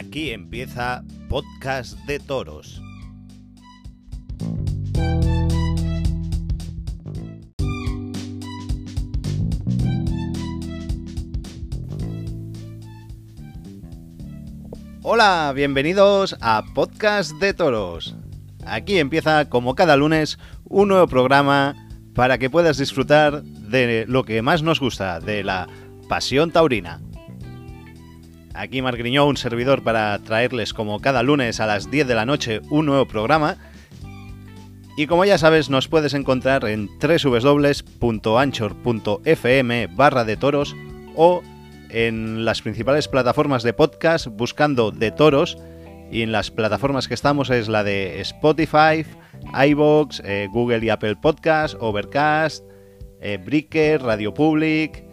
Aquí 0.00 0.30
empieza 0.30 1.04
Podcast 1.28 1.98
de 2.06 2.18
Toros. 2.18 2.80
Hola, 15.02 15.52
bienvenidos 15.54 16.34
a 16.40 16.64
Podcast 16.74 17.32
de 17.32 17.52
Toros. 17.52 18.16
Aquí 18.64 18.98
empieza, 18.98 19.50
como 19.50 19.74
cada 19.74 19.98
lunes, 19.98 20.38
un 20.64 20.88
nuevo 20.88 21.08
programa 21.08 21.76
para 22.14 22.38
que 22.38 22.48
puedas 22.48 22.78
disfrutar 22.78 23.42
de 23.42 24.06
lo 24.08 24.24
que 24.24 24.40
más 24.40 24.62
nos 24.62 24.80
gusta, 24.80 25.20
de 25.20 25.44
la 25.44 25.68
pasión 26.08 26.52
taurina. 26.52 27.02
Aquí 28.54 28.82
Marc 28.82 28.98
Griñó, 28.98 29.26
un 29.26 29.36
servidor 29.36 29.82
para 29.82 30.18
traerles 30.18 30.74
como 30.74 31.00
cada 31.00 31.22
lunes 31.22 31.60
a 31.60 31.66
las 31.66 31.90
10 31.90 32.08
de 32.08 32.14
la 32.14 32.26
noche 32.26 32.60
un 32.70 32.86
nuevo 32.86 33.06
programa. 33.06 33.56
Y 34.96 35.06
como 35.06 35.24
ya 35.24 35.38
sabes, 35.38 35.70
nos 35.70 35.88
puedes 35.88 36.14
encontrar 36.14 36.64
en 36.66 36.88
www.anchor.fm 37.00 39.86
barra 39.86 40.24
de 40.24 40.36
toros 40.36 40.74
o 41.14 41.42
en 41.88 42.44
las 42.44 42.62
principales 42.62 43.08
plataformas 43.08 43.62
de 43.62 43.72
podcast 43.72 44.26
buscando 44.26 44.90
de 44.90 45.10
toros 45.10 45.56
y 46.10 46.22
en 46.22 46.32
las 46.32 46.50
plataformas 46.50 47.08
que 47.08 47.14
estamos 47.14 47.50
es 47.50 47.68
la 47.68 47.84
de 47.84 48.20
Spotify, 48.20 49.06
iBox, 49.68 50.20
eh, 50.24 50.48
Google 50.52 50.84
y 50.84 50.90
Apple 50.90 51.16
Podcast, 51.16 51.76
Overcast, 51.80 52.64
eh, 53.20 53.38
Breaker, 53.42 54.02
Radio 54.02 54.34
Public 54.34 55.04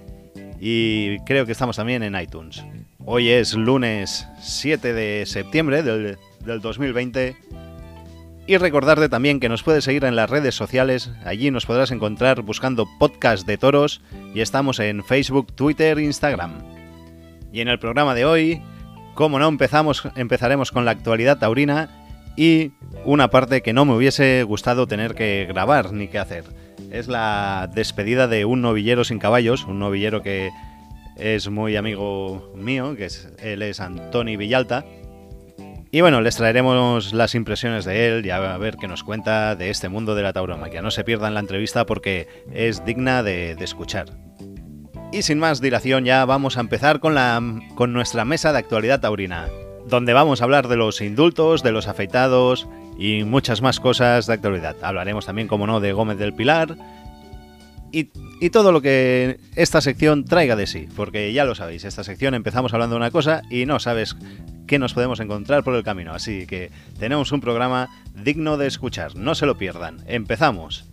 y 0.59 1.19
creo 1.19 1.45
que 1.45 1.51
estamos 1.51 1.75
también 1.75 2.03
en 2.03 2.19
iTunes. 2.19 2.63
Hoy 3.09 3.29
es 3.29 3.53
lunes 3.53 4.27
7 4.41 4.91
de 4.91 5.25
septiembre 5.25 5.81
del, 5.81 6.17
del 6.43 6.59
2020 6.59 7.37
y 8.45 8.57
recordarte 8.57 9.07
también 9.07 9.39
que 9.39 9.47
nos 9.47 9.63
puedes 9.63 9.85
seguir 9.85 10.03
en 10.03 10.17
las 10.17 10.29
redes 10.29 10.55
sociales, 10.55 11.09
allí 11.23 11.49
nos 11.49 11.65
podrás 11.65 11.91
encontrar 11.91 12.41
buscando 12.41 12.85
podcast 12.99 13.47
de 13.47 13.57
toros 13.57 14.01
y 14.35 14.41
estamos 14.41 14.81
en 14.81 15.05
Facebook, 15.05 15.53
Twitter 15.55 15.99
Instagram. 15.99 16.55
Y 17.53 17.61
en 17.61 17.69
el 17.69 17.79
programa 17.79 18.13
de 18.13 18.25
hoy, 18.25 18.61
como 19.13 19.39
no 19.39 19.47
empezamos, 19.47 20.03
empezaremos 20.17 20.73
con 20.73 20.83
la 20.83 20.91
actualidad 20.91 21.39
taurina 21.39 21.89
y 22.35 22.73
una 23.05 23.29
parte 23.29 23.61
que 23.61 23.71
no 23.71 23.85
me 23.85 23.93
hubiese 23.93 24.43
gustado 24.43 24.85
tener 24.85 25.15
que 25.15 25.45
grabar 25.47 25.93
ni 25.93 26.09
que 26.09 26.19
hacer. 26.19 26.43
Es 26.91 27.07
la 27.07 27.69
despedida 27.73 28.27
de 28.27 28.43
un 28.43 28.61
novillero 28.61 29.05
sin 29.05 29.17
caballos, 29.17 29.63
un 29.63 29.79
novillero 29.79 30.21
que 30.21 30.49
es 31.17 31.49
muy 31.49 31.75
amigo 31.75 32.53
mío, 32.55 32.95
que 32.95 33.05
es, 33.05 33.29
él 33.39 33.61
es 33.61 33.79
Antoni 33.79 34.37
Villalta, 34.37 34.85
y 35.89 36.01
bueno, 36.01 36.19
les 36.19 36.35
traeremos 36.35 37.13
las 37.13 37.33
impresiones 37.33 37.85
de 37.85 38.07
él 38.07 38.25
y 38.25 38.29
a 38.29 38.57
ver 38.57 38.75
qué 38.75 38.87
nos 38.87 39.03
cuenta 39.03 39.55
de 39.55 39.69
este 39.69 39.87
mundo 39.87 40.15
de 40.15 40.23
la 40.23 40.33
tauromaquia. 40.33 40.81
No 40.81 40.91
se 40.91 41.05
pierdan 41.05 41.33
la 41.33 41.39
entrevista 41.39 41.85
porque 41.85 42.27
es 42.51 42.83
digna 42.83 43.23
de, 43.23 43.51
escuchar. 43.51 44.07
Y 45.13 45.21
sin 45.21 45.39
más 45.39 45.61
dilación 45.61 46.03
ya 46.03 46.25
vamos 46.25 46.57
a 46.57 46.59
empezar 46.59 46.99
con, 46.99 47.15
la, 47.15 47.41
con 47.75 47.93
nuestra 47.93 48.25
mesa 48.25 48.51
de 48.51 48.59
actualidad 48.59 48.99
taurina, 48.99 49.47
donde 49.87 50.11
vamos 50.11 50.41
a 50.41 50.43
hablar 50.43 50.67
de 50.67 50.75
los 50.75 50.99
indultos, 50.99 51.63
de 51.63 51.71
los 51.71 51.87
afeitados 51.87 52.67
y 52.99 53.23
muchas 53.23 53.61
más 53.61 53.79
cosas 53.79 54.27
de 54.27 54.33
actualidad. 54.33 54.75
Hablaremos 54.81 55.25
también, 55.25 55.47
como 55.47 55.67
no, 55.67 55.79
de 55.79 55.93
Gómez 55.93 56.17
del 56.17 56.33
Pilar 56.33 56.75
y, 57.91 58.49
todo 58.49 58.71
lo 58.71 58.81
que 58.81 59.39
esta 59.55 59.81
sección 59.81 60.25
traiga 60.25 60.55
de 60.55 60.67
sí, 60.67 60.87
porque 60.95 61.31
ya 61.33 61.45
lo 61.45 61.55
sabéis, 61.55 61.83
esta 61.83 62.03
sección 62.03 62.33
empezamos 62.33 62.73
hablando 62.73 62.95
de 62.95 63.01
una 63.01 63.11
cosa 63.11 63.41
y 63.49 63.65
no 63.65 63.79
sabes 63.79 64.15
qué 64.67 64.79
nos 64.79 64.93
podemos 64.93 65.19
encontrar 65.19 65.63
por 65.63 65.75
el 65.75 65.83
camino, 65.83 66.13
así 66.13 66.45
que 66.45 66.71
tenemos 66.99 67.31
un 67.31 67.41
programa 67.41 67.89
digno 68.15 68.57
de 68.57 68.67
escuchar, 68.67 69.15
no 69.15 69.35
se 69.35 69.45
lo 69.45 69.57
pierdan, 69.57 69.97
empezamos. 70.07 70.85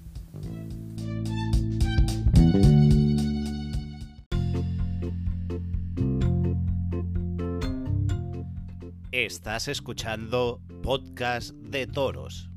Estás 9.13 9.69
escuchando 9.69 10.61
Podcast 10.83 11.53
de 11.55 11.87
Toros. 11.87 12.51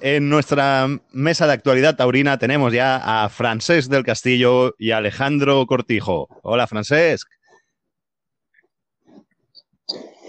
En 0.00 0.28
nuestra 0.28 0.86
mesa 1.10 1.48
de 1.48 1.54
actualidad 1.54 1.96
taurina 1.96 2.38
tenemos 2.38 2.72
ya 2.72 3.24
a 3.24 3.28
Francés 3.28 3.88
del 3.88 4.04
Castillo 4.04 4.76
y 4.78 4.92
a 4.92 4.98
Alejandro 4.98 5.66
Cortijo. 5.66 6.28
Hola, 6.42 6.68
Francés. 6.68 7.26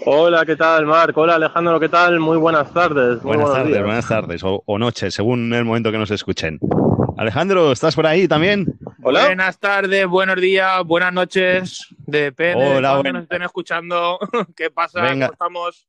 Hola, 0.06 0.44
¿qué 0.44 0.56
tal, 0.56 0.86
Marc? 0.86 1.16
Hola, 1.16 1.36
Alejandro, 1.36 1.78
¿qué 1.78 1.88
tal? 1.88 2.18
Muy 2.18 2.36
buenas 2.36 2.72
tardes. 2.74 3.22
Muy 3.22 3.36
buenas 3.36 3.52
tardes, 3.52 3.68
días. 3.68 3.84
buenas 3.84 4.08
tardes 4.08 4.42
o, 4.42 4.60
o 4.66 4.76
noches, 4.76 5.14
según 5.14 5.54
el 5.54 5.64
momento 5.64 5.92
que 5.92 5.98
nos 5.98 6.10
escuchen. 6.10 6.58
Alejandro, 7.16 7.70
¿estás 7.70 7.94
por 7.94 8.08
ahí 8.08 8.26
también? 8.26 8.76
Hola. 9.04 9.26
Buenas 9.26 9.60
tardes, 9.60 10.04
buenos 10.08 10.40
días, 10.40 10.82
buenas 10.84 11.12
noches. 11.12 11.94
Depende 11.98 12.76
Hola, 12.76 12.88
de 12.88 12.94
cuando 12.94 13.12
nos 13.12 13.22
estén 13.22 13.42
escuchando. 13.42 14.18
¿Qué 14.56 14.70
pasa? 14.70 15.00
Venga. 15.00 15.28
¿Cómo 15.28 15.32
estamos? 15.34 15.86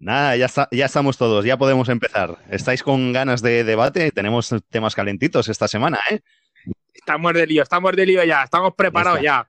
Nada, 0.00 0.34
ya, 0.34 0.46
está, 0.46 0.66
ya 0.72 0.86
estamos 0.86 1.18
todos, 1.18 1.44
ya 1.44 1.58
podemos 1.58 1.90
empezar. 1.90 2.38
¿Estáis 2.50 2.82
con 2.82 3.12
ganas 3.12 3.42
de 3.42 3.64
debate? 3.64 4.10
Tenemos 4.12 4.54
temas 4.70 4.94
calentitos 4.94 5.48
esta 5.50 5.68
semana, 5.68 6.00
¿eh? 6.10 6.20
Estamos 6.94 7.34
de 7.34 7.46
lío, 7.46 7.62
estamos 7.62 7.94
de 7.94 8.06
lío 8.06 8.24
ya, 8.24 8.42
estamos 8.44 8.72
preparados 8.74 9.20
ya. 9.20 9.46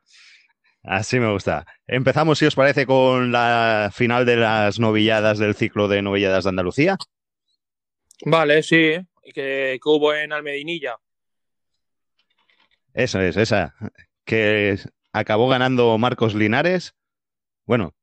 Así 0.84 1.22
me 1.22 1.32
gusta. 1.32 1.66
Empezamos, 1.88 2.38
si 2.38 2.46
os 2.46 2.56
parece, 2.56 2.86
con 2.86 3.32
la 3.32 3.92
final 3.94 4.26
de 4.26 4.36
las 4.36 4.78
novilladas 4.78 5.40
del 5.40 5.56
ciclo 5.56 5.88
de 5.88 6.02
novilladas 6.02 6.44
de 6.44 6.50
Andalucía. 6.50 6.98
Vale, 8.26 8.62
sí, 8.62 8.98
que, 9.34 9.80
que 9.82 9.90
hubo 9.90 10.14
en 10.14 10.34
Almedinilla. 10.34 10.98
Eso 12.94 13.22
es, 13.22 13.38
esa. 13.38 13.74
Que 14.26 14.78
acabó 15.14 15.48
ganando 15.48 15.98
Marcos 15.98 16.36
Linares. 16.36 16.94
Bueno, 17.66 17.96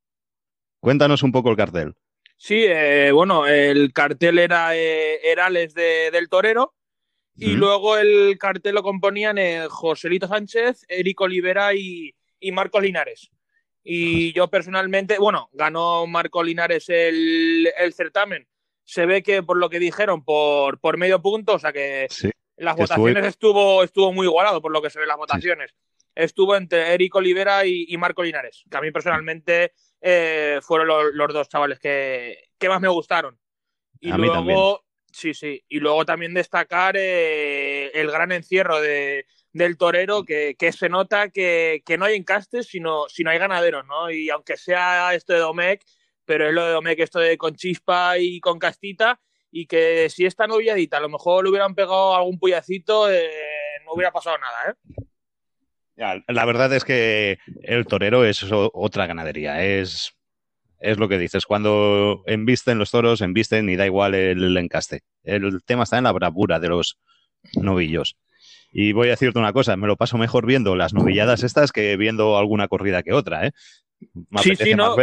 cuéntanos 0.79 1.21
un 1.21 1.31
poco 1.31 1.51
el 1.51 1.57
cartel. 1.57 1.95
Sí, 2.41 2.63
eh, 2.67 3.11
bueno, 3.11 3.45
el 3.47 3.91
cartel 3.91 4.39
era 4.39 4.73
eh, 4.73 5.19
Herales 5.29 5.73
de, 5.73 6.09
del 6.09 6.29
Torero 6.29 6.73
y 7.35 7.49
Mm. 7.55 7.59
luego 7.59 7.97
el 7.97 8.37
cartel 8.39 8.75
lo 8.75 8.81
componían 8.83 9.37
eh, 9.37 9.67
Joselito 9.69 10.25
Sánchez, 10.27 10.85
Eric 10.87 11.19
Olivera 11.19 11.73
y, 11.73 12.15
y 12.39 12.51
Marcos 12.53 12.81
Linares. 12.81 13.29
Y 13.83 14.31
yo 14.31 14.47
personalmente, 14.49 15.17
bueno, 15.19 15.49
ganó 15.51 16.07
Marco 16.07 16.41
Linares 16.41 16.87
el, 16.87 17.69
el 17.77 17.93
certamen. 17.93 18.47
Se 18.85 19.05
ve 19.05 19.21
que 19.21 19.43
por 19.43 19.57
lo 19.57 19.69
que 19.69 19.79
dijeron, 19.79 20.23
por, 20.23 20.79
por 20.79 20.95
medio 20.97 21.21
punto, 21.21 21.55
o 21.55 21.59
sea 21.59 21.73
que 21.73 22.07
Sí. 22.09 22.29
las 22.55 22.75
que 22.75 22.83
votaciones 22.83 23.25
estuvo, 23.25 23.83
estuvo 23.83 24.13
muy 24.13 24.27
igualado 24.27 24.61
por 24.61 24.71
lo 24.71 24.81
que 24.81 24.89
se 24.89 24.99
ve 24.99 25.05
las 25.05 25.17
votaciones. 25.17 25.75
Estuvo 26.15 26.55
entre 26.55 26.93
Eric 26.93 27.13
Olivera 27.15 27.65
y, 27.65 27.85
y 27.89 27.97
Marco 27.97 28.23
Linares, 28.23 28.63
que 28.71 28.77
a 28.77 28.81
mí 28.81 28.91
personalmente 28.91 29.73
eh, 30.01 30.59
fueron 30.61 30.87
los, 30.87 31.05
los 31.13 31.33
dos 31.33 31.49
chavales 31.49 31.79
que, 31.79 32.37
que 32.57 32.69
más 32.69 32.81
me 32.81 32.87
gustaron. 32.87 33.39
Y 33.99 34.11
A 34.11 34.17
mí 34.17 34.27
luego, 34.27 34.85
sí, 35.11 35.33
sí, 35.33 35.63
y 35.67 35.79
luego 35.79 36.05
también 36.05 36.33
destacar 36.33 36.95
eh, 36.97 37.91
el 37.93 38.09
gran 38.09 38.31
encierro 38.31 38.79
de, 38.79 39.25
del 39.51 39.77
torero, 39.77 40.23
que, 40.23 40.55
que 40.57 40.71
se 40.71 40.89
nota 40.89 41.29
que, 41.29 41.83
que 41.85 41.97
no 41.97 42.05
hay 42.05 42.15
encastes, 42.15 42.67
sino, 42.67 43.09
sino 43.09 43.29
hay 43.29 43.39
ganaderos, 43.39 43.85
¿no? 43.85 44.09
Y 44.09 44.29
aunque 44.29 44.55
sea 44.55 45.13
esto 45.13 45.33
de 45.33 45.39
Domecq, 45.39 45.81
pero 46.25 46.47
es 46.47 46.53
lo 46.53 46.65
de 46.65 46.71
Domecq, 46.71 46.99
esto 46.99 47.19
de 47.19 47.37
con 47.37 47.55
chispa 47.55 48.17
y 48.17 48.39
con 48.39 48.59
castita, 48.59 49.19
y 49.51 49.65
que 49.65 50.09
si 50.09 50.25
esta 50.25 50.47
noviadita 50.47 50.97
a 50.97 51.01
lo 51.01 51.09
mejor 51.09 51.43
le 51.43 51.49
hubieran 51.49 51.75
pegado 51.75 52.15
algún 52.15 52.39
puyacito, 52.39 53.11
eh, 53.11 53.29
no 53.83 53.93
hubiera 53.93 54.11
pasado 54.11 54.37
nada, 54.37 54.71
¿eh? 54.71 55.03
La 56.27 56.45
verdad 56.45 56.73
es 56.73 56.85
que 56.85 57.39
el 57.61 57.85
torero 57.85 58.25
es 58.25 58.45
otra 58.51 59.05
ganadería. 59.05 59.63
Es, 59.63 60.13
es 60.79 60.97
lo 60.97 61.09
que 61.09 61.17
dices. 61.17 61.45
Cuando 61.45 62.23
embisten 62.25 62.77
los 62.77 62.91
toros, 62.91 63.21
embisten 63.21 63.69
y 63.69 63.75
da 63.75 63.85
igual 63.85 64.15
el 64.15 64.55
encaste. 64.57 65.01
El 65.23 65.63
tema 65.65 65.83
está 65.83 65.97
en 65.97 66.05
la 66.05 66.11
bravura 66.11 66.59
de 66.59 66.69
los 66.69 66.97
novillos. 67.55 68.17
Y 68.71 68.91
voy 68.93 69.07
a 69.07 69.11
decirte 69.11 69.39
una 69.39 69.53
cosa, 69.53 69.75
me 69.77 69.87
lo 69.87 69.97
paso 69.97 70.17
mejor 70.17 70.45
viendo 70.45 70.75
las 70.75 70.93
novilladas 70.93 71.43
estas 71.43 71.71
que 71.71 71.97
viendo 71.97 72.37
alguna 72.37 72.67
corrida 72.67 73.03
que 73.03 73.13
otra, 73.13 73.47
¿eh? 73.47 73.51
Me 74.29 74.41
Sí, 74.41 74.55
sí, 74.55 74.75
¿no? 74.75 74.95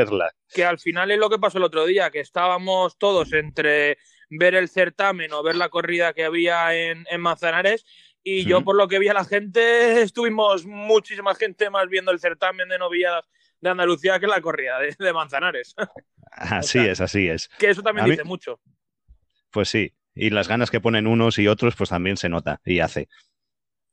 que 0.54 0.64
al 0.64 0.78
final 0.78 1.10
es 1.10 1.18
lo 1.18 1.28
que 1.28 1.38
pasó 1.38 1.58
el 1.58 1.64
otro 1.64 1.84
día, 1.84 2.10
que 2.10 2.20
estábamos 2.20 2.96
todos 2.96 3.32
entre 3.34 3.98
ver 4.30 4.54
el 4.54 4.70
certamen 4.70 5.32
o 5.32 5.42
ver 5.42 5.56
la 5.56 5.68
corrida 5.68 6.14
que 6.14 6.24
había 6.24 6.74
en, 6.74 7.04
en 7.10 7.20
Manzanares. 7.20 7.84
Y 8.28 8.44
yo, 8.44 8.62
por 8.62 8.74
lo 8.74 8.88
que 8.88 8.98
vi 8.98 9.06
a 9.06 9.14
la 9.14 9.24
gente, 9.24 9.60
estuvimos 10.02 10.66
muchísima 10.66 11.32
gente 11.36 11.70
más 11.70 11.88
viendo 11.88 12.10
el 12.10 12.18
certamen 12.18 12.68
de 12.68 12.76
novilladas 12.76 13.24
de 13.60 13.70
Andalucía 13.70 14.18
que 14.18 14.26
la 14.26 14.40
corrida 14.40 14.80
de, 14.80 14.96
de 14.98 15.12
Manzanares. 15.12 15.76
Así 16.32 16.78
O 16.80 16.82
sea, 16.82 16.92
es, 16.92 17.00
así 17.00 17.28
es. 17.28 17.48
que 17.56 17.70
eso 17.70 17.82
también 17.82 18.04
A 18.04 18.08
mí- 18.08 18.10
dice 18.10 18.24
mucho. 18.24 18.60
Pues 19.50 19.68
sí. 19.68 19.94
Y 20.14 20.30
las 20.30 20.48
ganas 20.48 20.70
que 20.72 20.80
ponen 20.80 21.06
unos 21.06 21.38
y 21.38 21.46
otros, 21.46 21.76
pues 21.76 21.88
también 21.90 22.16
se 22.16 22.28
nota 22.28 22.60
y 22.64 22.80
hace. 22.80 23.08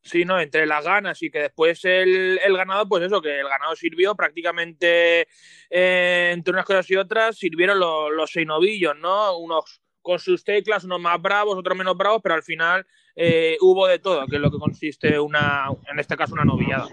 Sí, 0.01 0.25
¿no? 0.25 0.39
Entre 0.39 0.65
las 0.65 0.83
ganas 0.83 1.21
y 1.21 1.29
que 1.29 1.39
después 1.39 1.85
el, 1.85 2.39
el 2.43 2.57
ganado, 2.57 2.89
pues 2.89 3.03
eso, 3.03 3.21
que 3.21 3.39
el 3.39 3.47
ganado 3.47 3.75
sirvió 3.75 4.15
prácticamente 4.15 5.27
eh, 5.69 6.31
entre 6.33 6.53
unas 6.53 6.65
cosas 6.65 6.89
y 6.89 6.95
otras, 6.95 7.37
sirvieron 7.37 7.79
los 7.79 8.31
seis 8.31 8.47
novillos, 8.47 8.97
¿no? 8.97 9.37
Unos 9.37 9.81
con 10.01 10.17
sus 10.19 10.43
teclas, 10.43 10.83
unos 10.85 10.99
más 10.99 11.21
bravos, 11.21 11.55
otros 11.57 11.77
menos 11.77 11.95
bravos, 11.95 12.19
pero 12.23 12.35
al 12.35 12.43
final 12.43 12.85
eh, 13.15 13.57
hubo 13.61 13.87
de 13.87 13.99
todo, 13.99 14.25
que 14.27 14.37
es 14.37 14.41
lo 14.41 14.51
que 14.51 14.57
consiste 14.57 15.19
una, 15.19 15.67
en 15.91 15.99
este 15.99 16.15
caso, 16.17 16.33
una 16.33 16.45
novillada. 16.45 16.87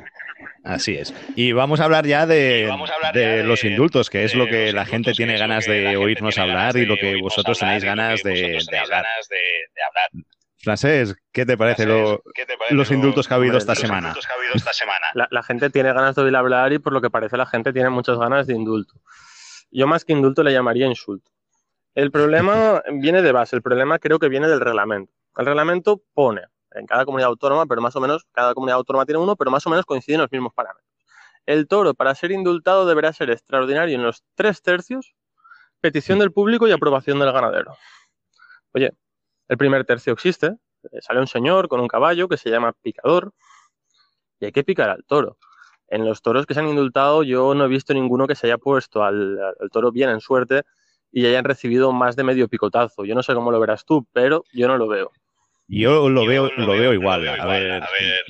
Así 0.64 0.96
es. 0.96 1.14
Y 1.36 1.52
vamos 1.52 1.80
a 1.80 1.84
hablar 1.84 2.06
ya 2.06 2.26
de, 2.26 2.70
de 3.14 3.44
los 3.44 3.64
indultos, 3.64 4.10
que 4.10 4.24
es 4.24 4.34
lo 4.34 4.46
que 4.46 4.72
la 4.72 4.84
gente 4.84 5.12
tiene 5.12 5.38
ganas 5.38 5.66
de 5.66 5.96
oírnos 5.96 6.38
hablar 6.38 6.76
y 6.76 6.86
lo 6.86 6.96
que 6.96 7.20
vosotros 7.20 7.58
tenéis 7.58 7.84
ganas 7.84 8.22
de, 8.22 8.58
de 8.70 8.78
hablar. 8.78 9.04
Francés, 10.62 11.16
¿qué 11.32 11.46
te 11.46 11.56
parece, 11.56 11.86
lo, 11.86 12.22
¿qué 12.34 12.44
te 12.44 12.58
parece 12.58 12.74
los 12.74 12.90
indultos 12.90 13.26
que 13.26 13.32
ha 13.32 13.38
habido 13.38 13.52
Hombre, 13.52 13.60
esta 13.60 13.72
los 13.72 13.80
semana? 13.80 14.08
indultos 14.08 14.26
que 14.26 14.32
ha 14.32 14.36
habido 14.36 14.54
esta 14.54 14.72
semana? 14.74 15.06
La, 15.14 15.26
la 15.30 15.42
gente 15.42 15.70
tiene 15.70 15.90
ganas 15.94 16.14
de 16.16 16.22
oír 16.22 16.36
hablar 16.36 16.74
y 16.74 16.78
por 16.78 16.92
lo 16.92 17.00
que 17.00 17.08
parece 17.08 17.38
la 17.38 17.46
gente 17.46 17.72
tiene 17.72 17.88
muchas 17.88 18.18
ganas 18.18 18.46
de 18.46 18.54
indulto. 18.54 18.92
Yo 19.70 19.86
más 19.86 20.04
que 20.04 20.12
indulto 20.12 20.42
le 20.42 20.52
llamaría 20.52 20.86
insulto. 20.86 21.30
El 21.94 22.10
problema 22.10 22.82
viene 22.92 23.22
de 23.22 23.32
base, 23.32 23.56
el 23.56 23.62
problema 23.62 23.98
creo 23.98 24.18
que 24.18 24.28
viene 24.28 24.48
del 24.48 24.60
reglamento. 24.60 25.12
El 25.36 25.46
reglamento 25.46 26.02
pone 26.14 26.42
en 26.72 26.86
cada 26.86 27.04
comunidad 27.04 27.28
autónoma, 27.28 27.66
pero 27.66 27.80
más 27.80 27.96
o 27.96 28.00
menos, 28.00 28.26
cada 28.32 28.54
comunidad 28.54 28.78
autónoma 28.78 29.06
tiene 29.06 29.18
uno, 29.18 29.36
pero 29.36 29.50
más 29.50 29.66
o 29.66 29.70
menos 29.70 29.84
coinciden 29.84 30.20
los 30.20 30.30
mismos 30.30 30.52
parámetros. 30.54 30.86
El 31.46 31.66
toro, 31.66 31.94
para 31.94 32.14
ser 32.14 32.30
indultado, 32.30 32.86
deberá 32.86 33.12
ser 33.12 33.30
extraordinario 33.30 33.96
en 33.96 34.02
los 34.02 34.22
tres 34.34 34.62
tercios, 34.62 35.14
petición 35.80 36.18
del 36.18 36.32
público 36.32 36.68
y 36.68 36.72
aprobación 36.72 37.18
del 37.18 37.32
ganadero. 37.32 37.76
Oye, 38.72 38.92
el 39.48 39.56
primer 39.56 39.84
tercio 39.84 40.12
existe, 40.12 40.56
eh, 40.92 41.00
sale 41.00 41.18
un 41.20 41.26
señor 41.26 41.68
con 41.68 41.80
un 41.80 41.88
caballo 41.88 42.28
que 42.28 42.36
se 42.36 42.50
llama 42.50 42.72
picador 42.72 43.32
y 44.38 44.44
hay 44.44 44.52
que 44.52 44.62
picar 44.62 44.90
al 44.90 45.04
toro. 45.04 45.38
En 45.88 46.04
los 46.04 46.22
toros 46.22 46.46
que 46.46 46.54
se 46.54 46.60
han 46.60 46.68
indultado 46.68 47.24
yo 47.24 47.52
no 47.54 47.64
he 47.64 47.68
visto 47.68 47.92
ninguno 47.94 48.28
que 48.28 48.36
se 48.36 48.46
haya 48.46 48.58
puesto 48.58 49.02
al, 49.02 49.36
al 49.60 49.70
toro 49.70 49.90
bien 49.90 50.10
en 50.10 50.20
suerte 50.20 50.62
y 51.12 51.26
hayan 51.26 51.44
recibido 51.44 51.92
más 51.92 52.16
de 52.16 52.24
medio 52.24 52.48
picotazo. 52.48 53.04
Yo 53.04 53.14
no 53.14 53.22
sé 53.22 53.34
cómo 53.34 53.50
lo 53.50 53.60
verás 53.60 53.84
tú, 53.84 54.06
pero 54.12 54.44
yo 54.52 54.68
no 54.68 54.76
lo 54.76 54.88
veo. 54.88 55.10
Yo 55.72 56.08
lo 56.08 56.26
veo, 56.26 56.50
lo 56.56 56.72
veo 56.72 56.92
igual. 56.92 57.28
A 57.28 57.46
ver, 57.46 57.82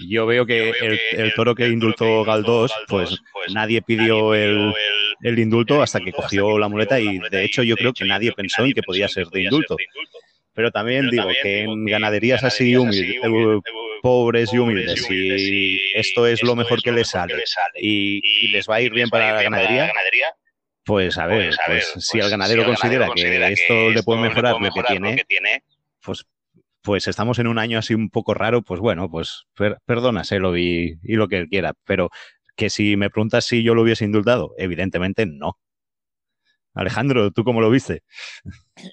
yo 0.07 0.27
veo 0.27 0.45
que 0.45 0.71
el, 0.71 1.01
el 1.13 1.35
toro 1.35 1.55
que 1.55 1.69
indultó 1.69 2.23
Galdós, 2.23 2.71
pues 2.87 3.19
nadie 3.55 3.81
pidió 3.81 4.35
el, 4.35 4.75
el 5.23 5.39
indulto 5.39 5.81
hasta 5.81 6.01
que 6.01 6.13
cogió 6.13 6.59
la 6.59 6.69
muleta 6.69 7.01
y 7.01 7.19
de 7.19 7.45
hecho 7.45 7.63
yo 7.63 7.77
creo 7.77 7.95
que 7.95 8.05
nadie 8.05 8.33
pensó 8.33 8.65
en 8.65 8.75
que 8.75 8.83
podía 8.83 9.09
ser 9.09 9.27
de 9.29 9.45
indulto. 9.45 9.79
Pero 10.53 10.71
también 10.71 11.09
digo 11.09 11.29
que 11.43 11.63
en 11.63 11.87
ganaderías 11.87 12.45
así 12.45 12.77
humildes, 12.77 13.17
eh, 13.23 13.61
pobres 14.03 14.53
y 14.53 14.59
humildes, 14.59 15.03
si 15.05 15.81
esto 15.95 16.27
es 16.27 16.43
lo 16.43 16.55
mejor 16.57 16.83
que 16.83 16.93
les 16.93 17.09
sale 17.09 17.43
y, 17.81 18.21
y 18.45 18.49
les 18.49 18.69
va 18.69 18.75
a 18.77 18.81
ir 18.83 18.93
bien 18.93 19.09
para 19.09 19.33
la 19.33 19.43
ganadería, 19.43 19.91
pues 20.85 21.19
a 21.19 21.27
ver, 21.27 21.55
pues 21.67 21.93
si 21.99 22.19
el 22.19 22.31
ganadero 22.31 22.65
considera 22.65 23.09
que 23.15 23.53
esto 23.53 23.91
le 23.91 24.03
puede 24.03 24.23
mejorar 24.23 24.57
lo 24.61 24.71
que 24.71 25.25
tiene, 25.25 25.65
pues 26.03 26.27
pues 26.83 27.07
estamos 27.09 27.39
en 27.39 27.47
un 27.47 27.59
año 27.59 27.79
así 27.79 27.95
un 27.95 28.09
poco 28.11 28.35
raro, 28.35 28.63
pues 28.63 28.81
bueno, 28.81 29.11
pues 29.11 29.45
per 29.55 29.79
perdónaselo 29.85 30.57
y, 30.57 30.99
y 31.03 31.15
lo 31.15 31.29
que 31.29 31.37
él 31.37 31.49
quiera. 31.49 31.75
Pero 31.85 32.11
que 32.57 32.71
si 32.71 32.97
me 32.97 33.11
preguntas 33.11 33.45
si 33.45 33.63
yo 33.63 33.75
lo 33.75 33.83
hubiese 33.83 34.05
indultado, 34.05 34.55
evidentemente 34.57 35.27
no. 35.27 35.59
Alejandro, 36.75 37.31
¿tú 37.33 37.43
cómo 37.43 37.61
lo 37.61 37.71
viste? 37.71 38.03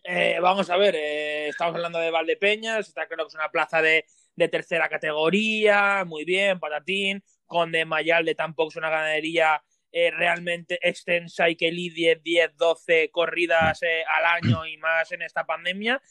Eh, 0.04 0.40
vamos 0.42 0.69
a 0.69 0.78
ver, 0.78 0.95
eh, 0.95 1.50
estamos 1.50 1.75
hablando 1.75 2.00
de 2.00 2.12
Valdepeñas, 2.12 2.88
está 2.88 3.07
claro 3.07 3.25
que 3.25 3.30
es 3.30 3.36
una 3.36 3.50
plaza 3.50 3.81
de, 3.81 4.06
de, 4.36 4.48
tercera 4.48 4.90
categoría, 4.90 6.04
muy 6.06 6.25
bien, 6.25 6.60
patatín, 6.60 7.24
Conde 7.45 7.86
Mayalde 7.86 8.36
tampoco 8.36 8.69
es 8.69 8.75
una 8.78 8.90
ganadería 8.90 9.62
eh, 9.92 10.12
realmente 10.12 10.80
extensa 10.81 11.50
y 11.50 11.56
que 11.56 11.72
lidie 11.72 12.19
10, 12.24 12.57
12 12.57 13.10
corridas 13.12 13.81
eh, 13.84 14.04
al 14.07 14.25
año 14.25 14.66
y 14.66 14.78
más 14.78 15.12
en 15.12 15.22
esta 15.22 15.45
pandemia, 15.45 16.01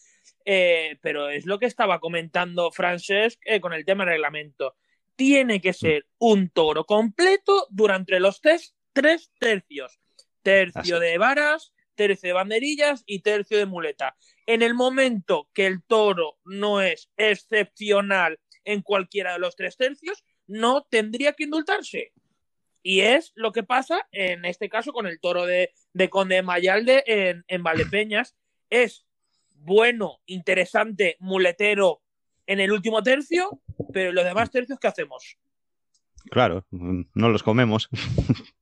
eh, 0.45 0.99
pero 1.03 1.29
es 1.29 1.47
lo 1.47 1.59
que 1.59 1.67
estaba 1.67 2.01
comentando 2.01 2.71
Francesc 2.71 3.41
con 3.61 3.73
el 3.73 3.85
tema 3.85 4.05
del 4.05 4.15
reglamento. 4.15 4.75
Tiene 5.15 5.61
que 5.61 5.73
ser 5.73 6.07
un 6.19 6.51
toro 6.51 6.85
completo 6.85 7.67
durante 7.71 8.21
los 8.21 8.41
tres, 8.41 8.75
tres 8.93 9.31
tercios 9.39 9.99
tercio 10.47 11.01
de 11.01 11.19
varas, 11.19 11.73
tercio 11.97 12.29
de 12.29 12.33
banderillas 12.33 13.03
y 13.05 13.19
tercio 13.19 13.59
de 13.59 13.67
muleta. 13.67 14.17
En 14.47 14.63
el 14.63 14.75
momento 14.75 15.51
que 15.53 15.67
el 15.67 15.83
toro 15.83 16.39
no 16.45 16.81
es 16.81 17.11
excepcional 17.17 18.39
en 18.65 18.83
cualquiera 18.83 19.33
de 19.33 19.41
los 19.41 19.57
tres 19.57 19.77
tercios, 19.77 20.25
no 20.47 20.87
tendría 20.89 21.33
que 21.33 21.43
indultarse. 21.43 22.13
Y 22.89 23.01
es 23.01 23.33
lo 23.35 23.51
que 23.51 23.65
pasa 23.65 24.07
en 24.13 24.45
este 24.45 24.69
caso 24.69 24.93
con 24.93 25.09
el 25.09 25.19
toro 25.19 25.45
de, 25.45 25.73
de 25.93 26.09
Conde 26.09 26.41
Mayalde 26.43 27.03
en, 27.05 27.45
en 27.49 27.65
Valdepeñas. 27.65 28.37
Es 28.71 29.05
bueno, 29.51 30.21
interesante, 30.27 31.17
muletero 31.19 32.01
en 32.47 32.61
el 32.61 32.71
último 32.71 33.03
tercio, 33.03 33.61
pero 33.93 34.13
los 34.13 34.23
demás 34.23 34.53
tercios, 34.53 34.79
¿qué 34.79 34.87
hacemos? 34.87 35.37
Claro, 36.31 36.65
no 36.71 37.29
los 37.29 37.43
comemos. 37.43 37.89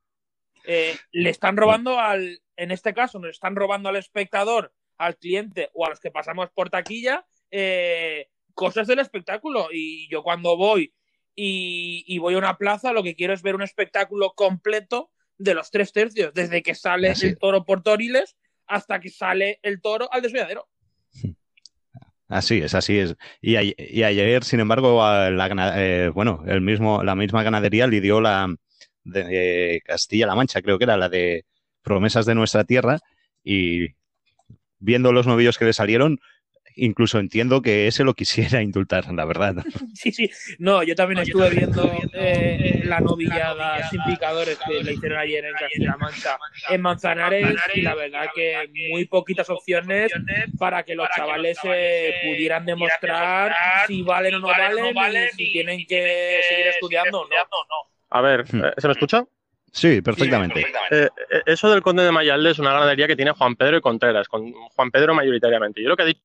Eh, 0.66 0.96
le 1.12 1.28
están 1.28 1.58
robando 1.58 2.00
al, 2.00 2.40
en 2.56 2.70
este 2.70 2.94
caso, 2.94 3.18
nos 3.18 3.32
están 3.32 3.54
robando 3.54 3.90
al 3.90 3.96
espectador, 3.96 4.72
al 4.96 5.18
cliente 5.18 5.68
o 5.74 5.84
a 5.84 5.90
los 5.90 6.00
que 6.00 6.10
pasamos 6.10 6.48
por 6.54 6.70
taquilla, 6.70 7.26
eh, 7.50 8.30
cosas 8.54 8.86
del 8.86 9.00
espectáculo. 9.00 9.68
Y 9.70 10.08
yo 10.08 10.22
cuando 10.22 10.56
voy 10.56 10.94
y, 11.34 12.04
y, 12.06 12.18
voy 12.18 12.34
a 12.34 12.38
una 12.38 12.56
plaza, 12.56 12.92
lo 12.92 13.02
que 13.02 13.14
quiero 13.14 13.32
es 13.32 13.42
ver 13.42 13.54
un 13.54 13.62
espectáculo 13.62 14.32
completo 14.34 15.10
de 15.38 15.54
los 15.54 15.70
tres 15.70 15.92
tercios, 15.92 16.32
desde 16.34 16.62
que 16.62 16.74
sale 16.74 17.10
Así. 17.10 17.26
el 17.26 17.38
toro 17.38 17.64
por 17.64 17.82
Toriles 17.82 18.36
hasta 18.66 19.00
que 19.00 19.10
sale 19.10 19.58
el 19.62 19.80
toro 19.80 20.12
al 20.12 20.22
desolladero. 20.22 20.68
Así 22.28 22.58
es, 22.58 22.74
así 22.74 22.98
es. 22.98 23.16
Y, 23.40 23.56
y 23.78 24.02
ayer, 24.02 24.44
sin 24.44 24.60
embargo, 24.60 24.96
la, 24.98 25.74
eh, 25.76 26.08
bueno, 26.08 26.42
el 26.46 26.60
mismo, 26.60 27.02
la 27.02 27.14
misma 27.14 27.42
ganadería 27.42 27.86
lidió 27.86 28.20
la, 28.20 28.54
de 29.04 29.82
Castilla-La 29.84 30.34
Mancha, 30.34 30.62
creo 30.62 30.78
que 30.78 30.84
era 30.84 30.96
la 30.96 31.08
de 31.08 31.44
Promesas 31.82 32.26
de 32.26 32.34
nuestra 32.34 32.64
tierra, 32.64 32.98
y 33.42 33.88
viendo 34.78 35.12
los 35.12 35.26
novillos 35.26 35.58
que 35.58 35.66
le 35.66 35.72
salieron, 35.72 36.18
incluso 36.76 37.18
entiendo 37.18 37.62
que 37.62 37.86
ese 37.86 38.04
lo 38.04 38.14
quisiera 38.14 38.62
indultar, 38.62 39.12
la 39.12 39.24
verdad. 39.24 39.56
Sí, 39.94 40.12
sí. 40.12 40.28
No, 40.58 40.82
yo 40.82 40.94
también 40.94 41.20
estuve 41.20 41.50
viendo 41.50 41.90
eh, 42.12 42.82
la 42.84 43.00
novillada 43.00 43.88
sin 43.88 44.02
picadores 44.04 44.58
que 44.66 44.82
le 44.82 44.94
hicieron 44.94 45.18
ayer 45.18 45.44
en 45.44 45.54
Castilla-La 45.54 45.96
Mancha, 45.96 46.38
en 46.68 46.80
Manzanares, 46.82 47.56
y 47.74 47.82
la 47.82 47.94
verdad 47.94 48.26
que 48.34 48.70
muy 48.90 49.04
poquitas 49.06 49.48
opciones 49.48 50.12
para 50.58 50.82
que 50.82 50.94
los 50.94 51.08
chavales 51.16 51.58
eh, 51.64 52.14
pudieran 52.24 52.66
demostrar 52.66 53.54
si 53.86 54.02
valen 54.02 54.34
o 54.34 54.38
no 54.40 54.48
valen, 54.48 55.28
y 55.38 55.44
si 55.44 55.52
tienen 55.52 55.86
que 55.86 56.40
seguir 56.48 56.66
estudiando 56.66 57.20
o 57.20 57.28
no. 57.28 57.36
A 58.10 58.20
ver, 58.20 58.46
¿se 58.46 58.56
me 58.56 58.92
escucha? 58.92 59.24
Sí, 59.74 60.00
perfectamente. 60.02 60.60
Sí, 60.60 60.66
perfectamente. 60.66 61.22
Eh, 61.30 61.42
eso 61.46 61.68
del 61.70 61.82
Conde 61.82 62.04
de 62.04 62.12
Mayalde 62.12 62.52
es 62.52 62.58
una 62.60 62.72
ganadería 62.72 63.08
que 63.08 63.16
tiene 63.16 63.32
Juan 63.32 63.56
Pedro 63.56 63.76
y 63.76 63.80
Contreras, 63.80 64.28
con 64.28 64.52
Juan 64.52 64.90
Pedro 64.92 65.14
mayoritariamente. 65.14 65.82
Yo 65.82 65.88
lo 65.88 65.96
que 65.96 66.04
he 66.04 66.06
dicho, 66.06 66.22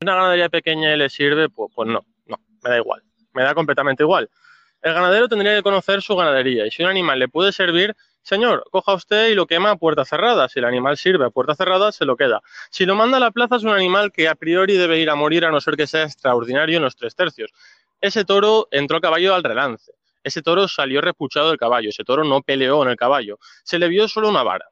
una 0.00 0.14
ganadería 0.14 0.48
pequeña 0.48 0.94
y 0.94 0.96
le 0.96 1.08
sirve, 1.08 1.48
pues, 1.48 1.70
no, 1.88 2.04
no, 2.26 2.40
me 2.62 2.70
da 2.70 2.76
igual, 2.76 3.02
me 3.32 3.42
da 3.42 3.54
completamente 3.54 4.02
igual. 4.02 4.30
El 4.80 4.94
ganadero 4.94 5.28
tendría 5.28 5.56
que 5.56 5.62
conocer 5.62 6.02
su 6.02 6.14
ganadería 6.14 6.66
y 6.66 6.70
si 6.70 6.84
un 6.84 6.88
animal 6.88 7.18
le 7.18 7.28
puede 7.28 7.50
servir, 7.50 7.96
señor, 8.22 8.64
coja 8.70 8.94
usted 8.94 9.28
y 9.30 9.34
lo 9.34 9.46
quema 9.46 9.72
a 9.72 9.76
puerta 9.76 10.04
cerrada. 10.04 10.48
Si 10.48 10.60
el 10.60 10.64
animal 10.66 10.96
sirve 10.96 11.24
a 11.26 11.30
puerta 11.30 11.56
cerrada, 11.56 11.90
se 11.90 12.04
lo 12.04 12.16
queda. 12.16 12.42
Si 12.70 12.86
lo 12.86 12.94
manda 12.94 13.16
a 13.16 13.20
la 13.20 13.32
plaza, 13.32 13.56
es 13.56 13.64
un 13.64 13.70
animal 13.70 14.12
que 14.12 14.28
a 14.28 14.36
priori 14.36 14.76
debe 14.76 15.00
ir 15.00 15.10
a 15.10 15.16
morir 15.16 15.44
a 15.44 15.50
no 15.50 15.60
ser 15.60 15.76
que 15.76 15.88
sea 15.88 16.04
extraordinario 16.04 16.76
en 16.76 16.84
los 16.84 16.94
tres 16.94 17.16
tercios. 17.16 17.50
Ese 18.00 18.24
toro 18.24 18.68
entró 18.70 18.98
a 18.98 19.00
caballo 19.00 19.34
al 19.34 19.42
relance 19.42 19.92
ese 20.22 20.42
toro 20.42 20.68
salió 20.68 21.00
repuchado 21.00 21.48
del 21.48 21.58
caballo, 21.58 21.90
ese 21.90 22.04
toro 22.04 22.24
no 22.24 22.42
peleó 22.42 22.82
en 22.82 22.90
el 22.90 22.96
caballo, 22.96 23.38
se 23.64 23.78
le 23.78 23.88
vio 23.88 24.08
solo 24.08 24.28
una 24.28 24.42
vara. 24.42 24.66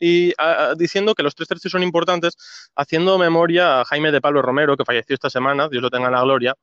Y 0.00 0.32
diciendo 0.76 1.14
que 1.14 1.22
los 1.22 1.34
tres 1.34 1.46
tercios 1.46 1.70
son 1.72 1.82
importantes, 1.82 2.36
haciendo 2.74 3.18
memoria 3.18 3.80
a 3.80 3.84
Jaime 3.84 4.10
de 4.10 4.20
Pablo 4.20 4.40
Romero, 4.40 4.76
que 4.76 4.84
falleció 4.84 5.14
esta 5.14 5.28
semana, 5.28 5.68
Dios 5.68 5.82
lo 5.82 5.90
tenga 5.90 6.06
en 6.06 6.14
la 6.14 6.22
gloria, 6.22 6.54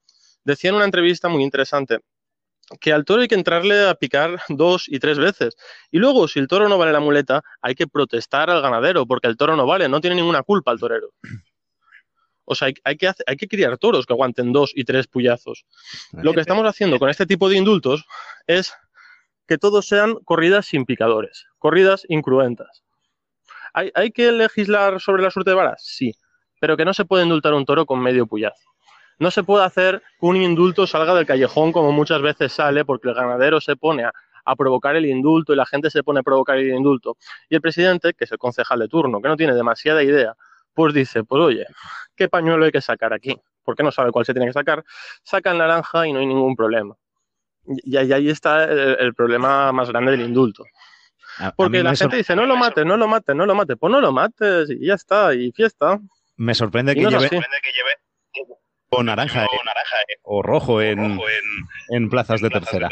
decía 0.43 0.71
en 0.71 0.75
una 0.75 0.85
entrevista 0.85 1.29
muy 1.29 1.43
interesante 1.43 1.99
que 2.81 2.91
al 2.91 3.05
toro 3.05 3.21
hay 3.21 3.27
que 3.27 3.35
entrarle 3.35 3.87
a 3.87 3.95
picar 3.95 4.41
dos 4.49 4.85
y 4.87 4.99
tres 4.99 5.17
veces. 5.17 5.55
Y 5.91 5.99
luego, 5.99 6.27
si 6.27 6.39
el 6.39 6.47
toro 6.47 6.67
no 6.67 6.77
vale 6.77 6.91
la 6.91 6.99
muleta, 6.99 7.43
hay 7.61 7.75
que 7.75 7.87
protestar 7.87 8.49
al 8.49 8.61
ganadero, 8.61 9.05
porque 9.05 9.27
el 9.27 9.37
toro 9.37 9.55
no 9.55 9.65
vale, 9.65 9.87
no 9.87 10.01
tiene 10.01 10.15
ninguna 10.15 10.43
culpa 10.43 10.71
el 10.71 10.79
torero. 10.79 11.11
O 12.49 12.55
sea, 12.55 12.69
hay, 12.85 12.95
que 12.95 13.11
hay, 13.25 13.35
que 13.35 13.47
criar 13.49 13.77
toros 13.77 14.05
que 14.05 14.13
aguanten 14.13 14.53
dos 14.53 14.71
y 14.73 14.85
tres 14.85 15.05
puyazos. 15.07 15.65
Lo 16.13 16.33
que 16.33 16.39
estamos 16.39 16.65
haciendo 16.65 16.97
con 16.97 17.09
este 17.09 17.25
tipo 17.25 17.49
de 17.49 17.57
indultos 17.57 18.05
es 18.47 18.73
que 19.47 19.57
todos 19.57 19.85
sean 19.85 20.15
corridas 20.23 20.65
sin 20.65 20.85
picadores, 20.85 21.45
corridas 21.59 22.05
incruentas. 22.07 22.83
¿Hay, 23.73 23.91
¿Hay, 23.95 24.11
que 24.11 24.31
legislar 24.31 24.99
sobre 24.99 25.23
la 25.23 25.31
suerte 25.31 25.51
de 25.51 25.55
varas? 25.55 25.83
Sí, 25.83 26.13
pero 26.59 26.77
que 26.77 26.85
no 26.85 26.93
se 26.93 27.05
puede 27.05 27.23
indultar 27.23 27.53
un 27.53 27.65
toro 27.65 27.85
con 27.85 27.99
medio 27.99 28.27
puyazo. 28.27 28.67
No 29.19 29.31
se 29.31 29.43
puede 29.43 29.65
hacer 29.65 30.01
que 30.19 30.25
un 30.25 30.35
indulto 30.35 30.85
salga 30.85 31.15
del 31.15 31.25
callejón 31.25 31.71
como 31.71 31.91
muchas 31.91 32.21
veces 32.21 32.53
sale 32.53 32.85
porque 32.85 33.09
el 33.09 33.15
ganadero 33.15 33.59
se 33.59 33.75
pone 33.75 34.03
a, 34.03 34.13
provocar 34.55 34.95
el 34.95 35.05
indulto 35.05 35.51
y 35.51 35.57
la 35.57 35.65
gente 35.65 35.89
se 35.89 36.03
pone 36.03 36.21
a 36.21 36.23
provocar 36.23 36.57
el 36.57 36.69
indulto. 36.69 37.17
Y 37.49 37.55
el 37.55 37.61
presidente, 37.61 38.13
que 38.13 38.23
es 38.23 38.31
el 38.31 38.37
concejal 38.37 38.79
de 38.79 38.87
turno, 38.87 39.21
que 39.21 39.27
no 39.27 39.35
tiene 39.35 39.53
demasiada 39.53 40.03
idea, 40.03 40.35
pues 40.73 40.93
dice, 40.93 41.25
pues 41.25 41.41
oye, 41.41 41.65
¿qué 42.15 42.29
pañuelo 42.29 42.63
hay 42.63 42.71
que 42.71 42.79
sacar 42.79 43.11
aquí? 43.11 43.35
Porque 43.63 43.83
no 43.83 43.91
sabe 43.91 44.11
cuál 44.11 44.25
se 44.25 44.33
tiene 44.33 44.47
que 44.47 44.53
sacar. 44.53 44.85
Saca 45.23 45.51
el 45.51 45.57
naranja 45.57 46.07
y 46.07 46.13
no 46.13 46.19
hay 46.19 46.27
ningún 46.27 46.55
problema. 46.55 46.95
Y, 47.65 47.97
ahí 47.97 48.29
está 48.29 48.63
el 48.63 49.13
problema 49.13 49.73
más 49.73 49.89
grande 49.89 50.11
del 50.11 50.21
indulto. 50.21 50.63
A- 51.39 51.51
Porque 51.55 51.77
la 51.83 51.89
gente 51.95 52.17
dice, 52.17 52.35
no 52.35 52.45
lo 52.45 52.55
mates, 52.57 52.85
no 52.85 52.97
lo 52.97 53.07
mates, 53.07 53.35
no 53.35 53.45
lo 53.45 53.55
mates. 53.55 53.77
Pues 53.79 53.91
no 53.91 54.01
lo 54.01 54.11
mates 54.11 54.69
y 54.69 54.85
ya 54.87 54.93
está, 54.95 55.33
y 55.33 55.51
fiesta. 55.51 55.99
me 56.35 56.53
sorprende 56.53 56.93
que 56.95 57.01
no 57.01 57.09
es 57.09 57.31
lleve 57.73 58.57
o 58.89 59.03
naranja 59.03 59.43
eh, 59.43 60.15
o 60.23 60.41
rojo 60.41 60.81
en, 60.81 60.99
en 61.89 62.09
plazas 62.09 62.41
de 62.41 62.49
tercera. 62.49 62.89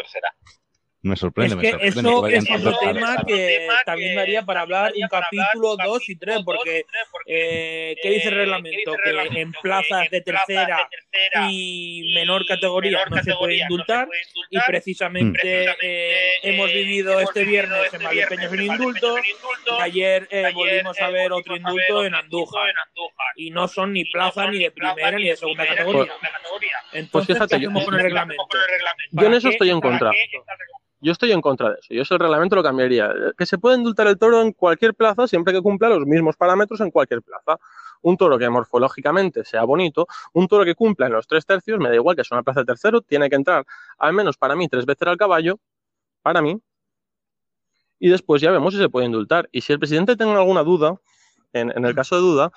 Me 1.05 1.15
sorprende, 1.15 1.53
Es 1.81 1.95
me 1.95 2.01
sorprende 2.01 2.37
eso 2.39 2.55
es 2.55 2.65
otro 2.65 2.79
tema 2.79 3.23
que 3.27 3.67
también 3.85 4.15
daría 4.15 4.41
para 4.41 4.61
hablar 4.61 4.91
un 4.95 5.07
capítulo 5.07 5.75
2 5.77 6.09
y 6.09 6.15
3, 6.15 6.39
porque 6.43 6.83
eh, 7.27 7.95
¿qué 8.01 8.09
dice 8.09 8.29
el 8.29 8.35
reglamento? 8.35 8.95
Que 9.03 9.41
en 9.41 9.51
plazas 9.51 10.09
de 10.09 10.21
tercera 10.21 10.89
y 11.47 12.11
menor 12.15 12.47
categoría 12.47 13.05
no 13.05 13.21
se 13.21 13.35
puede 13.35 13.57
indultar. 13.57 14.07
Y 14.49 14.57
precisamente 14.65 15.75
eh, 15.79 16.31
hemos 16.41 16.73
vivido 16.73 17.19
este 17.19 17.43
viernes 17.43 17.93
en 17.93 18.01
Valdepeñas 18.01 18.51
un 18.51 18.61
indulto. 18.63 19.15
Y 19.77 19.81
ayer 19.83 20.27
eh, 20.31 20.51
volvimos 20.55 20.99
a 20.99 21.09
ver 21.11 21.31
otro 21.33 21.55
indulto 21.55 22.03
en 22.03 22.15
Andújar. 22.15 22.73
y 23.35 23.51
no 23.51 23.67
son 23.67 23.93
ni 23.93 24.05
plaza 24.05 24.49
ni 24.49 24.57
de 24.57 24.71
primera 24.71 25.11
ni 25.11 25.27
de 25.27 25.35
segunda 25.35 25.67
categoría. 25.67 26.11
Entonces, 26.93 27.09
Pues 27.11 27.27
fíjate, 27.27 27.57
¿qué 27.57 27.61
yo- 27.61 27.69
hacemos 27.69 27.85
con 27.85 27.93
el 27.93 27.99
reglamento? 28.01 28.47
Yo 29.11 29.21
en 29.21 29.25
¿Para 29.25 29.37
eso 29.37 29.49
estoy 29.49 29.69
en 29.69 29.81
contra. 29.81 30.11
Yo 31.05 31.11
estoy 31.11 31.31
en 31.31 31.39
contra 31.39 31.69
de 31.69 31.75
eso. 31.75 31.93
Yo 31.93 32.01
eso 32.01 32.15
el 32.15 32.19
reglamento 32.19 32.55
lo 32.55 32.63
cambiaría. 32.63 33.13
Que 33.37 33.45
se 33.45 33.59
puede 33.59 33.77
indultar 33.77 34.07
el 34.07 34.17
toro 34.17 34.41
en 34.41 34.53
cualquier 34.53 34.95
plaza 34.95 35.27
siempre 35.27 35.53
que 35.53 35.61
cumpla 35.61 35.87
los 35.89 36.03
mismos 36.07 36.35
parámetros 36.35 36.81
en 36.81 36.89
cualquier 36.89 37.21
plaza. 37.21 37.59
Un 38.01 38.17
toro 38.17 38.39
que 38.39 38.49
morfológicamente 38.49 39.45
sea 39.45 39.65
bonito, 39.65 40.07
un 40.33 40.47
toro 40.47 40.65
que 40.65 40.73
cumpla 40.73 41.05
en 41.05 41.13
los 41.13 41.27
tres 41.27 41.45
tercios, 41.45 41.77
me 41.77 41.89
da 41.89 41.95
igual 41.95 42.15
que 42.15 42.23
sea 42.23 42.37
una 42.37 42.43
plaza 42.43 42.61
de 42.61 42.65
tercero, 42.65 43.01
tiene 43.01 43.29
que 43.29 43.35
entrar 43.35 43.65
al 43.99 44.13
menos 44.13 44.35
para 44.35 44.55
mí 44.55 44.67
tres 44.67 44.87
veces 44.87 45.07
al 45.07 45.17
caballo, 45.17 45.59
para 46.23 46.41
mí, 46.41 46.59
y 47.99 48.09
después 48.09 48.41
ya 48.41 48.49
vemos 48.49 48.73
si 48.73 48.79
se 48.79 48.89
puede 48.89 49.05
indultar. 49.05 49.47
Y 49.51 49.61
si 49.61 49.73
el 49.73 49.79
presidente 49.79 50.15
tiene 50.15 50.33
alguna 50.33 50.63
duda, 50.63 50.99
en, 51.53 51.71
en 51.75 51.85
el 51.85 51.93
caso 51.93 52.15
de 52.15 52.21
duda, 52.21 52.51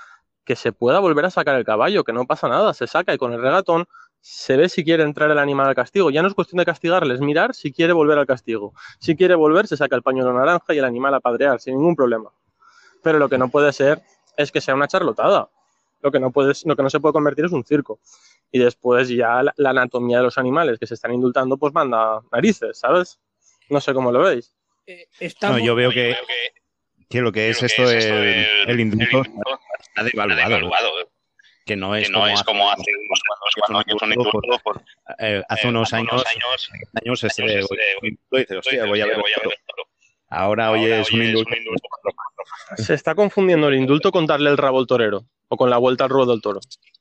que 0.45 0.57
se 0.57 0.73
pueda 0.73 1.01
volver 1.01 1.27
a 1.27 1.31
sacar 1.31 1.57
el 1.57 1.65
caballo, 1.65 2.03
que 2.03 2.15
no 2.15 2.27
pasa 2.27 2.49
nada, 2.49 2.73
se 2.73 2.87
saca 2.87 3.13
y 3.13 3.19
con 3.19 3.35
el 3.35 3.43
regatón 3.43 3.87
se 4.21 4.57
ve 4.57 4.69
si 4.69 4.85
quiere 4.85 5.03
entrar 5.03 5.31
el 5.31 5.39
animal 5.39 5.69
al 5.69 5.75
castigo. 5.75 6.11
Ya 6.11 6.23
no 6.23 6.29
es 6.29 6.35
cuestión 6.35 6.59
de 6.59 6.65
castigarle, 6.65 7.15
es 7.15 7.21
mirar 7.21 7.55
si 7.55 7.73
quiere 7.73 7.93
volver 7.93 8.19
al 8.19 8.27
castigo. 8.27 8.75
Si 8.99 9.17
quiere 9.17 9.35
volver, 9.35 9.67
se 9.67 9.77
saca 9.77 9.97
el 9.97 10.03
pañuelo 10.03 10.33
naranja 10.33 10.75
y 10.75 10.79
el 10.79 10.85
animal 10.85 11.15
a 11.15 11.21
padrear, 11.21 11.61
sin 11.61 11.75
ningún 11.77 11.97
problema. 11.97 12.31
Pero 13.03 13.19
lo 13.19 13.29
que 13.29 13.39
no 13.39 13.49
puede 13.49 13.73
ser 13.73 14.03
es 14.37 14.53
que 14.53 14.61
sea 14.61 14.75
una 14.75 14.89
charlotada. 14.89 15.49
Lo 16.01 16.13
que 16.13 16.21
no, 16.21 16.31
puede, 16.31 16.53
lo 16.65 16.77
que 16.77 16.83
no 16.83 16.91
se 16.91 17.01
puede 17.01 17.13
convertir 17.13 17.45
es 17.45 17.53
un 17.53 17.65
circo. 17.65 18.01
Y 18.53 18.59
después 18.59 19.09
ya 19.09 19.43
la, 19.43 19.53
la 19.57 19.71
anatomía 19.71 20.19
de 20.19 20.25
los 20.25 20.39
animales 20.39 20.79
que 20.79 20.87
se 20.87 20.95
están 20.95 21.13
indultando, 21.13 21.57
pues 21.57 21.73
manda 21.75 22.21
narices, 22.33 22.79
¿sabes? 22.79 23.19
No 23.69 23.81
sé 23.81 23.93
cómo 23.95 24.13
lo 24.13 24.21
veis. 24.21 24.55
Eh, 24.87 25.07
No, 25.43 25.59
yo 25.59 25.75
veo 25.75 25.91
que, 25.91 26.17
que 27.09 27.21
lo 27.21 27.33
que 27.33 27.51
es 27.51 27.63
esto, 27.63 27.91
el, 27.91 28.47
el 28.67 28.81
indulto 28.81 29.23
está 29.81 30.03
devaluado. 30.05 30.71
Que 32.07 32.11
no 32.13 32.27
es, 32.27 32.43
como, 32.45 32.71
hace, 32.71 32.83
como 33.67 33.79
hace 33.81 33.93
un 33.93 34.13
indulto 34.13 34.59
por- 34.65 34.83
eh, 35.19 35.43
hace 35.49 35.69
unos 35.69 35.93
años, 35.93 36.25
años 37.03 37.25
este, 37.25 37.43
años, 37.43 37.71
un 37.71 37.79
este, 37.79 38.07
indulto 38.09 38.37
y 38.37 38.39
dices, 38.41 38.57
hostia, 38.59 38.85
voy 38.87 39.01
a 39.01 39.07
ver 39.07 39.17
esto. 39.37 39.51
Ahora, 40.31 40.71
oye, 40.71 41.01
es 41.01 41.13
un 41.13 41.23
indulto. 41.23 41.51
Se 42.77 42.95
está 42.95 43.15
confundiendo 43.15 43.69
el 43.69 43.75
indulto 43.77 44.11
con 44.13 44.27
darle 44.27 44.51
el 44.51 44.57
rabo 44.59 44.79
al 44.79 44.87
torero 44.87 45.25
o 45.49 45.57
con 45.57 45.71
la 45.71 45.79
vuelta 45.79 46.05
al 46.05 46.11
ruedo 46.11 46.33
del 46.33 46.43
toro. 46.43 46.61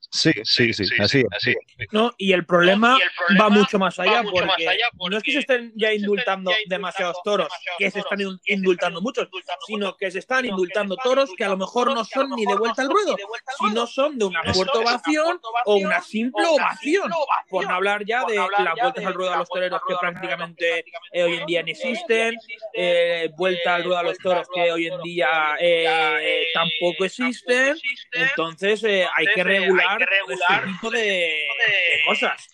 Sí, 0.09 0.31
sí, 0.43 0.73
sí, 0.73 0.85
así. 0.99 1.23
así. 1.31 1.55
No, 1.91 2.13
y 2.17 2.31
el 2.31 2.45
problema, 2.45 2.97
Y 2.97 3.03
el 3.03 3.09
problema 3.17 3.43
va 3.43 3.49
mucho 3.49 3.77
más 3.77 3.99
allá, 3.99 4.17
va 4.17 4.23
mucho 4.23 4.45
más 4.45 4.57
porque, 4.57 5.09
no 5.09 5.17
es 5.17 5.23
que 5.23 5.31
se 5.33 5.39
estén 5.39 5.73
ya 5.75 5.89
se 5.89 5.95
indultando 5.95 6.51
estén 6.51 6.65
ya 6.69 6.75
demasiados 6.77 7.17
indultando 7.17 7.23
toros, 7.23 7.47
demasiados 7.47 7.77
que 7.77 7.91
se 7.91 7.99
están 7.99 8.21
toros, 8.21 8.41
indultando 8.45 9.01
muchos, 9.01 9.25
indultando 9.25 9.65
sino 9.67 9.97
que 9.97 10.11
se 10.11 10.19
están 10.19 10.45
indultando 10.45 10.95
toros 10.97 11.29
que 11.37 11.43
a 11.43 11.49
lo 11.49 11.57
mejor 11.57 11.87
no 11.93 12.05
toros 12.05 12.09
que 12.09 12.19
a 12.19 12.23
lo 12.23 12.27
son 12.29 12.35
ni 12.35 12.45
de 12.45 12.47
mejor 12.47 12.59
vuelta 12.59 12.81
al 12.81 12.87
no 12.87 12.93
son 12.93 13.03
ruedo, 13.03 13.15
ni 13.15 13.21
de 13.21 13.27
vuelta 13.27 13.51
al 13.51 13.57
sino 13.57 13.69
ruedo, 13.73 13.87
son 13.87 14.17
de 14.17 14.25
una 14.25 14.41
sino 14.41 14.53
son 14.53 14.65
de 14.65 14.65
puerta 14.65 14.79
una 14.79 14.89
ovación 14.89 15.25
puerta 15.25 15.47
o 15.65 15.75
una 15.75 15.87
ovación 15.87 16.03
simple 16.03 16.45
o 16.45 16.53
una 16.53 16.65
ovación. 16.65 17.03
simple 17.03 17.15
ovación. 17.17 17.47
Por 17.49 17.67
no 17.67 17.73
hablar 17.75 18.05
ya 18.05 18.23
de 18.25 18.35
las 18.35 18.75
vueltas 18.81 19.05
al 19.05 19.13
ruedo 19.13 19.33
a 19.33 19.37
los 19.37 19.49
toreros 19.49 19.81
que 19.87 19.95
prácticamente 19.99 20.85
eh, 21.11 21.23
hoy 21.23 21.35
en 21.35 21.45
día 21.45 21.63
no 21.63 21.69
existen, 21.71 22.33
existen, 22.33 22.59
eh, 22.73 23.29
vuelta 23.37 23.75
al 23.75 23.83
ruedo 23.83 23.97
a 23.97 24.03
los 24.03 24.17
toros 24.19 24.47
que 24.53 24.71
hoy 24.71 24.87
en 24.87 25.01
día 25.01 25.55
eh, 25.59 26.47
tampoco 26.53 27.05
existen. 27.05 27.75
Entonces 28.11 28.83
eh, 28.83 29.05
hay 29.15 29.25
que 29.33 29.43
regular 29.43 29.96
este 30.01 30.67
tipo 30.67 30.89
de, 30.91 30.99
de 30.99 32.01
cosas. 32.05 32.47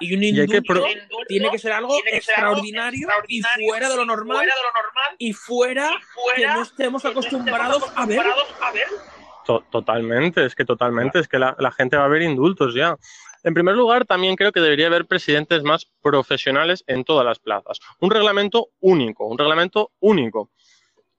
Y 0.00 0.14
un 0.14 0.22
Y 0.22 0.26
hay 0.26 0.34
que 0.34 0.40
indulto 0.56 0.62
pro- 0.72 1.24
tiene 1.26 1.50
que 1.50 1.58
ser 1.58 1.72
algo 1.72 1.98
extraordinario 2.06 3.08
y 3.28 3.42
fuera 3.42 3.88
de 3.88 3.96
lo 3.96 4.04
normal 4.04 4.48
y 5.18 5.32
fuera 5.32 5.90
que 6.36 6.46
no 6.46 6.62
estemos 6.62 7.04
acostumbrados 7.04 7.84
a 7.94 8.06
ver. 8.06 8.22
To- 9.44 9.64
totalmente, 9.70 10.44
es 10.44 10.54
que 10.54 10.64
totalmente, 10.64 11.18
es 11.20 11.28
que 11.28 11.38
la, 11.38 11.56
la 11.58 11.70
gente 11.70 11.96
va 11.96 12.04
a 12.04 12.08
ver 12.08 12.22
indultos 12.22 12.74
ya. 12.74 12.96
En 13.44 13.54
primer 13.54 13.76
lugar, 13.76 14.04
también 14.04 14.36
creo 14.36 14.52
que 14.52 14.60
debería 14.60 14.88
haber 14.88 15.06
presidentes 15.06 15.62
más 15.62 15.86
profesionales 16.02 16.84
en 16.86 17.04
todas 17.04 17.24
las 17.24 17.38
plazas. 17.38 17.78
Un 18.00 18.10
reglamento 18.10 18.68
único, 18.80 19.26
un 19.26 19.38
reglamento 19.38 19.92
único. 20.00 20.50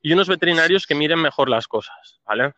Y 0.01 0.13
unos 0.13 0.27
veterinarios 0.27 0.85
que 0.85 0.95
miren 0.95 1.19
mejor 1.19 1.49
las 1.49 1.67
cosas, 1.67 2.19
¿vale? 2.25 2.53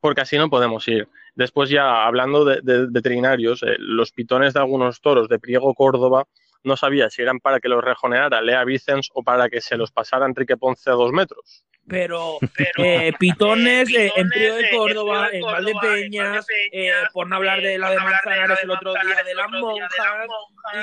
Porque 0.00 0.22
así 0.22 0.36
no 0.38 0.50
podemos 0.50 0.86
ir. 0.88 1.08
Después 1.38 1.70
ya 1.70 2.04
hablando 2.04 2.44
de, 2.44 2.58
de 2.64 2.86
veterinarios, 2.90 3.62
eh, 3.62 3.76
los 3.78 4.10
pitones 4.10 4.54
de 4.54 4.58
algunos 4.60 5.00
toros 5.00 5.28
de 5.28 5.38
Priego 5.38 5.72
Córdoba 5.72 6.24
no 6.64 6.76
sabía 6.76 7.08
si 7.10 7.22
eran 7.22 7.38
para 7.38 7.60
que 7.60 7.68
los 7.68 7.82
rejoneara 7.82 8.40
Lea 8.42 8.64
Vicens 8.64 9.08
o 9.14 9.22
para 9.22 9.48
que 9.48 9.60
se 9.60 9.76
los 9.76 9.92
pasara 9.92 10.26
Enrique 10.26 10.56
Ponce 10.56 10.90
a 10.90 10.94
dos 10.94 11.12
metros. 11.12 11.64
Pero, 11.86 12.38
eh, 12.78 13.12
pitones 13.20 13.88
eh, 13.94 14.10
en 14.16 14.28
Prío 14.28 14.56
de 14.56 14.68
Córdoba, 14.70 15.28
en 15.32 15.42
Valdepeñas, 15.42 16.44
eh, 16.72 16.90
por 17.12 17.28
no 17.28 17.36
hablar 17.36 17.62
de 17.62 17.78
la 17.78 17.90
de 17.90 17.96
Manzanares 17.98 18.58
el 18.64 18.70
otro 18.72 18.92
día 18.94 19.22
de 19.24 19.34
las 19.36 19.50
monjas. 19.50 19.90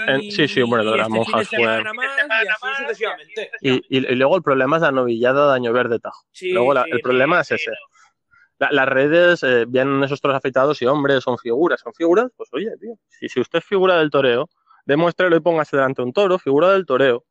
En- 0.08 0.32
sí, 0.32 0.48
sí, 0.48 0.62
bueno, 0.64 0.90
de 0.90 0.98
las 0.98 1.08
este 1.08 1.10
monjas 1.20 1.50
fue- 1.50 1.58
y 1.60 2.48
así 2.48 2.82
sucesivamente. 2.82 3.52
Y, 3.60 3.74
y- 3.74 3.82
y 4.14 4.16
luego 4.16 4.38
el 4.38 4.42
problema 4.42 4.78
es 4.78 4.82
la 4.84 4.92
novillada 4.92 5.50
de 5.50 5.56
Año 5.56 5.74
Verde 5.74 6.00
Tajo. 6.00 6.24
Sí, 6.32 6.52
luego 6.54 6.74
la- 6.74 6.84
sí, 6.86 6.92
el 6.94 7.02
problema 7.02 7.44
sí, 7.44 7.56
es 7.56 7.62
ese. 7.62 7.72
La- 8.60 8.72
las 8.72 8.88
redes 8.88 9.44
eh, 9.44 9.66
vienen 9.68 10.04
esos 10.04 10.22
toros 10.22 10.38
afeitados 10.38 10.82
y, 10.82 10.86
hombre, 10.86 11.20
son 11.22 11.38
figuras. 11.38 11.82
¿Son 11.82 11.94
figuras? 11.94 12.32
Pues 12.38 12.50
oye, 12.54 12.72
tío, 12.80 12.94
si, 13.10 13.28
si 13.30 13.40
usted 13.42 13.60
es 13.60 13.66
figura 13.66 13.98
del 13.98 14.10
toreo, 14.10 14.50
demuéstrelo 14.86 15.36
y 15.36 15.40
póngase 15.42 15.76
delante 15.78 16.02
un 16.02 16.14
toro, 16.14 16.40
figura 16.40 16.72
del 16.72 16.86
toreo. 16.86 17.26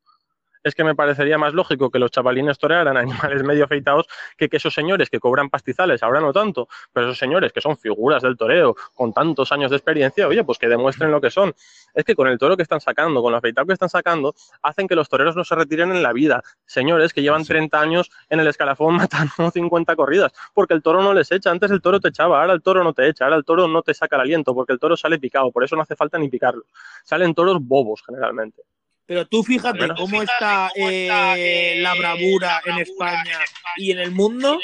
Es 0.65 0.75
que 0.75 0.83
me 0.83 0.95
parecería 0.95 1.39
más 1.39 1.55
lógico 1.55 1.91
que 1.91 1.99
los 1.99 2.11
chavalines 2.11 2.59
torearan 2.59 2.97
animales 2.97 3.43
medio 3.45 3.65
afeitados 3.65 4.07
que 4.37 4.49
que 4.49 4.57
esos 4.57 4.75
señores 4.75 5.11
que 5.11 5.21
cobran 5.21 5.51
pastizales, 5.51 6.03
ahora 6.03 6.21
no 6.21 6.33
tanto, 6.33 6.69
pero 6.93 7.07
esos 7.07 7.19
señores 7.19 7.53
que 7.53 7.61
son 7.61 7.77
figuras 7.77 8.23
del 8.23 8.37
toreo 8.37 8.75
con 8.95 9.13
tantos 9.13 9.53
años 9.53 9.71
de 9.71 9.77
experiencia, 9.77 10.27
oye, 10.27 10.43
pues 10.43 10.59
que 10.59 10.69
demuestren 10.69 11.11
lo 11.11 11.21
que 11.21 11.31
son. 11.31 11.55
Es 11.95 12.05
que 12.05 12.15
con 12.15 12.27
el 12.29 12.39
toro 12.39 12.57
que 12.57 12.63
están 12.63 12.81
sacando, 12.81 13.23
con 13.23 13.33
lo 13.33 13.39
afeitado 13.39 13.67
que 13.67 13.75
están 13.75 13.89
sacando, 13.89 14.35
hacen 14.63 14.89
que 14.89 14.95
los 14.97 15.09
toreros 15.09 15.37
no 15.37 15.45
se 15.45 15.55
retiren 15.55 15.91
en 15.93 16.03
la 16.03 16.13
vida. 16.13 16.43
Señores 16.67 17.13
que 17.13 17.23
llevan 17.23 17.43
Sí. 17.45 17.49
30 17.49 17.81
años 17.81 18.11
en 18.31 18.41
el 18.41 18.47
escalafón 18.47 18.97
matando 19.37 19.51
50 19.51 19.95
corridas, 19.97 20.33
porque 20.55 20.75
el 20.75 20.83
toro 20.83 21.03
no 21.03 21.13
les 21.13 21.31
echa. 21.31 21.51
Antes 21.51 21.71
el 21.71 21.83
toro 21.83 22.01
te 22.01 22.09
echaba, 22.09 22.41
ahora 22.41 22.55
el 22.55 22.63
toro 22.63 22.83
no 22.83 22.93
te 22.95 23.07
echa, 23.07 23.25
ahora 23.25 23.37
el 23.37 23.45
toro 23.45 23.69
no 23.69 23.83
te 23.83 23.93
saca 23.93 24.17
el 24.17 24.23
aliento, 24.23 24.55
porque 24.55 24.73
el 24.73 24.79
toro 24.79 24.97
sale 24.97 25.19
picado, 25.19 25.53
por 25.53 25.63
eso 25.63 25.77
no 25.77 25.83
hace 25.83 25.95
falta 25.97 26.19
ni 26.19 26.29
picarlo. 26.29 26.65
Salen 27.05 27.35
toros 27.35 27.59
bobos 27.61 28.03
generalmente. 28.05 28.63
Pero 29.07 29.27
tú 29.27 29.43
fíjate 29.43 29.89
cómo 29.97 30.23
está 30.23 30.71
eh, 30.75 31.75
la 31.79 31.95
bravura 31.95 32.63
en 32.65 32.79
España 32.79 33.39
y 33.77 33.91
en 33.91 33.99
el 33.99 34.13
mundo, 34.13 34.59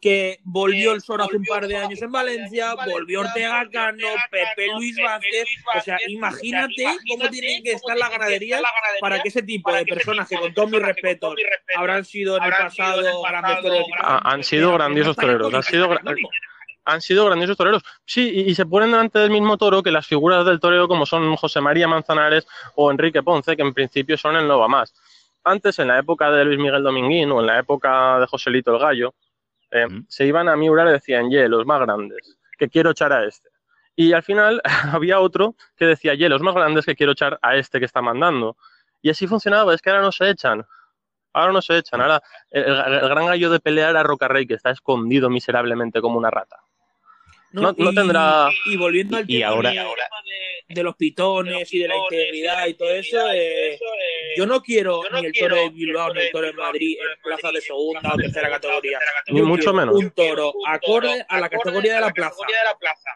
que 0.00 0.40
volvió 0.42 0.92
el 0.92 1.00
Soro 1.00 1.24
hace 1.24 1.36
un 1.36 1.44
par 1.44 1.68
de 1.68 1.76
años 1.76 2.02
en 2.02 2.10
Valencia, 2.10 2.74
volvió 2.74 3.20
Ortega 3.20 3.68
Cano, 3.70 4.08
Pepe 4.30 4.66
Luis 4.74 4.96
Vázquez. 5.00 5.46
O 5.76 5.80
sea, 5.80 5.98
imagínate 6.08 6.84
cómo 7.08 7.28
tienen 7.30 7.62
que 7.62 7.72
estar 7.72 7.96
las 7.96 8.10
ganaderías 8.10 8.62
para 9.00 9.22
que 9.22 9.28
ese 9.28 9.42
tipo 9.42 9.72
de 9.72 9.86
personas, 9.86 10.28
que 10.28 10.36
con 10.36 10.52
todos 10.54 10.70
mis 10.70 10.82
respetos 10.82 11.34
habrán 11.76 12.04
sido 12.04 12.36
en 12.38 12.44
el 12.44 12.50
pasado 12.50 13.22
grandes 13.22 13.60
toreros 13.60 13.88
han 14.24 14.44
sido 14.44 14.72
grandiosos 14.72 15.16
toreros, 15.16 15.54
han 15.54 15.62
sido. 15.62 15.88
Han 16.88 17.00
sido 17.00 17.26
grandiosos 17.26 17.56
toreros. 17.56 17.82
Sí, 18.04 18.30
y, 18.34 18.50
y 18.50 18.54
se 18.54 18.66
ponen 18.66 18.90
delante 18.90 19.18
del 19.18 19.30
mismo 19.30 19.56
toro 19.58 19.82
que 19.82 19.90
las 19.90 20.06
figuras 20.06 20.44
del 20.46 20.58
toreo 20.60 20.88
como 20.88 21.06
son 21.06 21.36
José 21.36 21.60
María 21.60 21.86
Manzanares 21.86 22.46
o 22.74 22.90
Enrique 22.90 23.22
Ponce, 23.22 23.56
que 23.56 23.62
en 23.62 23.74
principio 23.74 24.16
son 24.16 24.36
el 24.36 24.48
Nova 24.48 24.68
Más. 24.68 24.94
Antes, 25.44 25.78
en 25.78 25.88
la 25.88 25.98
época 25.98 26.30
de 26.30 26.44
Luis 26.44 26.58
Miguel 26.58 26.82
Dominguín 26.82 27.30
o 27.32 27.40
en 27.40 27.46
la 27.46 27.58
época 27.58 28.18
de 28.20 28.26
Joselito 28.26 28.72
el 28.74 28.78
Gallo, 28.80 29.14
eh, 29.70 29.86
Mm. 29.86 30.06
se 30.08 30.24
iban 30.26 30.48
a 30.48 30.56
miurar 30.56 30.88
y 30.88 30.92
decían, 30.92 31.30
ye, 31.30 31.48
los 31.48 31.66
más 31.66 31.80
grandes, 31.80 32.38
que 32.58 32.68
quiero 32.68 32.90
echar 32.90 33.12
a 33.12 33.24
este. 33.24 33.48
Y 33.94 34.12
al 34.14 34.22
final 34.22 34.60
había 34.98 35.20
otro 35.20 35.54
que 35.76 35.84
decía, 35.86 36.14
ye, 36.14 36.28
los 36.28 36.40
más 36.42 36.54
grandes 36.54 36.86
que 36.86 36.96
quiero 36.96 37.12
echar 37.12 37.38
a 37.42 37.56
este 37.56 37.78
que 37.78 37.84
está 37.86 38.00
mandando. 38.02 38.56
Y 39.02 39.10
así 39.10 39.26
funcionaba, 39.26 39.74
es 39.74 39.82
que 39.82 39.90
ahora 39.90 40.02
no 40.02 40.12
se 40.12 40.28
echan. 40.30 40.64
Ahora 41.32 41.52
no 41.52 41.62
se 41.62 41.76
echan. 41.78 42.00
Ahora 42.00 42.22
el, 42.50 42.64
el 42.64 43.08
gran 43.08 43.26
gallo 43.26 43.50
de 43.50 43.60
pelea 43.60 43.90
era 43.90 44.02
Rocarrey, 44.02 44.46
que 44.46 44.54
está 44.54 44.70
escondido 44.70 45.30
miserablemente 45.30 46.00
como 46.00 46.18
una 46.18 46.30
rata. 46.30 46.56
No, 47.50 47.62
no 47.76 47.90
y, 47.90 47.94
tendrá- 47.94 48.50
Y 48.66 48.76
volviendo 48.76 49.16
al 49.16 49.24
Y 49.26 49.38
tema 49.38 49.48
ahora- 49.52 49.70
de, 49.70 50.74
de 50.74 50.82
los 50.82 50.94
pitones 50.96 51.72
y 51.72 51.78
de 51.78 51.88
la 51.88 51.96
integridad 51.96 52.66
y 52.66 52.74
todo 52.74 52.90
eso, 52.90 53.18
eh, 53.32 53.78
yo 54.36 54.44
no 54.46 54.60
quiero 54.60 55.00
ni 55.14 55.26
el 55.26 55.32
toro 55.32 55.56
de 55.56 55.70
Bilbao 55.70 56.12
ni 56.12 56.20
el 56.20 56.30
toro 56.30 56.46
de 56.46 56.52
Madrid 56.52 56.96
en 57.00 57.22
plaza 57.22 57.50
de 57.50 57.60
segunda 57.62 58.12
o 58.12 58.16
tercera 58.18 58.50
categoría. 58.50 58.98
Ni 59.28 59.40
mucho 59.42 59.72
menos. 59.72 59.94
Un 59.94 60.10
toro 60.10 60.52
acorde 60.66 61.24
a 61.26 61.40
la 61.40 61.48
categoría 61.48 61.94
de 61.94 62.00
la 62.02 62.12
plaza. 62.12 62.36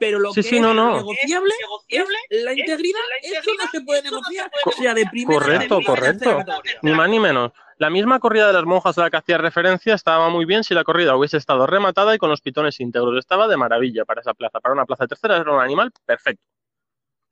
Pero 0.00 0.18
lo 0.18 0.30
Sí, 0.32 0.40
que 0.42 0.48
sí, 0.48 0.56
es 0.56 0.62
no, 0.62 0.72
no. 0.72 0.96
negociable 0.96 1.52
es 1.88 2.04
la 2.30 2.52
integridad. 2.52 3.00
Eso 3.22 3.50
no 3.58 3.70
se 3.70 3.80
puede 3.82 4.02
negociar, 4.02 4.50
sea 4.78 4.94
de 4.94 5.04
primera, 5.06 5.38
Correcto, 5.40 5.80
correcto. 5.84 6.38
Ni 6.82 6.92
más 6.92 7.08
ni 7.10 7.20
menos. 7.20 7.52
La 7.82 7.90
misma 7.90 8.20
corrida 8.20 8.46
de 8.46 8.52
las 8.52 8.64
monjas 8.64 8.96
a 8.96 9.00
la 9.00 9.10
que 9.10 9.16
hacía 9.16 9.38
referencia 9.38 9.94
estaba 9.94 10.28
muy 10.28 10.44
bien 10.44 10.62
si 10.62 10.72
la 10.72 10.84
corrida 10.84 11.16
hubiese 11.16 11.36
estado 11.36 11.66
rematada 11.66 12.14
y 12.14 12.18
con 12.18 12.30
los 12.30 12.40
pitones 12.40 12.78
íntegros. 12.78 13.18
Estaba 13.18 13.48
de 13.48 13.56
maravilla 13.56 14.04
para 14.04 14.20
esa 14.20 14.34
plaza. 14.34 14.60
Para 14.60 14.72
una 14.72 14.86
plaza 14.86 15.08
tercera 15.08 15.36
era 15.36 15.50
un 15.52 15.60
animal 15.60 15.90
perfecto. 16.06 16.44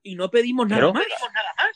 Y 0.03 0.17
no 0.17 0.29
pedimos 0.29 0.67
nada 0.67 0.81
Pero- 0.81 0.93
más. 0.95 1.05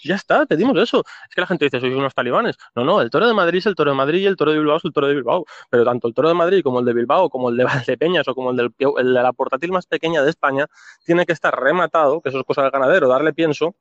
Ya 0.03 0.17
está, 0.17 0.45
pedimos 0.47 0.77
eso. 0.77 1.05
Es 1.29 1.35
que 1.37 1.41
la 1.41 1.47
gente 1.47 1.67
dice, 1.67 1.79
sois 1.79 1.95
unos 1.95 2.13
talibanes. 2.15 2.57
No, 2.75 2.83
no, 2.83 3.01
el 3.01 3.11
toro 3.11 3.29
de 3.29 3.33
Madrid 3.35 3.59
es 3.59 3.67
el 3.67 3.77
toro 3.77 3.93
de 3.93 3.97
Madrid 3.97 4.23
y 4.23 4.27
el 4.27 4.35
toro 4.35 4.51
de 4.51 4.59
Bilbao 4.59 4.79
es 4.79 4.85
el 4.85 4.93
toro 4.93 5.07
de 5.07 5.15
Bilbao. 5.15 5.45
Pero 5.71 5.85
tanto 5.85 6.09
el 6.09 6.15
toro 6.15 6.27
de 6.27 6.35
Madrid 6.35 6.61
como 6.65 6.81
el 6.81 6.85
de 6.85 6.95
Bilbao, 6.95 7.31
como 7.31 7.51
el 7.51 7.57
de 7.57 7.63
Valdepeñas 7.87 8.27
o 8.27 8.35
como 8.35 8.51
el, 8.51 8.57
del, 8.57 8.75
el 8.99 9.15
de 9.15 9.23
la 9.23 9.33
portátil 9.33 9.71
más 9.71 9.87
pequeña 9.87 10.21
de 10.25 10.31
España, 10.31 10.67
tiene 11.05 11.25
que 11.27 11.33
estar 11.33 11.55
rematado, 11.57 12.21
que 12.21 12.31
eso 12.31 12.41
es 12.41 12.45
cosa 12.45 12.63
del 12.63 12.73
ganadero, 12.73 13.07
darle 13.07 13.33
pienso, 13.33 13.77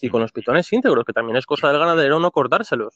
y 0.00 0.10
con 0.10 0.20
los 0.20 0.30
pitones 0.30 0.72
íntegros, 0.72 1.04
que 1.04 1.12
también 1.12 1.36
es 1.38 1.44
cosa 1.46 1.68
del 1.72 1.80
ganadero 1.80 2.20
no 2.20 2.30
cortárselos. 2.30 2.94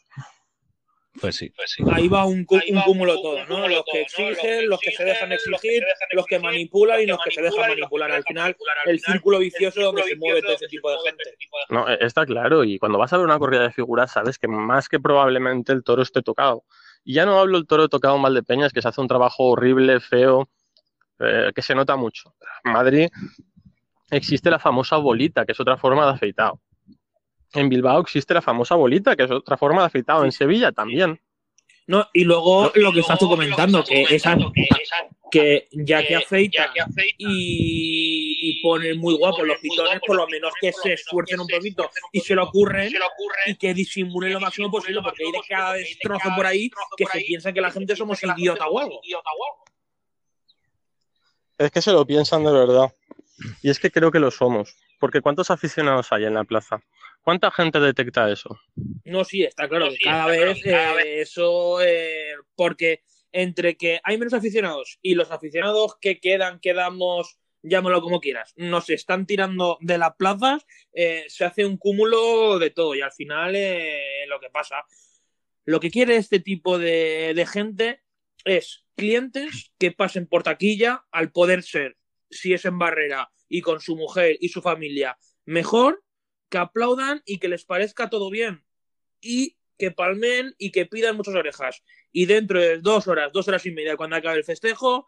Pues 1.21 1.37
sí. 1.37 1.53
Ahí 1.93 2.09
va 2.09 2.25
un, 2.25 2.45
cúmulo 2.45 3.21
todo, 3.21 3.45
¿no? 3.47 3.69
Los 3.69 3.85
que 3.91 4.03
exigen, 4.03 4.69
los 4.69 4.81
que 4.81 4.93
se 4.93 5.05
dejan 5.05 5.33
exigir, 5.33 5.85
los 6.13 6.27
que 6.27 6.39
manipulan 6.39 7.01
y 7.01 7.07
los 7.07 7.19
que 7.23 7.31
se 7.31 7.43
dejan 7.43 7.71
manipular. 7.71 8.11
Al 8.11 8.25
final, 8.25 8.57
el 8.85 9.01
círculo 9.01 9.39
vicioso 9.39 9.81
donde 9.81 10.03
se 10.03 10.17
mueve 10.17 10.43
todo 10.43 10.53
ese 10.53 10.69
tipo 10.69 10.91
de 10.91 10.99
gente. 11.05 11.25
No, 11.71 11.89
está 11.89 12.27
claro. 12.27 12.65
Y 12.65 12.79
cuando 12.79 12.99
vas 12.99 13.13
a 13.13 13.17
ver 13.17 13.27
una 13.27 13.39
corrida 13.39 13.63
de 13.63 13.73
figuras, 13.73 14.13
sabes 14.13 14.39
que 14.39 14.49
más 14.49 14.89
que 14.89 15.01
probablemente 15.01 15.73
el 15.73 15.83
toro 15.83 16.03
esté 16.03 16.23
tocado. 16.23 16.65
Y 17.05 17.15
ya 17.15 17.25
no 17.25 17.39
hablo 17.39 17.59
del 17.59 17.67
toro 17.67 17.89
tocado 17.89 18.17
en 18.17 18.23
Valdepeñas, 18.23 18.73
que 18.73 18.83
se 18.83 18.89
hace 18.89 19.01
un 19.01 19.09
trabajo 19.09 19.45
horrible, 19.45 20.01
feo, 20.01 20.49
eh, 21.21 21.53
que 21.55 21.63
se 21.63 21.75
nota 21.75 21.97
mucho. 21.97 22.35
En 22.65 22.73
Madrid 22.73 23.09
existe 24.11 24.51
la 24.51 24.59
famosa 24.59 24.97
bolita, 24.97 25.45
que 25.45 25.53
es 25.53 25.61
otra 25.61 25.77
forma 25.77 26.05
de 26.05 26.13
afeitado. 26.13 26.61
En 27.57 27.69
Bilbao 27.69 28.01
existe 28.01 28.35
la 28.35 28.43
famosa 28.43 28.75
bolita, 28.75 29.17
que 29.17 29.25
es 29.25 29.31
otra 29.31 29.57
forma 29.57 29.83
de 29.83 29.87
afeitado. 29.87 30.25
En 30.25 30.33
Sevilla 30.33 30.73
también. 30.73 31.21
No, 31.87 32.09
y 32.13 32.25
luego 32.25 32.73
lo 32.75 32.93
que 32.93 33.01
estás 33.01 33.19
tú 33.19 33.29
comentando, 33.29 33.85
que 33.85 34.03
esa 34.03 34.37
que 35.31 35.69
ya 35.73 36.07
que 36.07 36.17
afeita 36.17 36.73
y, 37.19 38.39
y 38.41 38.63
ponen 38.63 38.99
muy 38.99 39.17
guapos 39.17 39.47
los 39.47 39.59
pitones, 39.59 40.01
por 40.07 40.17
lo 40.17 40.27
menos 40.29 40.53
que 40.61 40.73
se 40.73 40.95
esfuercen 40.95 41.41
un 41.41 41.47
poquito 41.47 41.91
y 42.13 42.21
se 42.21 42.35
lo 42.35 42.45
ocurren 42.45 42.93
y 43.47 43.57
que 43.57 43.75
disimulen 43.75 44.33
lo 44.33 44.41
máximo 44.41 44.71
posible, 44.71 45.01
porque 45.03 45.25
hay 45.25 45.33
de 45.33 45.41
cada 45.49 45.73
destrozo 45.75 46.29
por 46.35 46.47
ahí 46.47 46.71
que 46.97 47.07
se 47.07 47.21
piensa 47.21 47.53
que 47.53 47.61
la 47.61 47.71
gente 47.71 47.97
somos 47.97 48.21
idiota 48.23 48.67
o 48.67 48.79
algo. 48.79 49.01
Es 51.59 51.71
que 51.71 51.83
se 51.83 51.93
lo 51.93 52.07
piensan 52.07 52.45
de 52.45 52.53
verdad. 52.53 52.93
Y 53.63 53.71
es 53.71 53.79
que 53.79 53.91
creo 53.91 54.11
que 54.11 54.19
lo 54.19 54.31
somos. 54.31 54.77
Porque 54.99 55.21
¿cuántos 55.21 55.51
aficionados 55.51 56.13
hay 56.13 56.25
en 56.25 56.35
la 56.35 56.45
plaza? 56.45 56.83
¿Cuánta 57.27 57.51
gente 57.51 57.81
detecta 57.81 58.31
eso? 58.31 58.57
No, 59.05 59.25
sí, 59.25 59.43
está 59.43 59.69
claro 59.69 59.89
cada 60.01 60.27
vez 60.29 60.65
eh, 60.65 61.23
eso, 61.23 61.83
eh, 61.83 62.37
porque 62.55 63.03
entre 63.33 63.77
que 63.77 63.99
hay 64.05 64.17
menos 64.17 64.33
aficionados 64.33 65.01
y 65.03 65.17
los 65.17 65.33
aficionados 65.33 65.97
que 66.01 66.21
quedan, 66.21 66.61
quedamos, 66.61 67.41
llámalo 67.63 68.01
como 68.01 68.21
quieras, 68.21 68.53
nos 68.55 68.91
están 68.91 69.27
tirando 69.27 69.77
de 69.81 69.99
las 69.99 70.15
plazas, 70.15 70.65
eh, 70.93 71.25
se 71.27 71.45
hace 71.45 71.67
un 71.67 71.79
cúmulo 71.79 72.61
de 72.61 72.71
todo 72.71 72.95
y 72.95 73.01
al 73.01 73.11
final 73.11 73.57
eh, 73.57 74.25
lo 74.29 74.39
que 74.39 74.51
pasa, 74.51 74.85
lo 75.65 75.81
que 75.81 75.91
quiere 75.91 76.15
este 76.15 76.39
tipo 76.39 76.79
de, 76.79 77.33
de 77.35 77.45
gente 77.45 78.05
es 78.45 78.85
clientes 78.95 79.73
que 79.81 79.91
pasen 79.91 80.29
por 80.29 80.45
taquilla 80.45 81.05
al 81.11 81.33
poder 81.33 81.65
ser, 81.65 81.97
si 82.31 82.55
es 82.55 82.65
en 82.67 82.79
barrera 82.79 83.33
y 83.49 83.63
con 83.63 83.81
su 83.81 83.97
mujer 83.97 84.37
y 84.41 84.51
su 84.51 84.63
familia, 84.63 85.19
mejor 85.45 86.05
que 86.49 86.59
aplaudan 86.59 87.23
y 87.27 87.39
que 87.39 87.49
les 87.49 87.65
parezca 87.65 88.11
todo 88.11 88.31
bien 88.31 88.65
y 89.21 89.57
que 89.79 89.91
palmen 89.91 90.55
y 90.59 90.71
que 90.71 90.87
pidan 90.87 91.17
muchas 91.17 91.35
orejas. 91.35 91.83
Y 92.13 92.27
dentro 92.27 92.61
de 92.61 92.79
dos 92.79 93.09
horas, 93.09 93.33
dos 93.33 93.47
horas 93.49 93.67
y 93.67 93.73
media, 93.73 93.97
cuando 93.97 94.17
acabe 94.17 94.39
el 94.39 94.45
festejo, 94.45 95.07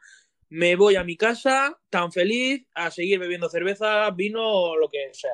me 0.48 0.76
voy 0.76 0.96
a 0.96 1.04
mi 1.04 1.16
casa 1.16 1.78
tan 1.90 2.12
feliz 2.12 2.66
a 2.74 2.90
seguir 2.90 3.18
bebiendo 3.18 3.48
cerveza, 3.48 4.10
vino 4.10 4.42
o 4.46 4.76
lo 4.76 4.88
que 4.88 5.10
sea. 5.12 5.32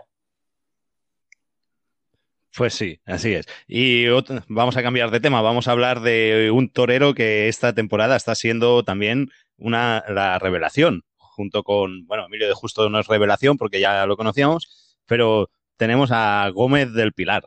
Pues 2.56 2.74
sí, 2.74 3.00
así 3.04 3.34
es. 3.34 3.46
Y 3.66 4.06
vamos 4.46 4.76
a 4.76 4.82
cambiar 4.82 5.10
de 5.10 5.18
tema, 5.18 5.42
vamos 5.42 5.66
a 5.66 5.72
hablar 5.72 6.00
de 6.00 6.52
un 6.52 6.68
torero 6.68 7.12
que 7.12 7.48
esta 7.48 7.74
temporada 7.74 8.14
está 8.14 8.36
siendo 8.36 8.84
también 8.84 9.30
una 9.56 10.04
la 10.08 10.38
revelación, 10.38 11.02
junto 11.16 11.64
con, 11.64 12.06
bueno, 12.06 12.26
Emilio 12.26 12.46
de 12.46 12.54
Justo 12.54 12.88
no 12.88 13.00
es 13.00 13.08
revelación 13.08 13.56
porque 13.56 13.80
ya 13.80 14.06
lo 14.06 14.16
conocíamos, 14.16 14.96
pero 15.06 15.50
tenemos 15.76 16.10
a 16.12 16.48
Gómez 16.50 16.92
del 16.92 17.12
Pilar, 17.12 17.44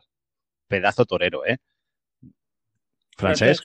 pedazo 0.68 1.04
torero, 1.04 1.46
¿eh? 1.46 1.58
Francesc, 3.16 3.64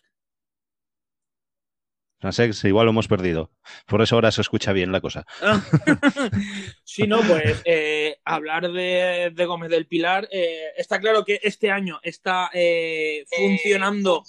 Francesc, 2.23 2.63
igual 2.63 2.85
lo 2.85 2.91
hemos 2.91 3.09
perdido. 3.09 3.51
Por 3.85 4.01
eso 4.01 4.15
ahora 4.15 4.31
se 4.31 4.39
escucha 4.39 4.71
bien 4.71 4.93
la 4.93 5.01
cosa. 5.01 5.25
Sí, 6.85 7.07
no, 7.07 7.21
pues 7.21 7.61
eh, 7.65 8.17
hablar 8.23 8.71
de, 8.71 9.33
Gómez 9.47 9.71
del 9.71 9.87
Pilar, 9.87 10.27
eh, 10.31 10.67
está 10.77 10.99
claro 10.99 11.25
que 11.25 11.39
este 11.41 11.71
año 11.71 11.99
está 12.03 12.51
eh, 12.53 13.25
funcionando 13.35 14.23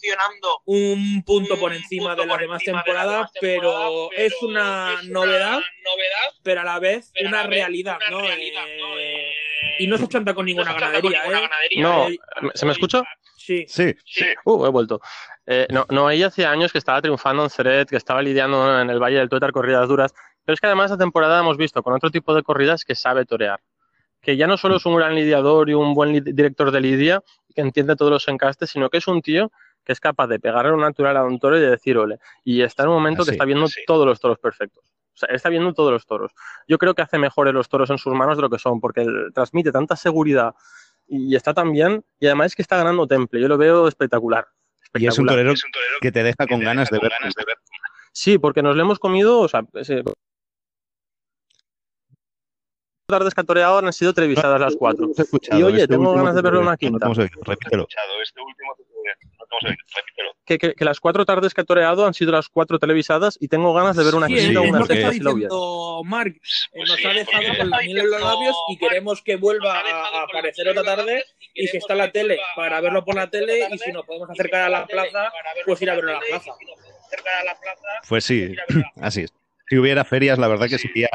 un 0.65 1.23
punto 1.25 1.59
por 1.61 1.75
encima 1.75 2.17
de 2.17 2.25
las 2.25 2.41
demás 2.41 2.63
temporadas, 2.65 3.31
pero 3.39 4.11
es 4.13 4.33
una 4.41 5.03
novedad, 5.05 5.61
pero 6.43 6.63
a 6.63 6.65
la 6.65 6.79
vez 6.79 7.13
una 7.23 7.43
realidad, 7.43 7.99
¿no? 8.11 8.25
Eh, 8.25 9.35
y 9.79 9.87
no 9.87 9.97
se 9.99 10.09
chanta 10.09 10.35
con 10.35 10.47
ninguna 10.47 10.73
ganadería, 10.73 11.23
¿eh? 11.27 11.49
No, 11.83 12.09
Eh, 12.09 12.17
¿se 12.55 12.67
me 12.67 12.73
escucha? 12.73 13.03
Sí. 13.37 13.65
Sí, 13.69 13.95
Uh, 14.45 14.65
he 14.67 14.71
vuelto. 14.71 15.01
Eh, 15.47 15.67
no, 15.71 15.85
no, 15.91 16.09
ella 16.11 16.29
hace 16.29 16.47
años 16.47 16.73
que 16.73 16.79
estaba 16.79 17.03
triunfando 17.03 17.43
en 17.45 17.51
Ceret, 17.51 17.89
que 17.89 17.97
estaba 17.97 18.23
lidiando 18.23 18.81
en 18.81 18.89
el 18.89 18.99
Valle 18.99 19.19
del 19.19 19.29
Tuétar 19.29 19.53
corridas 19.53 19.87
duras, 19.89 20.15
pero 20.45 20.55
es 20.55 20.61
que 20.61 20.67
además 20.67 20.91
esta 20.91 20.99
temporada 21.03 21.41
hemos 21.41 21.57
visto 21.59 21.83
con 21.83 21.93
otro 21.93 22.11
tipo 22.11 22.35
de 22.35 22.43
corridas 22.43 22.85
que 22.85 22.95
sabe 22.95 23.25
torear. 23.27 23.61
Que 24.23 24.37
ya 24.39 24.47
no 24.47 24.57
solo 24.57 24.77
es 24.77 24.87
un 24.87 24.97
gran 24.97 25.15
lidiador 25.15 25.69
y 25.69 25.75
un 25.75 25.93
buen 25.93 26.13
li- 26.13 26.21
director 26.33 26.71
de 26.71 26.81
lidia, 26.81 27.23
que 27.55 27.61
entiende 27.61 27.97
todos 27.97 28.11
los 28.11 28.27
encastes, 28.29 28.71
sino 28.71 28.89
que 28.89 28.99
es 28.99 29.07
un 29.07 29.21
tío 29.21 29.53
que 29.85 29.93
es 29.93 30.01
capaz 30.01 30.29
de 30.29 30.39
pegarle 30.41 30.73
un 30.73 30.81
natural 30.81 31.15
a 31.19 31.25
un 31.25 31.39
toro 31.39 31.59
y 31.59 31.61
de 31.61 31.69
decir 31.69 31.99
ole. 31.99 32.19
Y 32.43 32.63
está 32.63 32.85
en 32.85 32.89
un 32.89 32.95
momento 32.95 33.21
Así, 33.21 33.33
que 33.33 33.35
está 33.35 33.45
viendo 33.45 33.67
todos 33.87 34.07
los 34.07 34.19
toros 34.19 34.39
perfectos. 34.39 34.94
O 35.15 35.17
sea, 35.17 35.29
está 35.35 35.49
viendo 35.49 35.73
todos 35.73 35.93
los 35.93 36.07
toros. 36.07 36.33
Yo 36.67 36.77
creo 36.79 36.95
que 36.95 37.03
hace 37.03 37.19
mejores 37.19 37.55
los 37.55 37.69
toros 37.69 37.89
en 37.91 37.99
sus 37.99 38.13
manos 38.15 38.37
de 38.37 38.43
lo 38.43 38.51
que 38.51 38.59
son, 38.59 38.81
porque 38.81 39.03
él 39.03 39.31
transmite 39.33 39.71
tanta 39.71 39.95
seguridad 39.97 40.55
y 41.07 41.37
está 41.37 41.55
tan 41.55 41.71
bien, 41.73 42.05
y 42.19 42.27
además 42.27 42.47
es 42.49 42.57
que 42.57 42.63
está 42.63 42.77
ganando 42.77 43.07
temple. 43.07 43.41
Yo 43.41 43.49
lo 43.49 43.57
veo 43.59 43.87
espectacular. 43.89 44.47
y 44.95 45.07
es 45.07 45.19
un 45.19 45.27
torero 45.27 45.53
que 46.01 46.13
te 46.13 46.23
deja 46.23 46.47
con 46.47 46.61
ganas 46.61 46.91
de 46.91 46.99
ver. 46.99 47.13
Sí, 48.13 48.39
porque 48.39 48.63
nos 48.63 48.77
lo 48.77 48.83
hemos 48.83 48.99
comido, 48.99 49.41
o 49.41 49.49
sea, 49.49 49.65
ese- 49.75 50.03
tardes 53.07 53.35
han 53.37 53.93
sido 53.93 54.15
televisadas 54.15 54.61
las 54.61 54.77
cuatro. 54.77 55.11
Y 55.53 55.63
oye, 55.63 55.83
este 55.83 55.89
tengo 55.89 56.15
ganas 56.15 56.35
de 56.35 56.43
verlo 56.43 56.61
en 56.61 56.67
una 56.67 56.77
quinta. 56.77 57.07
no 57.09 57.15
Repítelo. 59.61 60.35
Que, 60.45 60.59
que- 60.59 60.75
que 60.75 60.85
las 60.85 61.01
cuatro 61.01 61.25
tardes 61.25 61.55
que 61.55 61.61
ha 61.61 61.65
toreado 61.65 62.07
han 62.07 62.15
sido 62.15 62.33
las 62.33 62.49
cuatro 62.49 62.79
televisadas 62.79 63.37
y 63.41 63.49
tengo 63.49 63.73
ganas 63.73 63.97
de 63.97 64.05
ver 64.05 64.15
una 64.15 64.27
Sí, 64.27 64.35
es 64.37 64.49
una 64.57 64.79
lo 64.79 64.87
que 64.87 64.95
está 64.95 65.11
diciendo 65.11 66.03
Mark. 66.05 66.35
Eh, 66.73 66.81
nos 66.87 67.05
ha 67.05 67.09
dejado 67.11 67.57
con 67.59 67.71
la 67.71 67.79
miel 67.79 67.99
en 67.99 68.11
los 68.11 68.21
labios 68.21 68.57
y 68.69 68.77
queremos 68.79 69.23
que 69.23 69.37
vuelva 69.37 69.81
a, 69.81 70.23
aparecer 70.23 70.69
otra 70.69 70.83
tarde. 70.83 71.25
Y 71.55 71.69
si 71.69 71.77
está 71.77 71.93
en 71.95 71.99
la 71.99 72.11
tele, 72.11 72.39
para 72.57 72.81
verlo 72.81 73.05
por 73.05 73.15
la 73.15 73.31
tele. 73.31 73.69
Y 73.71 73.79
si 73.79 73.93
nos 73.93 74.05
podemos 74.05 74.29
acercar 74.31 74.63
a 74.63 74.69
la 74.69 74.87
plaza, 74.87 75.33
pues 75.65 75.81
ir 75.83 75.91
a 75.91 75.95
verlo 75.95 76.11
a 76.11 76.15
la 76.15 76.21
plaza. 76.21 76.53
Pues 78.09 78.25
sí, 78.25 78.55
así 79.01 79.23
es. 79.23 79.33
Si 79.69 79.79
hubiera 79.79 80.05
ferias, 80.05 80.39
la 80.39 80.49
verdad 80.49 80.69
que 80.69 80.79
sería, 80.79 81.09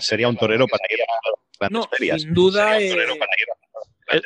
sería 0.00 0.28
un 0.28 0.36
torero 0.36 0.66
para 0.66 0.82
ir 0.90 1.00
a 1.00 1.04
las 1.60 1.70
No, 1.70 1.80
grandes 1.80 1.98
ferias. 1.98 2.22
sin 2.22 2.34
duda. 2.34 2.78
eh, 2.78 2.96
Eh, 4.10 4.20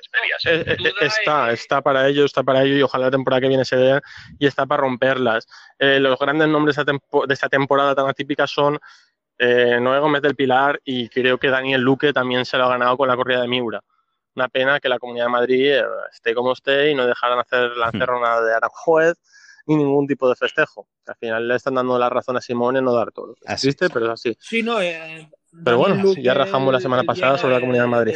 eh, 0.44 0.76
eh, 0.78 0.92
está, 1.00 1.52
está 1.52 1.80
para 1.80 2.09
ello, 2.09 2.24
está 2.24 2.42
para 2.42 2.62
ello 2.64 2.76
y 2.76 2.82
ojalá 2.82 3.04
la 3.06 3.11
temporada 3.12 3.40
que 3.40 3.48
viene 3.48 3.64
se 3.64 3.76
dé 3.76 4.00
y 4.38 4.46
está 4.46 4.66
para 4.66 4.80
romperlas. 4.80 5.46
Eh, 5.78 6.00
los 6.00 6.18
grandes 6.18 6.48
nombres 6.48 6.74
de 6.74 6.82
esta 6.82 6.92
tempo- 6.92 7.26
de 7.26 7.35
esta 7.35 7.48
temporada 7.48 7.94
tan 7.94 8.09
atípica 8.09 8.46
son 8.46 8.78
eh, 9.38 9.78
Noé 9.80 10.00
Gómez 10.00 10.22
del 10.22 10.35
Pilar 10.35 10.80
y 10.85 11.09
creo 11.09 11.38
que 11.38 11.50
Daniel 11.50 11.82
Luque 11.82 12.12
también 12.12 12.44
se 12.46 12.56
lo 12.56 12.64
ha 12.64 12.68
ganado 12.70 12.96
con 12.96 13.06
la 13.06 13.14
corrida 13.16 13.42
de 13.42 13.48
Miura. 13.48 13.80
Una 14.35 14.48
pena 14.48 14.80
que 14.80 14.88
la 14.88 14.98
Comunidad 14.98 15.26
de 15.26 15.30
Madrid 15.30 15.72
eh, 15.74 15.85
esté 16.11 16.35
como 16.35 16.52
esté 16.52 16.90
y 16.90 16.94
no 16.94 17.06
dejaran 17.06 17.38
hacer 17.38 17.70
la 17.76 17.90
encerrona 17.92 18.40
de 18.40 18.54
Aranjuez 18.54 19.14
ni 19.66 19.76
ningún 19.76 20.06
tipo 20.06 20.28
de 20.28 20.37
festejo. 20.37 20.88
Al 21.06 21.16
final 21.16 21.46
le 21.48 21.54
están 21.56 21.74
dando 21.74 21.98
la 21.98 22.09
razón 22.09 22.37
a 22.37 22.40
Simón 22.40 22.76
en 22.76 22.85
no 22.85 22.94
dar 22.94 23.12
todo. 23.12 23.35
Es 23.42 23.50
Así 23.50 23.66
triste, 23.68 23.90
pero 23.90 24.06
es 24.06 24.12
así. 24.12 24.37
Sí, 24.40 24.62
no, 24.62 24.80
eh, 24.80 25.28
Pero 25.64 25.79
bueno, 25.79 26.14
ya 26.16 26.35
rajamos 26.35 26.73
la 26.73 26.81
semana 26.81 27.03
pasada 27.03 27.38
sobre 27.38 27.55
la 27.55 27.61
Comunidad 27.61 27.85
de 27.85 27.90
Madrid. 27.90 28.14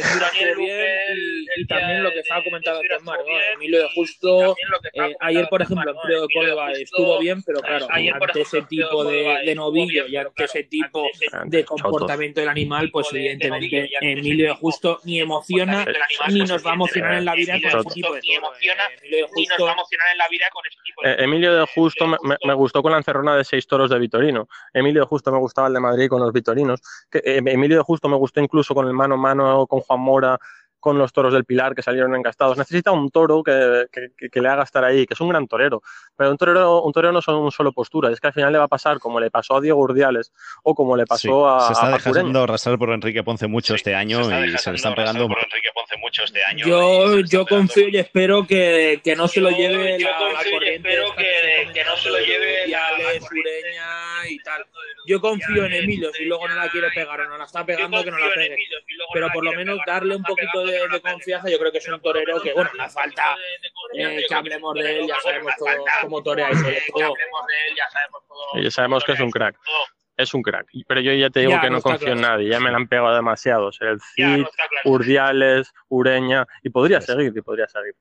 Y, 1.61 1.67
también 1.67 2.03
lo 2.03 2.11
que 2.11 2.19
estaba 2.19 2.43
comentando 2.43 2.79
de 2.79 2.87
antes 2.87 3.03
Mar, 3.03 3.19
¿no? 3.19 3.25
estuvo 3.25 3.37
bien, 3.39 3.53
Emilio 3.55 3.79
de 3.79 3.89
Justo, 3.93 4.55
eh, 4.93 5.15
ayer, 5.19 5.47
por 5.49 5.61
ejemplo, 5.61 5.91
en 5.91 5.97
Trío 6.01 6.21
de 6.21 6.27
Emilio 6.27 6.27
de 6.27 6.33
Córdoba 6.33 6.71
estuvo 6.71 7.19
bien, 7.19 7.43
pero 7.43 7.59
claro, 7.61 7.87
ayer, 7.91 8.13
por 8.17 8.29
ante 8.29 8.41
ese 8.41 8.57
ejemplo, 8.57 8.69
tipo 8.69 9.03
de 9.05 9.21
de, 9.45 9.55
novillo 9.55 10.05
bien, 10.05 10.13
y 10.13 10.15
ante 10.17 10.43
ese 10.43 10.63
claro, 10.63 10.69
tipo 10.69 11.07
de 11.45 11.65
comportamiento 11.65 12.39
del 12.39 12.49
animal, 12.49 12.89
pues 12.91 13.07
evidentemente 13.11 13.89
ese 14.01 14.11
Emilio 14.11 14.47
de 14.47 14.55
Justo 14.55 14.99
ni 15.03 15.19
emociona 15.19 15.85
ni 16.27 16.39
pues, 16.39 16.49
nos 16.49 16.65
va 16.65 16.71
a 16.71 16.73
emocionar 16.73 17.13
en 17.15 17.25
la 17.25 17.35
vida 17.35 17.53
Emilio 17.53 17.71
con 17.71 17.83
de 17.83 17.89
ese 17.89 17.95
tipo 17.95 18.13
de 18.13 18.21
toro. 18.21 18.53
Eh, 18.61 18.69
Emilio 19.01 19.17
de 19.17 19.31
Justo 19.31 19.63
va 19.63 19.69
a 19.69 19.73
emocionar 19.73 20.07
en 20.11 20.17
la 20.17 20.27
vida 20.29 20.45
con 20.51 20.63
ese 20.65 20.77
tipo 20.83 21.01
de 21.01 21.11
Eh, 21.11 21.15
Emilio 21.23 21.55
de 21.55 21.65
Justo 21.65 22.07
me, 22.07 22.53
gustó 22.53 22.81
con 22.81 22.91
la 22.91 22.97
encerrona 22.97 23.35
de 23.35 23.43
seis 23.43 23.67
toros 23.67 23.89
de 23.89 23.99
Vitorino. 23.99 24.47
Emilio 24.73 25.01
de 25.01 25.07
Justo 25.07 25.31
me 25.31 25.39
gustaba 25.39 25.67
el 25.67 25.73
de 25.73 25.79
Madrid 25.79 26.09
con 26.09 26.21
los 26.21 26.31
Vitorinos. 26.31 26.81
Eh, 27.13 27.41
Emilio 27.45 27.77
de 27.77 27.83
Justo 27.83 28.09
me 28.09 28.17
gustó 28.17 28.41
incluso 28.41 28.73
con 28.73 28.87
el 28.87 28.93
mano 28.93 29.15
a 29.15 29.17
mano 29.17 29.67
con 29.67 29.81
Juan 29.81 29.99
Mora, 29.99 30.39
con 30.81 30.97
los 30.97 31.13
toros 31.13 31.31
del 31.31 31.45
Pilar 31.45 31.73
que 31.75 31.81
salieron 31.81 32.13
encastados. 32.15 32.57
Necesita 32.57 32.91
un 32.91 33.09
toro 33.11 33.41
que, 33.43 33.85
que- 34.29 34.41
le 34.41 34.47
haga 34.49 34.63
estar 34.63 34.83
ahí, 34.83 35.05
que 35.05 35.13
es 35.13 35.21
un 35.21 35.29
gran 35.29 35.47
torero. 35.47 35.81
Pero 36.17 36.31
un 36.31 36.37
torero, 36.37 36.81
un 36.81 36.91
torero 36.91 37.13
no 37.13 37.21
son 37.21 37.35
un 37.35 37.51
solo 37.51 37.71
postura. 37.71 38.09
Es 38.11 38.19
que 38.19 38.27
al 38.27 38.33
final 38.33 38.51
le 38.51 38.57
va 38.57 38.65
a 38.65 38.67
pasar 38.67 38.99
como 38.99 39.19
le 39.21 39.31
pasó 39.31 39.55
a 39.55 39.61
Diego 39.61 39.79
Urdiales 39.79 40.33
o 40.63 40.75
como 40.75 40.97
le 40.97 41.05
pasó 41.05 41.21
Sí, 41.21 41.29
a, 41.63 41.67
se 41.67 41.73
está 41.73 41.87
a 41.87 41.91
dejando 41.91 42.43
arrastrar 42.43 42.77
por 42.77 42.89
Enrique 42.91 43.23
Ponce 43.23 43.47
mucho 43.47 43.75
este 43.75 43.95
año 43.95 44.21
y 44.21 44.57
se 44.57 44.71
le 44.71 44.75
están 44.75 44.95
pegando. 44.95 45.23
Enrique 45.25 45.69
Ponce 45.73 45.95
mucho 45.97 46.23
este 46.23 46.43
año. 46.43 46.65
Yo, 46.65 47.19
yo 47.21 47.45
confío 47.45 47.87
y 47.87 47.97
espero 47.97 48.45
que, 48.47 48.99
que 49.03 49.15
no 49.15 49.27
se 49.27 49.39
lo 49.39 49.51
lleve 49.51 49.99
yo 49.99 50.09
la, 50.09 50.17
corriente 50.51 50.89
espero 50.89 51.15
que- 51.15 51.71
que 51.73 51.83
no 51.85 51.95
se 51.95 52.09
lo 52.09 52.17
lleve 52.17 52.67
la- 52.67 54.27
y 54.29 54.37
tal. 54.39 54.65
Yo 55.05 55.19
confío 55.19 55.65
en 55.65 55.73
Emilio, 55.73 56.11
si 56.13 56.25
luego 56.25 56.47
no 56.47 56.55
la 56.55 56.69
quiere 56.69 56.89
pegar 56.91 57.19
o 57.21 57.27
no 57.29 57.37
la 57.37 57.45
está 57.45 57.65
pegando, 57.65 58.03
que 58.03 58.11
no 58.11 58.17
la 58.17 58.33
pegue. 58.33 58.55
Pero 59.13 59.29
por 59.33 59.43
lo 59.43 59.51
menos 59.53 59.79
darle 59.85 60.15
un 60.15 60.23
poquito 60.23 60.65
de, 60.65 60.87
de 60.87 61.01
confianza, 61.01 61.49
yo 61.49 61.57
creo 61.59 61.71
que 61.71 61.79
es 61.79 61.87
un 61.87 61.99
torero 62.01 62.41
que, 62.41 62.53
bueno, 62.53 62.69
le 62.73 62.89
falta 62.89 63.35
eh, 63.93 64.23
que 64.27 64.35
hablemos 64.35 64.73
de 64.75 64.99
él, 64.99 65.07
ya 65.07 65.19
sabemos 65.23 65.53
todo 65.57 65.69
cómo 66.01 66.23
torea 66.23 66.49
y 66.51 66.55
sobre 66.55 66.83
todo. 66.93 67.13
Ya 68.61 68.71
sabemos 68.71 69.03
que 69.03 69.13
es 69.13 69.19
un 69.19 69.31
crack. 69.31 69.55
Es 70.17 70.33
un 70.33 70.41
crack. 70.43 70.67
Pero 70.87 71.01
yo 71.01 71.13
ya 71.13 71.29
te 71.29 71.39
digo 71.39 71.53
Ya, 71.53 71.61
que 71.61 71.69
no 71.69 71.81
confío 71.81 72.11
en 72.13 72.21
nadie. 72.21 72.49
Ya 72.49 72.59
me 72.59 72.69
la 72.69 72.77
han 72.77 72.87
pegado 72.87 73.15
demasiados. 73.15 73.79
El 73.81 73.97
Ya, 73.97 74.03
Cid, 74.35 74.37
no 74.43 74.49
claro. 74.49 74.71
Urdiales, 74.85 75.73
Ureña, 75.89 76.45
y 76.61 76.69
podría 76.69 76.97
Pues- 76.99 77.07
seguir, 77.07 77.33
y 77.35 77.41
podría 77.41 77.67
seguir. 77.67 77.95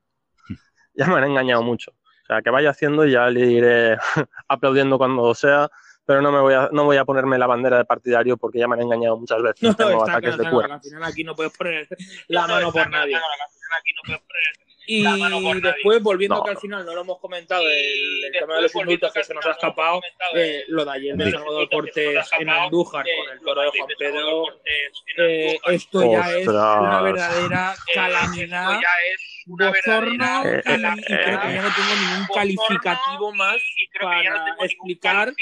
Ya 0.94 1.06
me 1.06 1.14
han 1.16 1.24
engañado 1.24 1.62
mucho. 1.62 1.92
O 1.92 2.26
sea, 2.26 2.42
que 2.42 2.50
vaya 2.50 2.70
haciendo 2.70 3.06
y 3.06 3.12
ya 3.12 3.30
le 3.30 3.40
iré 3.46 3.96
aplaudiendo 4.48 4.98
cuando 4.98 5.34
sea, 5.34 5.70
pero 6.10 6.22
no 6.22 6.32
me 6.32 6.40
voy 6.40 6.54
a, 6.54 6.68
no 6.72 6.86
voy 6.86 6.96
a 6.96 7.04
ponerme 7.04 7.38
la 7.38 7.46
bandera 7.46 7.78
de 7.78 7.84
partidario 7.84 8.36
porque 8.36 8.58
ya 8.58 8.66
me 8.66 8.74
han 8.74 8.80
engañado 8.80 9.16
muchas 9.16 9.40
veces. 9.40 9.60
No, 9.70 9.76
Tengo 9.76 9.90
está 10.00 10.14
ataques 10.14 10.34
claro, 10.34 10.42
de 10.42 10.50
cuerda. 10.50 10.74
al 10.74 10.80
final 10.80 11.04
aquí 11.04 11.22
no 11.22 11.36
puedes 11.36 11.56
poner 11.56 11.86
la 12.26 12.48
mano 12.48 12.72
por 12.72 12.90
nadie. 12.90 13.16
Y 14.86 15.04
después, 15.60 16.02
volviendo 16.02 16.34
No, 16.34 16.42
que 16.42 16.50
al 16.50 16.58
final 16.58 16.84
no 16.84 16.94
lo 16.96 17.02
hemos 17.02 17.20
comentado, 17.20 17.62
el, 17.68 18.32
tema 18.36 18.56
de 18.56 18.62
los 18.62 18.74
indultos 18.74 19.12
que 19.12 19.20
volviendo 19.20 19.22
se 19.22 19.34
nos 19.34 19.44
que 19.44 19.50
ha 19.50 19.52
escapado, 19.52 20.00
eh, 20.34 20.64
lo 20.66 20.84
de 20.84 20.90
ayer 20.90 21.16
de. 21.16 21.30
Salvador 21.30 21.68
que 21.68 21.76
Cortés 21.76 22.08
en 22.08 22.18
escapado, 22.18 22.62
Andújar 22.64 23.06
eh, 23.06 23.10
con 23.16 23.32
el 23.32 23.40
toro 23.40 23.60
de 23.60 23.68
Juan 23.68 23.88
Pedro, 23.96 24.44
eh, 25.16 25.60
esto 25.66 26.10
ya 26.10 26.36
es 26.36 26.48
una 26.48 27.02
verdadera 27.02 27.74
Eh, 27.74 27.94
calamidad, 27.94 28.72
esto 28.72 28.80
ya 28.82 29.14
es 29.14 29.44
una 29.46 29.68
bochorno, 29.68 30.42
verdadera 30.42 30.44
Eh, 30.44 30.62
y, 30.66 30.72
eh, 30.72 30.94
y 30.98 31.24
creo 31.24 31.40
que 31.40 31.54
ya 31.54 31.62
no 31.62 31.68
tengo 31.76 31.94
ningún 31.94 32.26
calificativo 32.34 33.32
más 33.32 33.56
y 33.76 33.88
creo 33.90 34.10
que 34.10 34.24
ya 34.24 34.30
no 34.30 34.44
para 34.44 34.66
explicar 34.66 35.34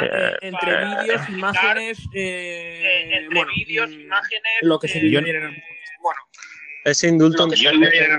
eh, 0.00 0.36
entre 0.42 0.72
eh, 0.72 0.86
vídeos, 1.02 1.28
imágenes, 1.28 1.98
eh, 2.12 2.82
eh, 2.84 3.16
entre 3.16 3.34
bueno, 3.34 3.52
vídeos, 3.54 3.90
mm, 3.90 4.00
imágenes, 4.00 4.52
lo 4.62 4.78
que 4.78 4.88
se 4.88 5.00
vivió 5.00 5.20
en 5.20 5.62
bueno, 6.02 6.20
Ese 6.84 7.08
indulto 7.08 7.46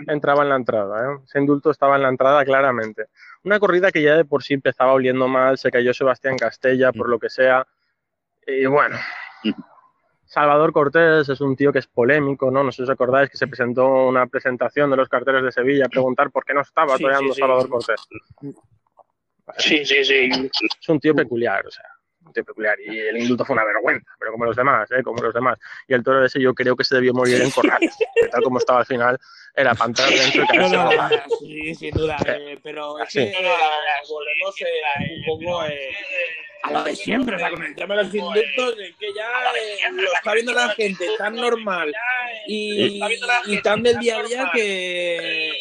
entraba 0.08 0.44
en 0.44 0.50
la 0.50 0.56
entrada, 0.56 1.14
¿eh? 1.14 1.18
Ese 1.26 1.40
indulto 1.40 1.72
estaba 1.72 1.96
en 1.96 2.04
la 2.04 2.10
entrada 2.10 2.46
claramente. 2.46 3.06
Una 3.44 3.60
corrida 3.60 3.92
que 3.92 4.02
ya 4.04 4.16
de 4.18 4.26
por 4.26 4.44
sí 4.44 4.54
empezaba 4.54 4.94
oliendo 4.94 5.28
mal, 5.28 5.58
se 5.58 5.72
cayó 5.72 5.94
Sebastián 5.94 6.38
Castella, 6.38 6.92
por 6.92 7.10
lo 7.10 7.18
que 7.20 7.30
sea. 7.30 7.66
Y 8.46 8.66
bueno, 8.68 8.98
Salvador 10.26 10.72
Cortés 10.72 11.28
es 11.28 11.42
un 11.42 11.56
tío 11.56 11.74
que 11.74 11.80
es 11.80 11.88
polémico, 11.88 12.52
¿no? 12.52 12.64
No 12.64 12.72
sé 12.72 12.78
si 12.78 12.84
os 12.84 12.90
acordáis 12.90 13.30
que 13.30 13.38
se 13.38 13.48
presentó 13.48 14.08
una 14.08 14.28
presentación 14.28 14.90
de 14.90 14.98
los 14.98 15.10
carteles 15.10 15.44
de 15.44 15.52
Sevilla 15.52 15.88
a 15.88 15.90
preguntar 15.90 16.32
por 16.32 16.46
qué 16.46 16.54
no 16.54 16.62
estaba 16.62 16.96
Sí, 16.96 17.04
toreando 17.04 17.34
sí, 17.34 17.36
sí. 17.36 17.40
Salvador 17.42 17.68
Cortés. 17.68 18.08
Sí, 19.58 19.86
sí, 19.86 20.04
sí. 20.04 20.30
Es 20.32 20.90
un 20.90 21.00
tío 21.00 21.16
peculiar, 21.16 21.66
o 21.66 21.72
sea, 21.72 21.86
un 22.26 22.34
tío 22.34 22.44
peculiar. 22.44 22.78
Y 22.80 23.00
el 23.00 23.18
indulto 23.18 23.46
fue 23.46 23.54
una 23.54 23.66
vergüenza, 23.66 24.12
pero 24.20 24.32
como 24.32 24.46
los 24.46 24.56
demás, 24.56 24.90
¿eh? 24.92 25.04
Como 25.04 25.22
los 25.22 25.34
demás. 25.34 25.58
Y 25.88 25.94
el 25.94 26.04
toro 26.04 26.26
ese 26.26 26.42
yo 26.42 26.54
creo 26.54 26.76
que 26.76 26.84
se 26.84 26.96
debió 26.96 27.14
morir 27.14 27.42
en 27.42 27.52
corrales. 27.52 27.96
que 27.98 28.28
tal 28.28 28.44
como 28.44 28.58
estaba 28.58 28.80
al 28.80 28.86
final, 28.86 29.18
era 29.56 29.72
entrar 29.72 30.10
dentro 30.10 30.46
y 30.54 30.58
No, 30.58 30.70
no, 30.70 30.92
no, 30.92 31.10
sí, 31.40 31.76
sin 31.76 31.92
duda, 31.92 32.18
eh, 32.26 32.58
pero 32.64 33.00
es 33.00 33.12
que 33.12 33.24
eh, 33.24 33.34
volvemos 34.10 34.62
eh, 34.62 35.18
un 35.18 35.26
poco 35.26 35.66
eh, 35.66 35.92
a 36.64 36.72
lo 36.72 36.84
de 36.84 36.96
siempre, 36.96 37.36
o 37.36 37.40
sea, 37.40 37.50
con 37.50 37.64
el 37.64 37.76
tema 37.76 37.96
de 37.96 38.04
los 38.04 38.14
indultos, 38.14 38.80
es 38.80 38.96
que 38.98 39.08
ya 39.16 39.92
lo 39.92 40.14
está 40.14 40.34
viendo 40.34 40.54
la 40.54 40.70
gente 40.70 41.06
tan 41.18 41.36
normal 41.36 41.94
y, 42.48 43.02
y 43.46 43.62
tan 43.62 43.84
del 43.84 43.98
día 43.98 44.20
a 44.20 44.24
día 44.24 44.52
que... 44.54 45.52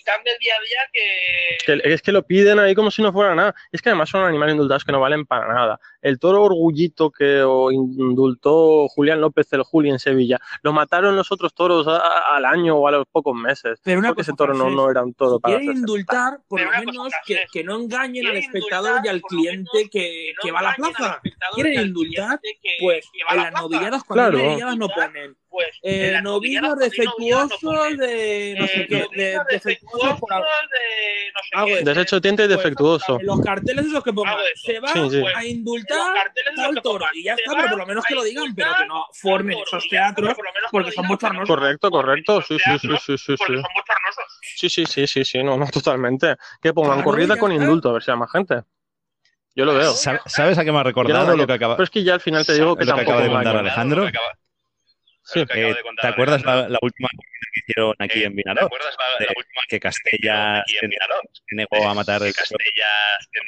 Y 0.00 0.04
tan 0.04 0.22
del 0.24 0.38
día 0.38 0.54
a 0.54 0.60
día 0.62 0.78
que... 0.92 1.82
Que 1.82 1.92
es 1.94 2.00
que 2.02 2.12
lo 2.12 2.22
piden 2.26 2.58
ahí 2.58 2.74
como 2.74 2.90
si 2.90 3.02
no 3.02 3.12
fuera 3.12 3.34
nada. 3.34 3.54
Es 3.72 3.82
que 3.82 3.90
además 3.90 4.08
son 4.08 4.24
animales 4.24 4.52
indultados 4.54 4.84
que 4.84 4.92
no 4.92 5.00
valen 5.00 5.26
para 5.26 5.52
nada. 5.52 5.78
El 6.00 6.18
toro 6.18 6.42
orgullito 6.44 7.10
que 7.10 7.42
indultó 7.72 8.88
Julián 8.88 9.20
López 9.20 9.52
el 9.52 9.62
Juli 9.62 9.90
en 9.90 9.98
Sevilla, 9.98 10.38
lo 10.62 10.72
mataron 10.72 11.16
los 11.16 11.30
otros 11.32 11.54
toros 11.54 11.86
a- 11.86 11.96
a- 11.98 12.36
al 12.36 12.44
año 12.44 12.76
o 12.76 12.88
a 12.88 12.92
los 12.92 13.06
pocos 13.06 13.34
meses. 13.34 13.78
Pero 13.84 13.98
una 13.98 14.08
porque 14.08 14.20
cosa, 14.22 14.30
ese 14.32 14.36
toro 14.36 14.54
no, 14.54 14.70
no 14.70 14.90
era 14.90 15.02
un 15.02 15.14
toro 15.14 15.36
si 15.36 15.40
para 15.40 15.58
quieren 15.58 15.76
indultar, 15.78 16.38
por 16.48 16.60
lo 16.60 16.66
cosa, 16.66 16.80
menos 16.80 17.12
que, 17.26 17.42
que 17.52 17.64
no 17.64 17.76
engañen 17.76 18.26
al 18.26 18.36
espectador 18.36 19.00
y 19.04 19.08
al 19.08 19.20
cliente 19.22 19.88
que, 19.90 20.32
no 20.36 20.42
que 20.42 20.52
va 20.52 20.60
a 20.60 20.62
la 20.62 20.74
plaza. 20.74 21.14
espectador 21.22 21.54
Quieren 21.56 21.80
indultar, 21.88 22.40
Pues 22.80 23.06
que 23.12 23.24
va 23.24 23.30
a 23.30 23.34
en 23.34 23.38
la 23.42 23.50
las 23.50 23.60
novilladas, 23.62 24.04
cuando 24.04 24.30
Claro. 24.30 24.38
novilladas 24.48 24.76
no 24.76 24.88
ponen 24.88 25.36
Pues, 25.50 25.68
eh, 25.82 26.06
en 26.06 26.12
las 26.12 26.22
novillos 26.22 26.62
novilladas, 26.62 26.92
cuando 26.94 27.12
hay 27.12 27.18
novilladas, 27.18 27.48
no 27.50 27.50
defectuosos 27.50 27.60
ponen, 27.60 27.96
de 27.98 28.54
no 28.56 28.66
sé 28.68 28.80
eh, 28.82 28.86
qué, 28.88 29.08
de, 29.20 29.40
defectuosos 29.50 30.20
por 30.20 30.32
algo. 30.32 30.46
de 30.46 31.32
no 31.34 31.40
sé 31.42 31.48
Algo 31.52 31.66
qué. 31.66 31.74
de- 31.76 31.84
Desecho 31.84 32.20
tiente 32.20 32.44
y 32.44 32.46
Pues, 32.46 32.56
defectuoso. 32.58 33.18
Los 33.22 33.40
carteles 33.40 33.86
esos 33.86 34.04
que 34.04 34.12
pongan, 34.12 34.36
se 34.54 34.78
va 34.78 34.92
Sí, 34.92 35.10
sí. 35.10 35.24
a 35.34 35.44
indultar 35.44 36.32
que 36.32 36.80
toro 36.80 37.04
y 37.14 37.24
ya 37.24 37.34
está, 37.34 37.52
pero 37.56 37.68
por 37.70 37.78
lo 37.78 37.86
menos 37.86 38.04
que 38.04 38.14
lo 38.14 38.22
digan, 38.22 38.54
pero 38.54 38.70
que 38.78 38.86
no 38.86 39.04
formen 39.12 39.58
esos 39.58 39.88
teatros 39.88 40.36
porque 40.70 40.92
son 40.92 41.08
bochornosos. 41.08 41.48
Correcto, 41.48 41.90
correcto. 41.90 42.42
Sí, 42.42 42.56
sí, 42.58 42.78
sí, 42.78 42.88
sí, 43.04 43.18
sí, 43.18 43.34
Porque 43.36 43.54
sí. 43.56 43.60
son 43.60 43.72
bochornosos. 43.74 44.38
Sí, 44.56 44.68
sí, 44.68 44.86
sí, 44.86 45.06
sí, 45.08 45.24
sí, 45.24 45.42
no, 45.42 45.56
no, 45.56 45.66
totalmente. 45.66 46.36
Que 46.62 46.72
pongan 46.72 47.02
corrida 47.02 47.36
con 47.36 47.50
indulto, 47.50 47.90
a 47.90 47.94
ver 47.94 48.02
si 48.04 48.10
hay 48.12 48.16
más 48.16 48.30
gente. 48.30 48.62
Yo 49.56 49.64
lo 49.64 49.74
veo. 49.74 49.92
¿Sab- 49.94 50.22
¿Sabes 50.26 50.56
a 50.58 50.64
qué 50.64 50.70
me 50.70 50.78
ha 50.78 50.84
recordado 50.84 51.36
lo 51.36 51.44
que 51.44 51.52
acaba, 51.54 51.74
Pero 51.76 51.84
es 51.84 51.90
que 51.90 52.04
ya 52.04 52.14
al 52.14 52.20
final 52.20 52.46
te 52.46 52.52
digo 52.54 52.76
que 52.76 52.84
lo 52.84 52.92
que 52.94 53.04
tampoco 53.04 53.10
acaba 53.18 53.22
de 53.24 53.30
contar 53.34 53.56
Alejandro? 53.56 54.08
Sí. 55.32 55.40
Eh, 55.54 55.74
¿Te 56.00 56.06
acuerdas 56.06 56.44
la, 56.44 56.68
la 56.68 56.78
última 56.82 57.08
que 57.10 57.60
hicieron 57.60 57.94
aquí 57.98 58.22
en 58.24 58.30
¿Te 58.34 58.36
Vinaló? 58.36 58.66
acuerdas 58.66 58.94
la, 58.98 59.24
la 59.24 59.26
De- 59.26 59.34
última 59.36 59.62
Que 59.68 59.80
Castella 59.80 60.64
en 60.82 60.90
se 60.90 61.54
negó 61.56 61.88
a 61.88 61.94
matar 61.94 62.22
el 62.22 62.34
Castella 62.34 62.86
en 63.32 63.42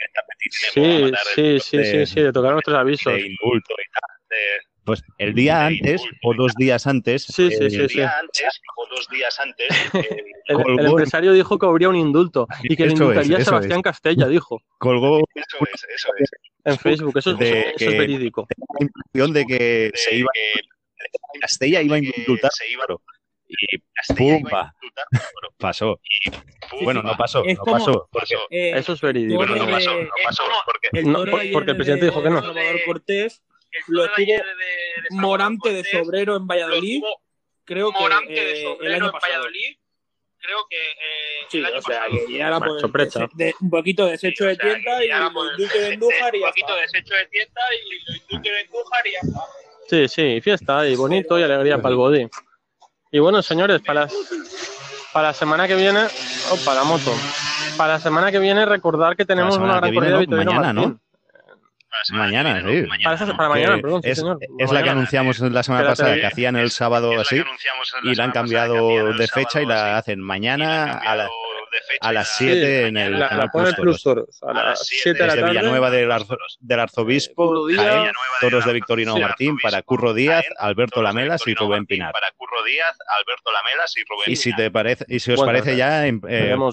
Sí, 0.50 1.12
sí, 1.34 1.60
sí, 1.60 1.84
sí, 1.84 2.06
sí, 2.06 2.20
de 2.20 2.32
tocar 2.32 2.52
nuestros 2.52 2.76
avisos. 2.76 3.12
de 3.12 3.20
indulto 3.20 3.74
y 3.74 3.90
tal. 3.92 4.28
de 4.30 4.36
Pues 4.84 5.02
el 5.18 5.34
día 5.34 5.58
de 5.58 5.64
antes 5.66 6.02
o 6.22 6.34
dos 6.34 6.52
días 6.56 6.86
antes, 6.86 7.24
Sí, 7.24 7.50
sí, 7.50 7.64
eh, 7.64 7.70
sí, 7.70 7.88
sí. 7.88 7.94
día 7.96 8.18
antes 8.18 8.60
o 8.76 8.86
dos 8.94 9.08
días 9.08 9.38
antes 9.40 9.68
eh, 9.94 10.24
El, 10.46 10.56
el 10.80 10.86
empresario 10.86 11.32
dijo 11.32 11.58
que 11.58 11.66
habría 11.66 11.88
un 11.88 11.96
indulto 11.96 12.46
y 12.64 12.76
que 12.76 12.84
le 12.86 12.92
es, 12.92 12.94
indultaría 13.00 13.36
a 13.36 13.40
eso 13.40 13.50
Sebastián 13.50 13.82
Castella, 13.82 14.26
dijo 14.26 14.60
colgó 14.78 15.20
eso 15.34 15.56
es, 15.72 15.84
eso 15.96 16.08
es. 16.18 16.30
en 16.64 16.78
Facebook. 16.78 17.16
Eso, 17.18 17.30
es- 17.32 17.38
De 17.38 17.60
eso 17.60 17.68
es 17.76 17.76
que- 17.76 17.98
verídico. 17.98 18.46
la 18.78 18.86
impresión 18.86 19.32
de 19.32 19.44
que 19.46 19.58
De 19.58 19.92
se 19.94 20.14
iba, 20.16 20.30
que 20.34 20.60
Castella 21.40 21.80
iba 21.82 21.96
a 21.96 21.98
indultar, 21.98 22.50
se 22.52 22.68
iba 22.70 22.84
y 23.48 23.54
Castella 23.94 24.24
iba 24.24 24.36
a 24.36 24.40
pumba, 24.40 24.72
indultar, 24.80 25.06
pero 25.10 25.54
pasó. 25.58 26.00
pumba. 26.70 26.84
Bueno, 26.84 27.02
no 27.02 27.16
pasó, 27.16 27.44
Es 27.44 27.58
no 27.58 27.64
como- 27.64 27.78
pasó. 28.10 28.46
Eh, 28.50 28.72
Eso 28.76 28.92
es 28.94 29.00
verídico. 29.00 29.44
no 29.46 29.66
pasó, 29.70 29.94
no 29.94 30.08
pasó, 30.24 30.42
porque 30.64 30.88
el 30.92 31.12
No, 31.12 31.24
porque 31.52 31.70
el 31.72 31.76
presidente 31.76 32.04
de 32.06 32.10
dijo 32.10 32.22
que 32.22 32.30
no. 32.30 32.40
Salvador 32.40 32.80
Cortés, 32.86 33.42
el 33.70 33.94
lo 33.94 34.02
tuvo 34.06 34.14
de- 34.16 34.32
de 34.32 34.42
Salvador 35.08 35.20
Morante 35.22 35.72
de 35.72 35.84
Sobrero 35.84 36.36
en 36.36 36.42
lo 36.42 36.46
Valladolid, 36.46 37.02
creo 37.64 37.92
que 37.92 37.98
Morante 38.00 38.32
de 38.32 38.40
eh, 38.40 38.62
el 38.80 38.92
en 39.06 39.12
pasado. 39.12 39.32
Valladolid, 39.32 39.76
creo 40.38 40.66
que 40.68 40.90
eh, 40.90 41.46
Sí, 41.48 41.62
o 41.62 41.82
sea, 41.82 42.06
que 42.08 42.32
ya 42.32 42.48
de- 43.34 43.54
un 43.60 43.70
poquito 43.70 44.06
deshecho 44.06 44.44
de 44.46 44.56
tienda 44.56 45.04
y 45.04 45.08
ya 45.08 45.18
la 45.20 45.26
el 45.28 45.32
pones 45.32 45.56
Duque 45.58 45.78
de 45.78 45.92
Andújar 45.92 46.34
y 46.34 46.38
Un 46.42 46.48
poquito 46.48 46.74
desecho 46.76 47.14
de 47.14 47.26
tienda 47.26 47.60
y 47.74 48.12
el 48.14 48.22
Duque 48.28 48.50
de 48.50 48.60
Andújar 48.60 49.06
y 49.06 49.12
ya 49.12 49.18
está. 49.22 49.40
Sí, 49.88 50.08
sí, 50.08 50.40
fiesta 50.40 50.86
y 50.86 50.94
bonito 50.96 51.38
y 51.38 51.42
alegría 51.42 51.76
para 51.78 51.90
el 51.90 51.96
body. 51.96 52.28
Y 53.10 53.18
bueno, 53.18 53.42
señores, 53.42 53.80
para, 53.82 54.08
para 55.12 55.28
la 55.28 55.34
semana 55.34 55.68
que 55.68 55.74
viene, 55.74 56.00
opa, 56.50 56.74
la 56.74 56.84
moto. 56.84 57.12
Para 57.76 57.94
la 57.94 58.00
semana 58.00 58.30
que 58.30 58.38
viene, 58.38 58.64
recordar 58.64 59.16
que 59.16 59.24
tenemos 59.24 59.56
una 59.58 59.76
gran 59.76 59.94
corrida 59.94 60.10
de 60.10 60.12
no, 60.14 60.20
Vitorino 60.20 60.52
mañana, 60.52 60.72
Martín. 60.72 61.00
Para 61.90 62.04
semana 62.04 62.24
Mañana, 62.24 62.54
que 62.62 62.66
viene, 62.68 62.82
sí. 62.82 62.88
mañana, 62.88 63.10
Para, 63.16 63.26
¿no? 63.26 63.36
para 63.36 63.48
mañana, 63.50 63.78
perdón, 63.82 64.02
sí, 64.02 64.08
es, 64.10 64.18
señor. 64.18 64.38
es 64.40 64.48
la 64.50 64.56
que 64.66 64.72
Mañana. 64.74 64.92
anunciamos 64.92 65.40
la 65.40 65.62
semana 65.62 65.88
pasada, 65.88 66.10
tele- 66.10 66.20
que 66.22 66.26
hacían 66.26 66.56
el 66.56 66.70
sábado 66.70 67.20
así, 67.20 67.42
y 68.04 68.14
la 68.14 68.24
han 68.24 68.30
cambiado 68.30 69.12
de 69.12 69.28
fecha 69.28 69.60
y 69.60 69.66
la 69.66 69.98
hacen 69.98 70.20
mañana 70.20 70.84
a, 70.84 71.16
la- 71.16 71.24
cambiado 71.26 71.30
de 71.72 71.78
fecha 71.78 71.98
a 72.08 72.12
las 72.12 72.28
la- 72.28 72.34
7 72.36 72.86
en 72.86 72.94
La, 72.94 73.04
el 73.06 73.18
la 73.18 73.28
Canal 73.28 73.50
pone 73.50 73.68
el 73.70 73.74
Plus 73.74 74.02
Toros. 74.02 74.40
A 74.42 74.50
A 74.50 74.54
las 74.54 74.64
las 74.64 74.86
7 74.86 75.18
de 75.18 75.26
la 75.26 75.32
Desde 75.32 75.40
tarde. 75.40 75.58
Villanueva 75.58 75.90
del, 75.90 76.10
Arzo- 76.12 76.36
del 76.60 76.80
Arzobispo, 76.80 77.46
Curro 77.48 77.66
Díaz, 77.66 77.80
Jaén, 77.82 77.92
Villanueva 77.98 78.12
toros 78.40 78.64
de 78.66 78.72
Victorino 78.72 79.16
Martín 79.16 79.56
para 79.62 79.82
Curro 79.82 80.14
Díaz, 80.14 80.42
Jaén, 80.44 80.54
Alberto 80.58 81.02
Lamelas 81.02 81.46
y 81.46 81.54
Rubén 81.54 81.86
Pinar. 81.86 82.12
Para 82.12 82.30
Curro 82.36 82.62
Díaz, 82.64 82.96
Alberto 83.18 83.50
Lamelas 83.52 83.96
y 83.96 84.00
Rubén 84.08 84.24
Y 84.30 84.36
si 84.36 84.50
Pinar. 84.50 84.58
te 84.58 84.70
parece, 84.70 85.04
y 85.08 85.18
si 85.20 85.32
os 85.32 85.36
Bueno, 85.38 85.52
parece 85.52 85.76
ya, 85.76 86.06
eh, 86.06 86.12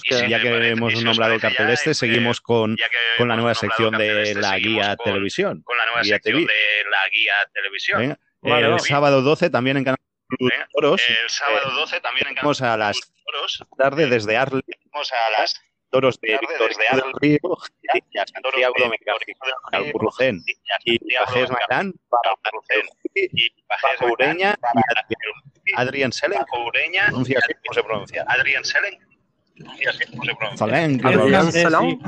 que- 0.04 0.30
ya 0.30 0.38
te 0.38 0.44
que 0.44 0.70
hemos 0.70 1.04
nombrado 1.04 1.34
el 1.34 1.42
cartel 1.42 1.68
ya, 1.68 1.74
este, 1.74 1.92
eh, 1.92 1.94
seguimos 1.96 2.42
con, 2.42 2.76
ya 2.78 2.86
con 3.18 3.28
la 3.30 3.36
nueva 3.36 3.56
sección 3.56 3.98
de 3.98 4.22
este, 4.24 4.42
la 4.42 4.58
guía 4.60 4.96
televisión. 4.98 5.62
Con 5.64 5.78
la 5.78 5.86
nueva 5.86 6.04
sección 6.04 6.46
de 6.46 6.90
la 6.92 7.10
guía 7.10 7.34
televisión. 7.54 8.18
El 8.42 8.80
sábado 8.80 9.22
12 9.22 9.50
también 9.50 9.78
en 9.78 9.84
Canal 9.84 9.98
Toros, 10.74 11.02
El 11.10 11.30
sábado 11.30 11.72
12 11.72 12.02
también 12.02 12.28
en 12.28 12.36
vamos 12.36 12.62
a 12.62 12.78
las 12.78 13.00
Toros. 13.26 13.63
tarde 13.78 14.08
desde 14.08 14.38
Arles, 14.38 14.63
Vamos 14.92 15.12
a 15.12 15.30
las 15.39 15.60
toros 15.92 16.20
de 16.22 16.39
desde 16.60 16.84
del 16.84 17.00
Arles. 17.00 17.15
Río, 17.20 17.39
y 18.12 18.18
a 18.20 18.26
Santiago 18.28 18.74
de 18.78 19.78
al 19.78 19.92
Burrucén 19.92 20.42
y 20.86 21.00
Pajés 21.15 21.50
Mairán, 21.50 21.94
para 22.10 22.36
Marcel 22.44 22.89
y 23.34 23.52
Ureña 24.06 24.56
y 25.65 25.72
Adrián 25.76 26.12
Selen. 26.13 26.39
Ureña 26.68 27.08
Pronuncia 27.08 27.39
así 27.39 27.54
como 27.56 27.74
se 27.74 27.84
pronuncia. 27.84 28.26
Adrián 28.28 28.63
Selen. 28.65 29.00
Y 29.56 29.86
así 29.88 30.04
es 30.04 30.10
como 30.12 30.26
se 30.26 30.36
pronuncia. 30.36 30.58
Salen, 30.68 31.06
Adrián 31.06 31.22
Adrián 31.22 31.48
Eh, 31.50 31.62
Salón. 31.63 32.00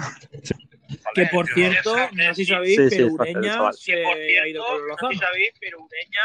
Que 1.13 1.25
por 1.27 1.47
cierto, 1.47 1.95
no 1.95 2.23
sé 2.23 2.35
si 2.35 2.45
sabéis, 2.45 2.75
Sí, 2.77 2.87
pero 2.89 3.07
Ureña 3.13 3.71
se 3.73 3.93
ha 4.39 4.47
ido 4.47 4.63
con 4.65 4.87
los 4.87 5.01
no 5.01 5.07
sé 5.09 5.13
si 5.13 5.19
sabéis, 5.19 5.51
pero 5.59 5.77
Ureña 5.79 6.21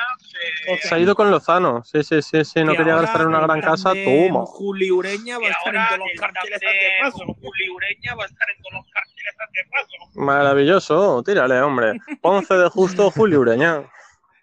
se... 0.88 0.94
Ha 0.94 0.98
ido 0.98 1.14
con 1.14 1.30
Lozano. 1.30 1.82
Sí, 1.84 2.02
sí, 2.02 2.22
sí, 2.22 2.44
sí. 2.44 2.64
No 2.64 2.72
que 2.72 2.78
quería 2.78 2.96
gastar 2.96 3.22
en 3.22 3.28
una 3.28 3.40
gran 3.40 3.60
casa. 3.60 3.92
Toma. 3.94 4.44
Juli 4.46 4.90
Ureña 4.90 5.38
va 5.38 5.46
a 5.48 5.50
estar 5.50 5.74
en 5.74 5.82
todos 5.86 5.98
los 5.98 6.08
el 6.10 6.20
carteles 6.20 6.56
hace 6.56 6.90
paso. 7.02 7.18
Juli 7.40 7.68
Ureña 7.70 8.14
va 8.14 8.22
a 8.24 8.26
estar 8.26 8.48
en 8.50 8.62
todos 8.62 8.72
los 8.74 8.86
carteles 8.92 9.34
hace 9.38 9.70
paso. 9.70 10.20
Maravilloso. 10.20 11.22
Tírale, 11.24 11.60
hombre. 11.60 11.92
Ponce 12.20 12.54
de 12.54 12.68
justo, 12.68 13.10
Julio 13.10 13.40
Ureña. 13.40 13.82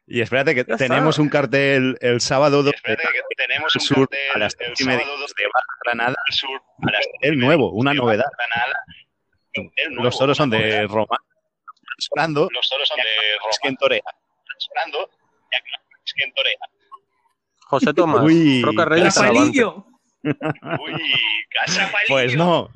Y 0.06 0.20
espérate 0.22 0.54
que 0.54 0.66
Ya 0.68 0.74
está. 0.74 0.78
tenemos 0.88 1.18
un 1.18 1.30
cartel 1.30 1.98
el 2.02 2.20
sábado 2.20 2.60
Y 2.60 2.64
12 2.66 2.76
espérate 2.76 3.04
que 3.04 3.36
tenemos 3.48 3.74
un 3.76 3.82
sur 3.82 4.10
cartel 4.10 4.20
a 4.36 4.38
las 4.40 4.54
el 4.60 4.68
3 4.68 4.82
y 4.82 4.84
media 4.84 5.06
2 5.08 5.18
de 5.18 5.44
Baja 5.46 5.68
Granada. 5.86 6.16
al 6.28 6.34
sur 6.34 6.62
a 6.82 6.92
las 6.92 7.08
El 7.22 7.40
nuevo, 7.40 7.72
una 7.72 7.92
de 7.92 7.98
novedad. 7.98 8.26
Granada. 8.38 8.80
Nuevo, 9.56 10.04
Los 10.04 10.18
toros 10.18 10.38
son 10.38 10.50
de. 10.50 10.88
Roma. 10.88 11.18
Sonando, 12.00 12.48
Los 12.52 12.68
toros 12.70 12.88
son 12.88 12.98
de 12.98 13.04
es 13.04 13.60
que 13.62 13.68
en 13.68 13.74
Roma. 13.76 13.80
torea. 13.80 14.02
Sonando, 14.58 15.10
es 16.06 16.14
que 16.14 16.24
en 16.24 16.34
torea. 16.34 16.58
José 17.68 17.94
Tomás. 17.94 18.24
Uy, 18.24 18.62
Roca 18.64 18.86
Reyes 18.86 19.14
Talavante. 19.16 19.40
Rafaelillo. 19.62 19.86
Uy, 20.24 21.02
casa 21.50 21.92
palillo. 21.92 22.08
Pues 22.08 22.36
no, 22.36 22.70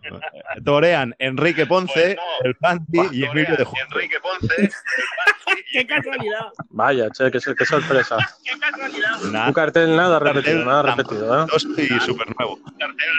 torean 0.66 1.16
Enrique 1.20 1.66
Ponce, 1.66 1.94
Pues 1.94 2.16
no. 2.18 2.46
el 2.46 2.56
Panti 2.56 3.00
y 3.14 3.24
Emilio 3.24 3.56
de 3.56 3.64
Justo. 3.64 3.86
Enrique 3.86 4.20
Ponce. 4.20 4.54
el 4.64 4.70
Panti 4.70 5.62
y 5.72 5.72
¡Qué 5.78 5.88
casualidad! 5.88 6.48
Vaya, 6.70 7.10
che, 7.12 7.32
qué, 7.32 7.40
qué 7.58 7.66
sorpresa. 7.66 8.18
Qué 8.44 8.58
casualidad. 8.60 9.18
Nada, 9.32 9.48
Un 9.48 9.54
cartel 9.54 9.96
nada 9.96 10.20
Cartel, 10.20 10.36
repetido, 10.44 10.66
nada 10.66 10.84
repetido, 10.84 11.44
¿eh? 11.44 11.48
dos 11.50 11.64
y 11.78 12.00
súper 12.02 12.28
nuevo. 12.38 12.60
Cartel, 12.78 13.10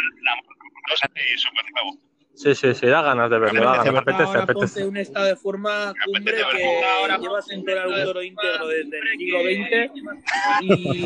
dos 0.89 1.01
y 1.35 1.39
súper 1.39 1.65
nuevo. 1.73 1.99
Sí, 2.39 2.55
sí, 2.55 2.73
sí, 2.73 2.87
da 2.87 3.03
ganas 3.03 3.29
de 3.31 3.39
verlo, 3.41 3.61
da 3.65 3.73
Apetece 3.73 3.89
ganas, 3.89 4.03
apetece, 4.03 4.23
Ahora 4.23 4.47
ponte 4.47 4.53
apetece. 4.53 4.87
un 4.87 4.97
estado 4.97 5.27
de 5.27 5.37
forma 5.37 5.93
cumbre 6.05 6.35
que. 6.53 6.85
Ahora 6.85 7.19
llevas 7.19 7.51
ponte 7.51 7.73
en 7.83 7.89
un 7.89 8.05
toro 8.05 8.23
íntegro 8.23 8.69
desde 8.69 8.99
el 8.99 9.19
siglo 9.19 9.39
XX 9.41 10.63
y, 10.63 11.05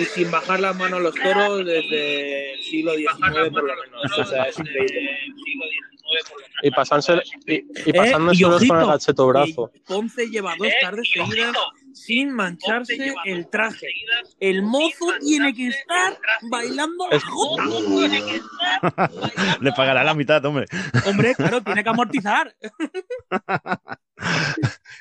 y 0.00 0.04
sin 0.06 0.30
bajar 0.30 0.60
las 0.60 0.74
manos 0.76 1.00
a 1.00 1.02
los 1.02 1.14
toros 1.14 1.66
desde 1.66 2.54
el 2.54 2.62
siglo 2.62 2.94
XIX 2.94 3.50
por 3.52 3.64
lo 3.64 3.74
menos. 3.76 4.18
O 4.18 4.24
sea, 4.24 4.44
es 4.44 4.58
increíble. 4.58 5.10
Y 6.62 6.70
pasándose, 6.70 7.14
y, 7.46 7.52
y 7.54 7.54
Eh, 7.58 7.64
y 7.86 7.92
pasándoselos 7.92 8.50
con 8.50 8.62
el 8.64 8.70
ojito, 8.70 8.86
gacheto 8.86 9.26
brazo. 9.26 9.70
Ponce 9.86 10.26
lleva 10.30 10.54
dos 10.58 10.68
Eh, 10.68 10.74
tardes 10.80 11.08
seguidas 11.10 11.48
ojito, 11.48 11.72
sin 11.94 12.30
mancharse 12.32 13.14
el 13.24 13.48
traje. 13.48 13.86
El 14.40 14.62
mozo 14.62 15.12
sin 15.20 15.28
tiene 15.28 15.54
que 15.54 15.62
mancharse 15.64 15.80
estar 15.80 16.12
el 16.12 16.18
traje. 16.18 16.46
bailando 16.50 17.08
la 17.10 17.16
Es- 17.16 17.24
jota. 17.24 17.62
Tiene 17.88 18.22
que 18.24 18.36
estar 18.36 18.92
bailando. 18.96 19.30
Le 19.60 19.72
pagará 19.72 20.04
la 20.04 20.14
mitad, 20.14 20.44
hombre. 20.44 20.66
Hombre, 21.06 21.34
claro, 21.34 21.62
tiene 21.62 21.82
que 21.84 21.90
amortizar. 21.90 22.54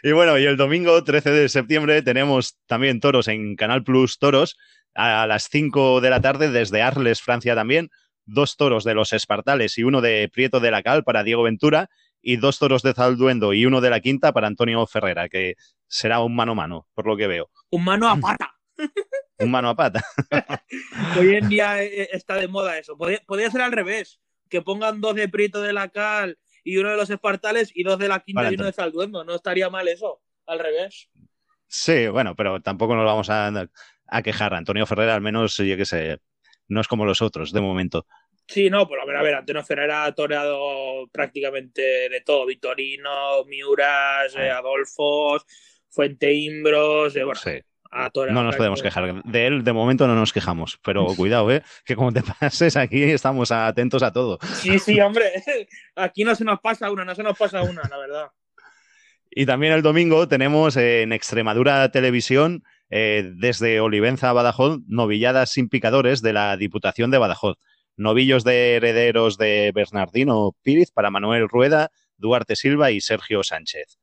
Y 0.04 0.12
bueno, 0.14 0.38
y 0.40 0.46
el 0.46 0.58
domingo 0.58 1.04
13 1.04 1.30
de 1.32 1.50
septiembre 1.50 2.02
tenemos 2.02 2.58
también 2.66 3.00
toros 3.00 3.28
en 3.28 3.56
Canal 3.56 3.84
Plus 3.84 4.18
Toros 4.18 4.58
a 4.96 5.28
las 5.28 5.48
5 5.52 6.02
de 6.02 6.10
la 6.10 6.22
tarde 6.22 6.50
desde 6.50 6.82
Arles, 6.82 7.22
Francia 7.22 7.54
también. 7.54 7.90
Dos 8.26 8.56
toros 8.58 8.84
de 8.84 8.96
los 8.96 9.14
Espartales 9.14 9.78
y 9.78 9.84
uno 9.84 10.02
de 10.02 10.30
Prieto 10.34 10.60
de 10.60 10.72
la 10.72 10.82
Cal 10.84 11.04
para 11.04 11.24
Diego 11.24 11.44
Ventura 11.44 11.90
y 12.22 12.38
dos 12.38 12.58
toros 12.60 12.82
de 12.82 12.94
Zalduendo 12.94 13.54
y 13.54 13.66
uno 13.66 13.82
de 13.82 13.90
la 13.90 14.00
Quinta 14.00 14.32
para 14.32 14.48
Antonio 14.48 14.86
Ferrera, 14.88 15.28
que 15.30 15.56
será 15.92 16.22
un 16.22 16.34
mano 16.34 16.54
a 16.54 16.56
mano, 16.56 16.88
por 16.94 17.06
lo 17.06 17.18
que 17.18 17.28
veo. 17.28 17.52
Un 17.70 17.84
mano 17.84 18.08
a 18.08 18.16
pata. 18.16 18.56
Un 19.38 19.52
mano 19.52 19.70
a 19.70 19.76
pata. 19.76 20.02
Hoy 21.20 21.36
en 21.36 21.50
día 21.50 21.84
eh, 21.84 22.10
está 22.14 22.36
de 22.36 22.48
moda 22.48 22.78
eso. 22.78 22.98
Podría, 22.98 23.20
podría 23.28 23.52
ser 23.52 23.62
al 23.62 23.74
revés. 23.74 24.22
Que 24.50 24.62
pongan 24.62 25.02
dos 25.02 25.16
de 25.16 25.28
Prieto 25.28 25.62
de 25.62 25.74
la 25.74 25.90
Cal 25.90 26.38
y 26.64 26.78
uno 26.78 26.90
de 26.90 26.98
los 26.98 27.10
Espartales 27.10 27.72
y 27.76 27.84
dos 27.84 28.00
de 28.00 28.08
la 28.08 28.22
Quinta 28.22 28.44
Vale, 28.44 28.54
y 28.54 28.56
uno 28.56 28.66
de 28.66 28.74
Zalduendo. 28.74 29.26
No 29.26 29.36
estaría 29.36 29.70
mal 29.70 29.88
eso. 29.90 30.22
Al 30.46 30.60
revés. 30.60 31.10
Sí, 31.68 32.08
bueno, 32.08 32.36
pero 32.36 32.62
tampoco 32.62 32.96
nos 32.96 33.06
vamos 33.06 33.30
a, 33.30 33.52
a 34.08 34.22
quejar. 34.22 34.54
Antonio 34.54 34.86
Ferrera, 34.86 35.14
al 35.14 35.22
menos, 35.22 35.58
yo 35.58 35.78
qué 35.78 35.86
sé, 35.86 36.20
no 36.68 36.80
es 36.80 36.88
como 36.88 37.06
los 37.06 37.22
otros, 37.22 37.52
de 37.52 37.62
momento. 37.62 38.06
Sí, 38.48 38.70
no, 38.70 38.88
pero 38.88 39.02
a 39.02 39.06
ver, 39.06 39.16
a 39.16 39.22
ver, 39.24 39.36
Antonio 39.36 39.64
Ferrera 39.64 40.04
ha 40.04 40.12
toreado 40.14 41.08
prácticamente 41.12 42.10
de 42.10 42.22
todo. 42.22 42.46
Vitorino, 42.46 43.46
Miuras, 43.46 44.36
eh, 44.36 44.50
Adolfos, 44.50 45.46
Fuente 45.92 46.34
Imbros, 46.34 47.16
eh, 47.16 47.24
bueno, 47.24 47.40
Sí. 47.40 47.52
ha 47.92 48.10
toreado 48.10 48.40
No 48.40 48.46
nos 48.46 48.56
podemos 48.56 48.82
quejar. 48.82 49.24
De 49.24 49.48
él, 49.48 49.64
de 49.64 49.74
momento, 49.74 50.08
no 50.08 50.16
nos 50.16 50.34
quejamos. 50.34 50.80
Pero 50.84 51.06
cuidado, 51.18 51.52
¿eh? 51.52 51.62
Que 51.86 51.96
como 51.96 52.12
te 52.12 52.24
pases 52.24 52.78
aquí, 52.78 53.04
estamos 53.04 53.52
atentos 53.52 54.02
a 54.02 54.12
todo. 54.12 54.40
Sí, 54.56 54.80
sí, 54.80 55.00
hombre. 55.00 55.26
Aquí 55.96 56.24
no 56.24 56.34
se 56.36 56.44
nos 56.46 56.60
pasa 56.60 56.90
una, 56.92 57.06
no 57.06 57.14
se 57.14 57.24
nos 57.24 57.38
pasa 57.38 57.62
una, 57.62 57.82
la 57.90 57.98
verdad. 57.98 58.28
Y 59.30 59.46
también 59.46 59.72
el 59.74 59.82
domingo 59.82 60.28
tenemos 60.28 60.76
en 60.76 61.14
Extremadura 61.14 61.90
Televisión, 61.90 62.64
eh, 62.90 63.32
desde 63.36 63.80
Olivenza 63.80 64.30
a 64.30 64.34
Badajoz, 64.34 64.80
novilladas 64.88 65.52
sin 65.52 65.70
picadores 65.70 66.22
de 66.22 66.34
la 66.34 66.58
Diputación 66.58 67.12
de 67.12 67.18
Badajoz. 67.18 67.58
Novillos 67.96 68.44
de 68.44 68.76
herederos 68.76 69.38
de 69.38 69.72
Bernardino 69.74 70.56
Píriz 70.64 70.92
para 70.92 71.12
Manuel 71.12 71.48
Rueda, 71.48 71.92
Duarte 72.18 72.56
Silva 72.58 72.92
y 72.92 73.00
Sergio 73.00 73.44
Sánchez. 73.44 74.00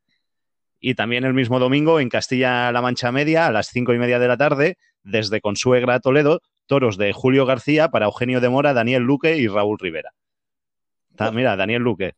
Y 0.80 0.94
también 0.94 1.24
el 1.24 1.34
mismo 1.34 1.58
domingo 1.58 2.00
en 2.00 2.08
Castilla-La 2.08 2.80
Mancha 2.80 3.10
Media, 3.12 3.46
a 3.46 3.52
las 3.52 3.68
cinco 3.68 3.92
y 3.94 3.98
media 3.98 4.18
de 4.18 4.28
la 4.28 4.36
tarde, 4.36 4.76
desde 5.02 5.40
Consuegra 5.40 5.94
a 5.94 6.00
Toledo, 6.00 6.40
toros 6.66 6.96
de 6.98 7.12
Julio 7.12 7.46
García 7.46 7.88
para 7.88 8.06
Eugenio 8.06 8.40
de 8.40 8.48
Mora, 8.48 8.74
Daniel 8.74 9.02
Luque 9.02 9.36
y 9.36 9.48
Raúl 9.48 9.78
Rivera. 9.78 10.12
Ta- 11.16 11.32
mira, 11.32 11.56
Daniel 11.56 11.82
Luque. 11.82 12.12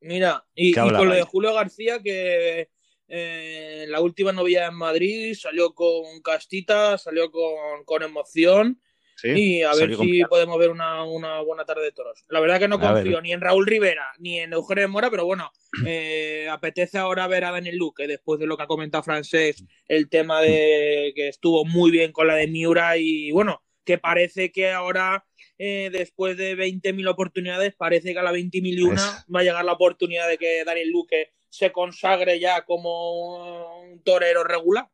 Mira, 0.00 0.44
y, 0.54 0.70
y 0.70 0.72
¿Qué 0.72 0.80
hablaba 0.80 0.98
con 0.98 1.08
lo 1.08 1.14
de? 1.14 1.22
Julio 1.22 1.54
García, 1.54 2.02
que 2.02 2.68
eh, 3.06 3.86
la 3.88 4.00
última 4.00 4.32
novia 4.32 4.66
en 4.66 4.74
Madrid 4.74 5.34
salió 5.38 5.72
con 5.74 6.20
castita, 6.24 6.98
salió 6.98 7.30
con, 7.30 7.84
con 7.84 8.02
emoción. 8.02 8.80
¿Sí? 9.16 9.28
Y 9.30 9.62
a 9.62 9.72
ver 9.74 9.94
si 9.96 10.24
podemos 10.24 10.58
ver 10.58 10.70
una, 10.70 11.04
una 11.04 11.40
buena 11.42 11.64
tarde 11.64 11.82
de 11.84 11.92
toros. 11.92 12.24
La 12.28 12.40
verdad 12.40 12.58
que 12.58 12.66
no 12.68 12.76
A 12.76 12.92
ver. 12.92 13.04
confío 13.04 13.20
ni 13.20 13.32
en 13.32 13.40
Raúl 13.40 13.66
Rivera 13.66 14.06
ni 14.18 14.40
en 14.40 14.52
Eugenio 14.52 14.82
de 14.82 14.88
Mora, 14.88 15.10
pero 15.10 15.24
bueno, 15.26 15.52
eh, 15.86 16.48
apetece 16.50 16.98
ahora 16.98 17.26
ver 17.28 17.44
a 17.44 17.52
Daniel 17.52 17.76
Luque, 17.76 18.06
después 18.06 18.40
de 18.40 18.46
lo 18.46 18.56
que 18.56 18.64
ha 18.64 18.66
comentado 18.66 19.02
Francés, 19.04 19.62
el 19.86 20.08
tema 20.08 20.40
de 20.40 21.12
que 21.14 21.28
estuvo 21.28 21.64
muy 21.64 21.90
bien 21.90 22.10
con 22.12 22.26
la 22.26 22.34
de 22.36 22.46
Miura 22.48 22.96
y 22.96 23.30
bueno, 23.30 23.62
que 23.84 23.98
parece 23.98 24.50
que 24.52 24.70
ahora, 24.70 25.24
eh, 25.58 25.90
después 25.92 26.36
de 26.36 26.54
20.000 26.56 27.08
oportunidades, 27.08 27.74
parece 27.74 28.12
que 28.12 28.18
a 28.18 28.22
la 28.22 28.32
20.001 28.32 28.94
Es- 28.94 29.24
va 29.34 29.40
a 29.40 29.44
llegar 29.44 29.64
la 29.64 29.72
oportunidad 29.72 30.28
de 30.28 30.38
que 30.38 30.64
Daniel 30.64 30.90
Luque 30.90 31.32
se 31.48 31.70
consagre 31.70 32.40
ya 32.40 32.64
como 32.64 33.80
un 33.82 34.02
torero 34.02 34.42
regular. 34.44 34.88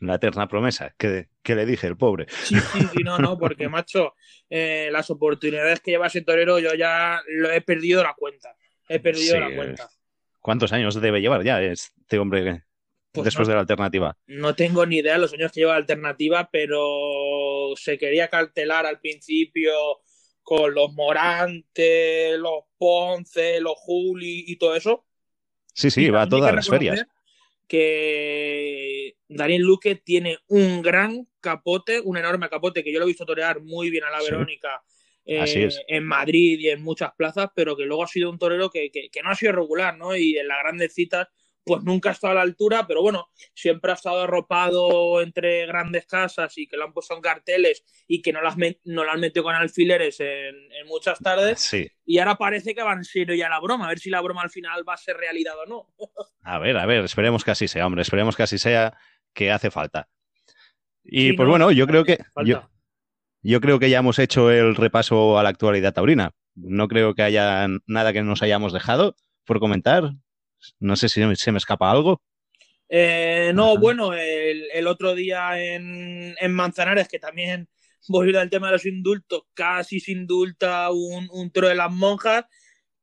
La 0.00 0.14
eterna 0.16 0.48
promesa 0.48 0.94
que, 0.98 1.28
que 1.42 1.54
le 1.54 1.66
dije 1.66 1.86
el 1.86 1.96
pobre. 1.96 2.26
Sí, 2.42 2.56
sí, 2.58 2.80
sí, 2.92 3.02
no, 3.04 3.18
no, 3.18 3.38
porque, 3.38 3.68
macho, 3.68 4.14
eh, 4.48 4.88
las 4.90 5.10
oportunidades 5.10 5.80
que 5.80 5.92
lleva 5.92 6.06
ese 6.08 6.22
torero 6.22 6.58
yo 6.58 6.74
ya 6.74 7.20
lo 7.28 7.50
he 7.50 7.60
perdido 7.60 8.02
la 8.02 8.14
cuenta. 8.14 8.56
He 8.88 8.98
perdido 9.00 9.34
Sí, 9.34 9.40
la 9.40 9.54
cuenta. 9.54 9.90
¿Cuántos 10.40 10.72
años 10.72 11.00
debe 11.00 11.20
llevar 11.20 11.44
ya 11.44 11.62
este 11.62 12.18
hombre 12.18 12.64
Pues 13.12 13.24
después 13.26 13.46
no, 13.46 13.52
de 13.52 13.54
la 13.56 13.60
alternativa? 13.60 14.16
no 14.26 14.54
tengo 14.54 14.86
ni 14.86 14.98
idea 14.98 15.14
de 15.14 15.18
los 15.20 15.32
años 15.34 15.52
que 15.52 15.60
lleva 15.60 15.72
la 15.72 15.78
alternativa, 15.78 16.48
pero 16.50 17.74
se 17.76 17.98
quería 17.98 18.28
cartelar 18.28 18.86
al 18.86 19.00
principio 19.00 19.72
con 20.42 20.74
los 20.74 20.92
Morantes, 20.94 22.38
los 22.38 22.64
Ponce, 22.78 23.60
los 23.60 23.74
Juli 23.76 24.44
y 24.46 24.56
todo 24.56 24.74
eso. 24.74 25.06
Sí, 25.74 25.90
sí, 25.90 26.04
Y 26.06 26.10
va 26.10 26.22
a 26.22 26.28
todas 26.28 26.54
las 26.54 26.68
ferias. 26.68 27.06
Que 27.70 29.16
Daniel 29.28 29.62
Luque 29.62 29.96
tiene 29.96 30.38
un 30.48 30.82
gran 30.82 31.26
capote, 31.40 32.00
un 32.00 32.16
enorme 32.16 32.48
capote, 32.48 32.82
que 32.84 32.92
yo 32.92 32.98
lo 32.98 33.04
he 33.04 33.08
visto 33.08 33.24
torear 33.24 33.60
muy 33.60 33.90
bien 33.90 34.04
a 34.04 34.10
la 34.10 34.20
Sí. 34.20 34.26
Verónica 34.30 34.82
eh, 35.26 35.68
en 35.86 36.04
Madrid 36.04 36.58
y 36.58 36.68
en 36.70 36.82
muchas 36.82 37.12
plazas, 37.16 37.50
pero 37.54 37.76
que 37.76 37.84
luego 37.84 38.02
ha 38.02 38.08
sido 38.08 38.30
un 38.30 38.38
torero 38.38 38.70
que, 38.70 38.90
que- 38.90 39.10
que 39.10 39.22
no 39.22 39.30
ha 39.30 39.34
sido 39.36 39.52
regular, 39.52 39.96
¿no? 39.96 40.16
Y 40.16 40.36
en 40.38 40.48
las 40.48 40.58
grandes 40.62 40.92
citas, 40.94 41.28
pues 41.64 41.82
nunca 41.82 42.08
ha 42.08 42.12
estado 42.12 42.32
a 42.32 42.34
la 42.36 42.42
altura, 42.42 42.86
pero 42.86 43.02
bueno, 43.02 43.28
siempre 43.54 43.90
ha 43.90 43.94
estado 43.94 44.22
arropado 44.22 45.20
entre 45.20 45.66
grandes 45.66 46.06
casas 46.06 46.56
y 46.58 46.66
que 46.66 46.76
lo 46.76 46.84
han 46.84 46.92
puesto 46.92 47.14
en 47.14 47.20
carteles 47.20 47.84
y 48.06 48.22
que 48.22 48.32
no, 48.32 48.40
las 48.42 48.56
no 48.56 49.04
lo 49.04 49.10
han 49.10 49.20
metido 49.20 49.44
con 49.44 49.54
alfileres 49.54 50.20
en, 50.20 50.54
en 50.72 50.86
muchas 50.86 51.18
tardes. 51.18 51.60
Sí. 51.60 51.88
Y 52.04 52.18
ahora 52.18 52.36
parece 52.36 52.74
que 52.74 52.82
va 52.82 52.92
en 52.92 53.04
serio 53.04 53.34
ya 53.34 53.48
la 53.48 53.60
broma, 53.60 53.86
a 53.86 53.88
ver 53.90 53.98
si 53.98 54.10
la 54.10 54.20
broma 54.20 54.42
al 54.42 54.50
final 54.50 54.88
va 54.88 54.94
a 54.94 54.98
ser 54.98 55.16
realidad 55.16 55.54
o 55.58 55.66
no. 55.66 55.86
A 56.42 56.58
ver, 56.58 56.78
a 56.78 56.86
ver, 56.86 57.04
esperemos 57.04 57.44
que 57.44 57.50
así 57.50 57.68
sea, 57.68 57.86
hombre, 57.86 58.00
esperemos 58.00 58.34
que 58.34 58.42
así 58.42 58.56
sea, 58.56 58.96
que 59.34 59.52
hace 59.52 59.70
falta. 59.70 60.08
Y 61.04 61.28
Sí, 61.28 61.32
pues 61.34 61.46
no, 61.46 61.50
bueno, 61.50 61.70
yo 61.70 61.86
creo 61.86 62.02
que 62.02 62.18
yo, 62.44 62.70
yo 63.42 63.60
creo 63.60 63.78
que 63.78 63.90
ya 63.90 63.98
hemos 63.98 64.18
hecho 64.18 64.50
el 64.50 64.74
repaso 64.74 65.38
a 65.38 65.42
la 65.42 65.50
actualidad 65.50 65.92
taurina. 65.92 66.32
No 66.54 66.88
creo 66.88 67.14
que 67.14 67.22
haya 67.22 67.68
nada 67.86 68.12
que 68.12 68.22
nos 68.22 68.42
hayamos 68.42 68.72
dejado 68.72 69.16
por 69.44 69.60
comentar. 69.60 70.14
No 70.78 70.96
sé 70.96 71.08
si 71.08 71.22
se 71.36 71.52
me 71.52 71.58
escapa 71.58 71.90
algo. 71.90 72.22
Eh, 72.88 73.52
no, 73.54 73.72
Ajá. 73.72 73.80
bueno, 73.80 74.14
el, 74.14 74.64
el 74.72 74.86
otro 74.86 75.14
día 75.14 75.62
en, 75.62 76.34
en 76.40 76.52
Manzanares, 76.52 77.08
que 77.08 77.18
también, 77.18 77.68
volviendo 78.08 78.40
al 78.40 78.50
tema 78.50 78.66
de 78.66 78.72
los 78.74 78.86
indultos, 78.86 79.42
casi 79.54 80.00
se 80.00 80.12
indulta 80.12 80.90
un, 80.90 81.28
un 81.32 81.50
toro 81.52 81.68
de 81.68 81.76
las 81.76 81.92
monjas, 81.92 82.44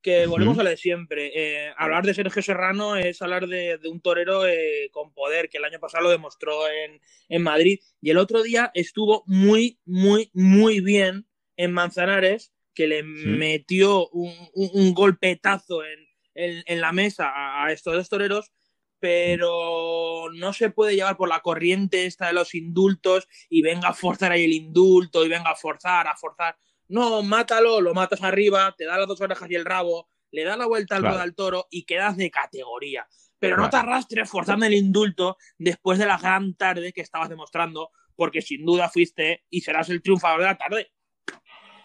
que 0.01 0.25
volvemos 0.27 0.57
a 0.59 0.63
lo 0.63 0.69
de 0.69 0.77
siempre. 0.77 1.31
Eh, 1.35 1.73
hablar 1.77 2.05
de 2.05 2.13
Sergio 2.13 2.41
Serrano 2.41 2.95
es 2.95 3.21
hablar 3.21 3.47
de, 3.47 3.77
de 3.77 3.89
un 3.89 3.99
torero 4.01 4.45
eh, 4.47 4.89
con 4.91 5.13
poder, 5.13 5.49
que 5.49 5.57
el 5.57 5.65
año 5.65 5.79
pasado 5.79 6.03
lo 6.05 6.09
demostró 6.11 6.69
en, 6.69 7.01
en 7.29 7.41
Madrid, 7.43 7.79
y 8.01 8.09
el 8.11 8.17
otro 8.17 8.43
día 8.43 8.71
estuvo 8.73 9.23
muy, 9.25 9.79
muy, 9.85 10.29
muy 10.33 10.79
bien 10.81 11.27
en 11.57 11.71
Manzanares, 11.73 12.53
que 12.73 12.87
le 12.87 13.03
metió 13.03 14.07
un, 14.09 14.33
un- 14.53 14.69
un 14.73 14.93
golpetazo 14.93 15.83
en, 15.83 16.06
en- 16.37 16.63
en 16.65 16.81
la 16.81 16.91
mesa 16.93 17.29
a, 17.29 17.65
a 17.65 17.71
estos 17.73 17.93
dos 17.95 18.07
toreros, 18.09 18.51
pero 18.99 20.29
no 20.33 20.53
se 20.53 20.69
puede 20.69 20.95
llevar 20.95 21.17
por 21.17 21.29
la 21.29 21.39
corriente 21.41 22.05
esta 22.05 22.27
de 22.27 22.33
los 22.33 22.53
indultos 22.55 23.27
y 23.49 23.61
venga 23.61 23.89
a 23.89 23.93
forzar 23.93 24.31
ahí 24.31 24.43
el 24.45 24.53
indulto 24.53 25.25
y 25.25 25.29
venga 25.29 25.51
a 25.51 25.55
forzar, 25.55 26.07
a 26.07 26.15
forzar. 26.15 26.57
No, 26.87 27.21
mátalo, 27.23 27.81
lo 27.81 27.93
matas 27.93 28.23
arriba, 28.23 28.73
te 28.77 28.85
da 28.85 28.97
las 28.97 29.07
dos 29.07 29.19
orejas 29.21 29.49
y 29.51 29.55
el 29.55 29.65
rabo, 29.65 30.07
le 30.31 30.43
da 30.43 30.55
la 30.57 30.65
vuelta 30.65 30.95
al 30.95 31.01
Claro. 31.01 31.19
al 31.19 31.35
toro 31.35 31.67
y 31.69 31.85
quedas 31.85 32.17
de 32.17 32.29
categoría. 32.31 33.07
Pero 33.39 33.55
no 33.57 33.69
te 33.69 33.77
arrastres 33.77 34.29
forzando 34.29 34.65
el 34.65 34.73
indulto 34.73 35.37
después 35.57 35.99
de 35.99 36.05
la 36.07 36.17
gran 36.17 36.55
tarde 36.55 36.91
que 36.93 37.01
estabas 37.01 37.29
demostrando, 37.29 37.91
porque 38.15 38.41
sin 38.41 38.65
duda 38.65 38.89
fuiste 38.89 39.43
y 39.49 39.61
serás 39.61 39.89
el 39.89 40.01
triunfador 40.01 40.39
de 40.39 40.45
la 40.47 40.57
tarde. 40.57 40.91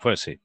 Pues 0.00 0.20
sí. 0.20 0.40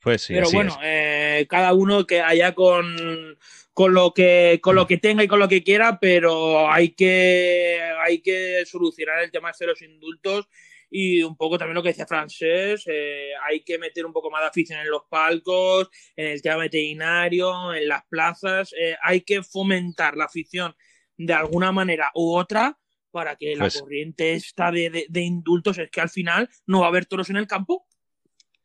Pues 0.00 0.22
sí, 0.22 0.34
Pero 0.34 0.50
bueno, 0.50 0.78
eh, 0.82 1.46
cada 1.48 1.72
uno 1.74 2.06
que 2.06 2.20
haya 2.20 2.54
con, 2.54 3.36
con 3.74 3.94
lo 3.94 4.12
que 4.14 4.60
con 4.62 4.76
lo 4.76 4.86
que 4.86 4.98
tenga 4.98 5.24
y 5.24 5.28
con 5.28 5.38
lo 5.40 5.48
que 5.48 5.62
quiera, 5.64 5.98
pero 6.00 6.70
hay 6.70 6.90
que 6.90 7.80
hay 8.00 8.20
que 8.20 8.64
solucionar 8.66 9.22
el 9.24 9.30
tema 9.30 9.50
este 9.50 9.64
de 9.64 9.70
los 9.72 9.82
indultos 9.82 10.48
y 10.90 11.22
un 11.22 11.36
poco 11.36 11.58
también 11.58 11.74
lo 11.74 11.82
que 11.82 11.90
decía 11.90 12.06
Francés, 12.06 12.84
eh, 12.86 13.32
hay 13.46 13.60
que 13.62 13.78
meter 13.78 14.06
un 14.06 14.12
poco 14.12 14.30
más 14.30 14.40
de 14.42 14.46
afición 14.48 14.80
en 14.80 14.88
los 14.90 15.02
palcos, 15.10 15.90
en 16.16 16.28
el 16.28 16.40
tema 16.40 16.56
veterinario, 16.56 17.74
en 17.74 17.88
las 17.88 18.04
plazas, 18.08 18.72
eh, 18.78 18.96
hay 19.02 19.20
que 19.22 19.42
fomentar 19.42 20.16
la 20.16 20.24
afición 20.24 20.74
de 21.16 21.34
alguna 21.34 21.72
manera 21.72 22.10
u 22.14 22.34
otra 22.36 22.78
para 23.10 23.36
que 23.36 23.54
Pues- 23.58 23.74
la 23.74 23.80
corriente 23.80 24.32
esta 24.32 24.70
de, 24.70 24.90
de- 24.90 25.06
de 25.08 25.20
indultos 25.22 25.76
es 25.78 25.90
que 25.90 26.00
al 26.00 26.08
final 26.10 26.48
no 26.66 26.80
va 26.80 26.86
a 26.86 26.88
haber 26.90 27.06
toros 27.06 27.28
en 27.30 27.36
el 27.36 27.46
campo. 27.46 27.84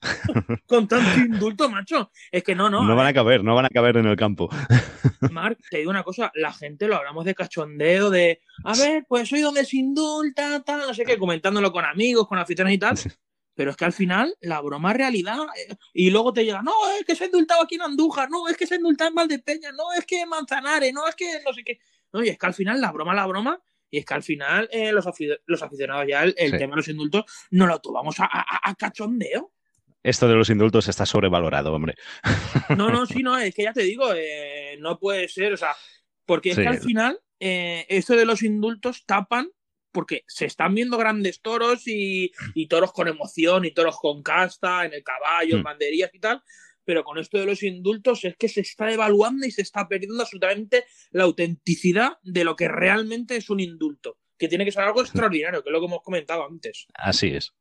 Con 0.67 0.87
tanto 0.87 1.19
indulto, 1.19 1.69
macho. 1.69 2.11
Es 2.31 2.43
que 2.43 2.55
no, 2.55 2.69
no. 2.69 2.83
No 2.83 2.95
van 2.95 3.07
a 3.07 3.13
caber, 3.13 3.43
no 3.43 3.55
van 3.55 3.65
a 3.65 3.69
caber 3.69 3.97
en 3.97 4.05
el 4.07 4.15
campo. 4.15 4.49
Marc, 5.31 5.59
te 5.69 5.77
digo 5.77 5.89
una 5.89 6.03
cosa, 6.03 6.31
la 6.35 6.51
gente 6.53 6.87
lo 6.87 6.95
hablamos 6.97 7.25
de 7.25 7.35
cachondeo, 7.35 8.09
de, 8.09 8.41
a 8.65 8.73
ver, 8.75 9.05
pues 9.07 9.29
soy 9.29 9.41
donde 9.41 9.65
se 9.65 9.77
indulta, 9.77 10.61
tal, 10.63 10.81
no 10.81 10.93
sé 10.93 11.05
qué, 11.05 11.17
comentándolo 11.17 11.71
con 11.71 11.85
amigos, 11.85 12.27
con 12.27 12.37
aficiones 12.37 12.73
y 12.73 12.77
tal, 12.77 12.97
pero 13.55 13.71
es 13.71 13.77
que 13.77 13.85
al 13.85 13.93
final 13.93 14.35
la 14.41 14.59
broma 14.61 14.91
es 14.91 14.97
realidad, 14.97 15.37
eh, 15.55 15.75
y 15.93 16.09
luego 16.09 16.33
te 16.33 16.43
llega, 16.43 16.61
no, 16.61 16.73
es 16.99 17.05
que 17.05 17.15
se 17.15 17.23
ha 17.23 17.27
indultado 17.27 17.63
aquí 17.63 17.75
en 17.75 17.83
Andújar, 17.83 18.29
no, 18.29 18.47
es 18.49 18.57
que 18.57 18.67
se 18.67 18.73
ha 18.73 18.77
indultado 18.77 19.09
en 19.09 19.15
Valdepeña, 19.15 19.71
no, 19.71 19.93
es 19.97 20.05
que 20.05 20.21
en 20.21 20.29
Manzanares, 20.29 20.93
no, 20.93 21.07
es 21.07 21.15
que 21.15 21.25
no 21.45 21.53
sé 21.53 21.63
qué, 21.63 21.79
no, 22.11 22.23
y 22.23 22.29
es 22.29 22.37
que 22.37 22.45
al 22.45 22.53
final 22.53 22.81
la 22.81 22.91
broma 22.91 23.13
es 23.13 23.15
la 23.17 23.25
broma, 23.27 23.61
y 23.89 23.99
es 23.99 24.05
que 24.05 24.13
al 24.15 24.23
final 24.23 24.67
eh, 24.71 24.91
los, 24.91 25.05
afi- 25.05 25.39
los 25.45 25.61
aficionados 25.63 26.05
ya, 26.07 26.23
el, 26.23 26.33
el 26.37 26.51
Sí. 26.51 26.57
tema 26.57 26.71
de 26.71 26.77
los 26.77 26.87
indultos, 26.89 27.23
no 27.51 27.65
lo 27.67 27.79
tomamos 27.79 28.19
a, 28.19 28.25
a- 28.25 28.69
a 28.69 28.75
cachondeo. 28.75 29.52
Esto 30.03 30.27
de 30.27 30.35
los 30.35 30.49
indultos 30.49 30.87
está 30.89 31.05
sobrevalorado, 31.05 31.73
hombre. 31.73 31.95
No, 32.77 32.89
no, 32.89 33.05
sí, 33.05 33.23
no, 33.23 33.37
es 33.37 33.53
que 33.55 33.63
ya 33.63 33.73
te 33.73 33.83
digo, 33.83 34.13
eh, 34.15 34.77
no 34.79 34.99
puede 34.99 35.27
ser, 35.27 35.53
o 35.53 35.57
sea, 35.57 35.75
porque 36.25 36.49
es 36.51 36.55
Sí. 36.55 36.61
que 36.61 36.67
al 36.67 36.79
final 36.79 37.19
eh, 37.39 37.85
esto 37.89 38.15
de 38.15 38.25
los 38.25 38.41
indultos 38.43 39.05
tapan, 39.05 39.49
porque 39.91 40.23
se 40.27 40.45
están 40.45 40.73
viendo 40.73 40.97
grandes 40.97 41.41
toros 41.41 41.87
y, 41.87 42.31
y 42.55 42.67
toros 42.67 42.91
con 42.93 43.07
emoción 43.07 43.65
y 43.65 43.71
toros 43.71 43.97
con 43.99 44.23
casta, 44.23 44.85
en 44.85 44.93
el 44.93 45.03
caballo, 45.03 45.55
en 45.55 45.61
Hmm. 45.61 45.65
banderías 45.65 46.09
y 46.13 46.19
tal, 46.19 46.41
pero 46.85 47.03
con 47.03 47.17
esto 47.17 47.37
de 47.37 47.45
los 47.45 47.63
indultos 47.63 48.25
es 48.25 48.35
que 48.37 48.49
se 48.49 48.61
está 48.61 48.91
evaluando 48.91 49.45
y 49.45 49.51
se 49.51 49.61
está 49.61 49.87
perdiendo 49.87 50.21
absolutamente 50.21 50.85
la 51.11 51.23
autenticidad 51.25 52.17
de 52.23 52.43
lo 52.43 52.55
que 52.55 52.67
realmente 52.67 53.35
es 53.35 53.49
un 53.49 53.59
indulto, 53.59 54.17
que 54.37 54.47
tiene 54.47 54.65
que 54.65 54.71
ser 54.71 54.83
algo 54.83 55.01
extraordinario, 55.01 55.63
que 55.63 55.69
es 55.69 55.73
lo 55.73 55.79
que 55.79 55.85
hemos 55.85 56.01
comentado 56.01 56.45
antes. 56.45 56.87
Así 56.93 57.27
es. 57.27 57.53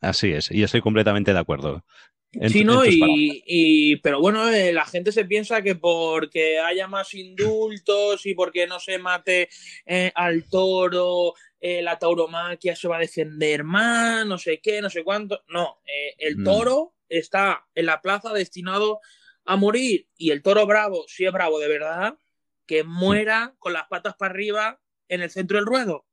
Así 0.00 0.32
es. 0.32 0.50
Y 0.50 0.62
estoy 0.62 0.80
completamente 0.80 1.32
de 1.32 1.38
acuerdo. 1.38 1.84
en 2.32 2.50
Sí, 2.50 2.64
¿no? 2.64 2.82
en. 2.84 2.92
Y, 2.92 3.42
y- 3.46 3.96
pero 3.96 4.20
bueno, 4.20 4.48
eh, 4.48 4.72
la 4.72 4.84
gente 4.86 5.12
se 5.12 5.24
piensa 5.24 5.62
que 5.62 5.76
porque 5.76 6.58
haya 6.58 6.88
más 6.88 7.14
indultos 7.14 8.26
y 8.26 8.34
porque 8.34 8.66
no 8.66 8.80
se 8.80 8.98
mate 8.98 9.48
eh, 9.86 10.10
al 10.14 10.48
toro, 10.48 11.34
eh, 11.60 11.80
la 11.80 11.98
tauromaquia 11.98 12.74
se 12.74 12.88
va 12.88 12.96
a 12.96 13.00
defender 13.00 13.62
más, 13.64 14.26
no 14.26 14.36
sé 14.38 14.60
qué, 14.60 14.80
no 14.82 14.90
sé 14.90 15.04
cuánto. 15.04 15.44
No, 15.48 15.78
el 16.18 16.38
Mm. 16.38 16.44
toro 16.44 16.94
está 17.08 17.66
en 17.74 17.86
la 17.86 18.00
plaza 18.02 18.32
destinado 18.32 19.00
a 19.44 19.56
morir 19.56 20.08
y 20.16 20.30
el 20.30 20.42
toro 20.42 20.66
bravo, 20.66 21.04
si 21.06 21.24
es 21.26 21.32
bravo 21.32 21.58
de 21.60 21.68
verdad, 21.68 22.18
que 22.66 22.82
muera 22.82 23.54
con 23.58 23.72
las 23.74 23.86
patas 23.88 24.14
para 24.16 24.32
arriba 24.32 24.80
en 25.08 25.20
el 25.22 25.30
centro 25.30 25.58
del 25.58 25.66
ruedo. 25.66 26.06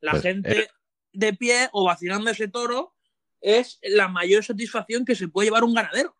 La 0.00 0.12
Pues, 0.12 0.22
gente. 0.22 0.68
De 1.14 1.32
pie 1.32 1.68
o 1.72 1.84
vacilando 1.84 2.30
ese 2.30 2.48
toro 2.48 2.94
es 3.40 3.78
la 3.82 4.08
mayor 4.08 4.44
satisfacción 4.44 5.04
que 5.04 5.14
se 5.14 5.28
puede 5.28 5.46
llevar 5.46 5.64
un 5.64 5.74
ganadero. 5.74 6.16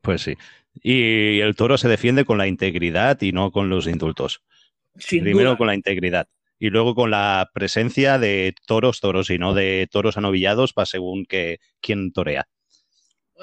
Pues 0.00 0.22
sí. 0.22 0.36
Y 0.74 1.40
el 1.40 1.56
toro 1.56 1.78
se 1.78 1.88
defiende 1.88 2.24
con 2.24 2.38
la 2.38 2.46
integridad 2.46 3.20
y 3.20 3.32
no 3.32 3.50
con 3.50 3.68
los 3.68 3.86
indultos. 3.86 4.42
Sin 4.96 5.24
Primero 5.24 5.50
duda. 5.50 5.58
con 5.58 5.66
la 5.66 5.74
integridad. 5.74 6.28
Y 6.58 6.68
luego 6.68 6.94
con 6.94 7.10
la 7.10 7.50
presencia 7.54 8.18
de 8.18 8.54
toros, 8.66 9.00
toros 9.00 9.30
y 9.30 9.38
no 9.38 9.54
de 9.54 9.88
toros 9.90 10.16
anovillados 10.16 10.72
para 10.72 10.86
según 10.86 11.24
que 11.24 11.58
quién 11.80 12.12
torea. 12.12 12.46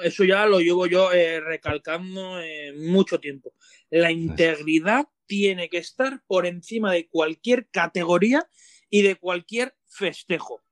Eso 0.02 0.22
ya 0.22 0.46
lo 0.46 0.60
llevo 0.60 0.86
yo 0.86 1.12
eh, 1.12 1.40
recalcando 1.40 2.40
eh, 2.40 2.72
mucho 2.76 3.18
tiempo. 3.18 3.52
La 3.90 4.12
integridad 4.12 5.08
tiene 5.26 5.68
que 5.68 5.78
estar 5.78 6.22
por 6.28 6.46
encima 6.46 6.92
de 6.92 7.08
cualquier 7.08 7.68
categoría 7.68 8.48
y 8.90 9.02
de 9.02 9.16
cualquier 9.16 9.74
festejo. 9.86 10.62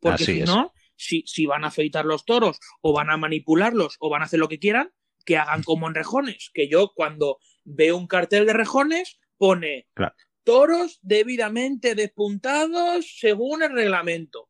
Porque 0.00 0.24
Así 0.24 0.32
si 0.34 0.40
es. 0.40 0.46
no, 0.48 0.72
si, 0.96 1.22
si 1.26 1.46
van 1.46 1.64
a 1.64 1.68
afeitar 1.68 2.04
los 2.04 2.24
toros 2.24 2.58
o 2.80 2.92
van 2.92 3.10
a 3.10 3.16
manipularlos 3.16 3.96
o 4.00 4.10
van 4.10 4.22
a 4.22 4.26
hacer 4.26 4.38
lo 4.40 4.48
que 4.48 4.58
quieran, 4.58 4.92
que 5.24 5.36
hagan 5.38 5.62
como 5.62 5.88
en 5.88 5.94
rejones. 5.94 6.50
Que 6.52 6.68
yo 6.68 6.92
cuando 6.94 7.38
veo 7.64 7.96
un 7.96 8.06
cartel 8.06 8.46
de 8.46 8.52
rejones 8.52 9.18
pone 9.38 9.88
Claro. 9.94 10.14
toros 10.44 10.98
debidamente 11.02 11.94
despuntados 11.94 13.16
según 13.18 13.62
el 13.62 13.72
reglamento. 13.72 14.48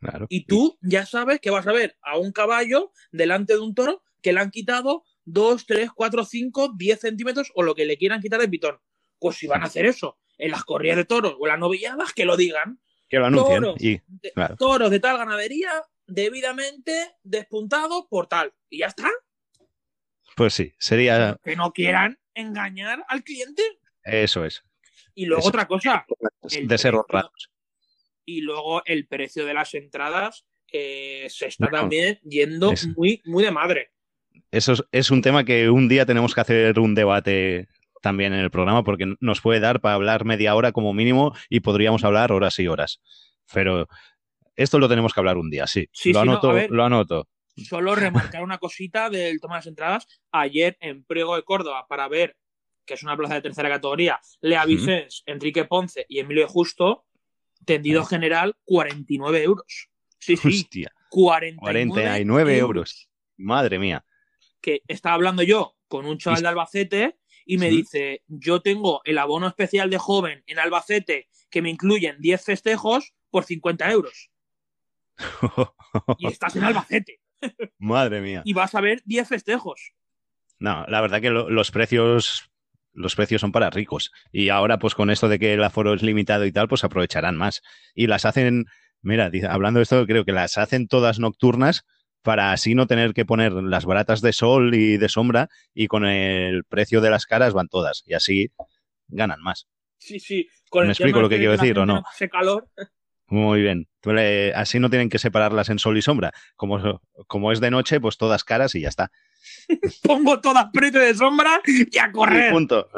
Claro. 0.00 0.26
Y 0.28 0.46
tú 0.46 0.78
ya 0.82 1.06
sabes 1.06 1.40
que 1.40 1.50
vas 1.50 1.66
a 1.66 1.72
ver 1.72 1.96
a 2.02 2.18
un 2.18 2.32
caballo 2.32 2.92
delante 3.12 3.54
de 3.54 3.60
un 3.60 3.74
toro 3.74 4.02
que 4.22 4.32
le 4.32 4.40
han 4.40 4.50
quitado 4.50 5.04
2, 5.26 5.66
3, 5.66 5.90
4, 5.94 6.24
5, 6.24 6.72
10 6.76 7.00
centímetros 7.00 7.50
o 7.54 7.62
lo 7.62 7.74
que 7.74 7.84
le 7.84 7.96
quieran 7.96 8.20
quitar 8.20 8.40
de 8.40 8.48
pitón. 8.48 8.78
Pues 9.24 9.38
si 9.38 9.46
van 9.46 9.62
a 9.62 9.66
hacer 9.68 9.86
eso 9.86 10.18
en 10.36 10.50
las 10.50 10.64
corridas 10.64 10.98
de 10.98 11.06
toros 11.06 11.34
o 11.38 11.46
en 11.46 11.52
las 11.52 11.58
novilladas, 11.58 12.12
que 12.12 12.26
lo 12.26 12.36
digan. 12.36 12.78
Que 13.08 13.16
lo 13.18 13.24
anuncien. 13.24 13.62
Toros. 13.62 13.82
Y, 13.82 14.02
de- 14.06 14.32
claro. 14.34 14.54
toros 14.56 14.90
de 14.90 15.00
tal 15.00 15.16
ganadería 15.16 15.70
debidamente 16.06 17.14
despuntados 17.22 18.04
por 18.10 18.26
tal. 18.26 18.52
Y 18.68 18.80
ya 18.80 18.88
está. 18.88 19.08
pues 20.36 20.52
sí, 20.52 20.74
sería. 20.78 21.38
Que 21.42 21.56
no 21.56 21.72
quieran 21.72 22.18
engañar 22.34 23.02
al 23.08 23.24
cliente. 23.24 23.62
Eso 24.02 24.44
es. 24.44 24.62
Y 25.14 25.24
luego 25.24 25.40
Eso. 25.40 25.48
otra 25.48 25.66
cosa. 25.66 26.04
De 26.42 26.76
ser 26.76 26.94
honrados. 26.96 27.50
Y 28.26 28.42
luego 28.42 28.82
el 28.84 29.06
precio 29.06 29.46
de 29.46 29.54
las 29.54 29.72
entradas 29.72 30.44
eh, 30.70 31.28
se 31.30 31.46
está 31.46 31.70
también 31.70 32.18
yendo 32.24 32.72
es- 32.72 32.88
muy, 32.94 33.22
muy 33.24 33.42
de 33.42 33.50
madre. 33.52 33.90
Eso 34.50 34.74
es, 34.74 34.84
es 34.92 35.10
un 35.10 35.22
tema 35.22 35.44
que 35.46 35.70
un 35.70 35.88
día 35.88 36.04
tenemos 36.04 36.34
que 36.34 36.42
hacer 36.42 36.78
un 36.78 36.94
debate 36.94 37.68
también 38.04 38.34
en 38.34 38.40
el 38.40 38.50
programa 38.50 38.84
porque 38.84 39.16
nos 39.20 39.40
puede 39.40 39.60
dar 39.60 39.80
para 39.80 39.94
hablar 39.94 40.26
media 40.26 40.54
hora 40.54 40.72
como 40.72 40.92
mínimo 40.92 41.34
y 41.48 41.60
podríamos 41.60 42.04
hablar 42.04 42.32
horas 42.32 42.58
y 42.58 42.68
horas. 42.68 43.00
Pero 43.50 43.88
esto 44.56 44.78
lo 44.78 44.90
tenemos 44.90 45.14
que 45.14 45.20
hablar 45.20 45.38
un 45.38 45.48
día, 45.48 45.66
sí. 45.66 45.88
Sí, 45.90 46.12
lo 46.12 46.20
sí, 46.20 46.28
anoto, 46.28 46.50
a 46.50 46.52
ver. 46.52 46.70
lo 46.70 46.84
anoto. 46.84 47.26
Solo 47.56 47.94
remarcar 47.94 48.42
una 48.44 48.58
cosita 48.58 49.08
del 49.08 49.40
toma 49.40 49.54
de 49.54 49.58
las 49.60 49.66
entradas. 49.68 50.06
Ayer 50.32 50.76
en 50.80 51.02
Priego 51.04 51.34
de 51.34 51.44
Córdoba, 51.44 51.86
para 51.88 52.06
ver 52.08 52.36
que 52.84 52.92
es 52.92 53.02
una 53.02 53.16
plaza 53.16 53.36
de 53.36 53.40
tercera 53.40 53.70
categoría, 53.70 54.20
Lea. 54.42 54.66
Vicens, 54.66 55.22
Enrique 55.24 55.64
Ponce 55.64 56.04
y 56.06 56.18
Emilio 56.18 56.46
Justo, 56.46 57.06
tendido 57.64 58.04
general 58.04 58.54
49 58.64 59.42
euros. 59.44 59.88
Sí, 60.18 60.36
sí, 60.36 60.48
Hostia, 60.48 60.92
49, 61.08 61.88
49 61.88 62.58
euros. 62.58 63.08
Madre 63.38 63.78
mía. 63.78 64.04
Que 64.60 64.82
estaba 64.88 65.14
hablando 65.14 65.42
yo 65.42 65.74
con 65.88 66.04
un 66.04 66.18
chaval 66.18 66.42
de 66.42 66.48
Albacete 66.48 67.18
y 67.44 67.58
me 67.58 67.70
Sí. 67.70 67.76
dice, 67.78 68.22
yo 68.26 68.60
tengo 68.60 69.00
el 69.04 69.18
abono 69.18 69.46
especial 69.48 69.90
de 69.90 69.98
joven 69.98 70.42
en 70.46 70.58
Albacete 70.58 71.28
que 71.50 71.62
me 71.62 71.70
incluyen 71.70 72.16
10 72.20 72.44
festejos 72.44 73.14
por 73.30 73.44
50 73.44 73.90
euros. 73.90 74.30
Y 76.18 76.26
estás 76.26 76.56
en 76.56 76.64
Albacete 76.64 77.20
Madre 77.78 78.20
mía. 78.20 78.42
y 78.44 78.52
vas 78.52 78.74
a 78.74 78.80
ver 78.80 79.02
10 79.04 79.28
festejos. 79.28 79.92
No, 80.58 80.84
la 80.88 81.00
verdad 81.00 81.20
que 81.20 81.30
lo- 81.30 81.50
los 81.50 81.70
precios 81.70 82.50
los 82.96 83.16
precios 83.16 83.40
son 83.40 83.50
para 83.50 83.70
ricos 83.70 84.12
y 84.30 84.50
ahora 84.50 84.78
pues 84.78 84.94
con 84.94 85.10
esto 85.10 85.28
de 85.28 85.40
que 85.40 85.54
el 85.54 85.64
aforo 85.64 85.94
es 85.94 86.02
limitado 86.04 86.46
y 86.46 86.52
tal, 86.52 86.68
pues 86.68 86.84
aprovecharán 86.84 87.36
más 87.36 87.60
y 87.92 88.06
las 88.06 88.24
hacen, 88.24 88.66
mira, 89.02 89.32
hablando 89.50 89.78
de 89.78 89.82
esto, 89.82 90.06
creo 90.06 90.24
que 90.24 90.30
las 90.30 90.58
hacen 90.58 90.86
todas 90.86 91.18
nocturnas 91.18 91.84
para 92.24 92.50
así 92.52 92.74
no 92.74 92.86
tener 92.88 93.12
que 93.14 93.24
poner 93.24 93.52
las 93.52 93.84
baratas 93.84 94.20
de 94.20 94.32
sol 94.32 94.74
y 94.74 94.96
de 94.96 95.08
sombra 95.08 95.48
y 95.74 95.86
con 95.86 96.04
el 96.06 96.64
precio 96.64 97.00
de 97.00 97.10
las 97.10 97.26
caras 97.26 97.52
van 97.52 97.68
todas 97.68 98.02
y 98.06 98.14
así 98.14 98.50
ganan 99.08 99.40
más. 99.40 99.68
Sí, 99.98 100.18
sí. 100.18 100.48
Con 100.70 100.82
¿Me 100.82 100.86
el 100.86 100.90
explico 100.92 101.20
lo 101.20 101.28
que 101.28 101.36
este 101.36 101.40
quiero 101.42 101.52
decir 101.56 101.78
o 101.78 101.86
no? 101.86 102.02
pase 102.02 102.28
calor. 102.28 102.68
Muy 103.28 103.62
bien. 103.62 103.88
Así 104.54 104.80
no 104.80 104.90
tienen 104.90 105.08
que 105.08 105.18
separarlas 105.18 105.68
en 105.68 105.78
sol 105.78 105.96
y 105.96 106.02
sombra. 106.02 106.32
Como, 106.56 107.00
como 107.26 107.52
es 107.52 107.60
de 107.60 107.70
noche, 107.70 108.00
pues 108.00 108.16
todas 108.16 108.42
caras 108.44 108.74
y 108.74 108.80
ya 108.80 108.88
está. 108.88 109.10
Pongo 110.02 110.40
todas 110.40 110.66
precio 110.72 111.00
de 111.00 111.14
sombra 111.14 111.60
y 111.66 111.98
a 111.98 112.08
Y 112.08 112.12
correr. 112.12 112.52
punto. 112.52 112.88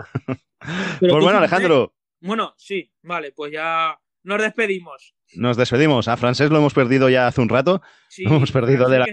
Pero 1.01 1.13
Pues 1.13 1.25
bueno, 1.25 1.39
Alejandro, 1.39 1.95
Bueno, 2.21 2.55
sí, 2.57 2.91
vale, 3.03 3.33
pues 3.33 3.53
ya 3.53 3.97
nos 4.27 4.43
despedimos. 4.43 5.15
nos 5.35 5.57
despedimos. 5.57 6.09
A 6.09 6.17
Francés 6.17 6.51
lo 6.51 6.59
hemos 6.59 6.75
perdido 6.75 7.09
ya 7.09 7.27
hace 7.27 7.41
un 7.41 7.49
rato. 7.49 7.81
Sí, 8.09 8.25
Hemos 8.25 8.53
perdido 8.53 8.89
de 8.89 8.99
la- 9.01 9.07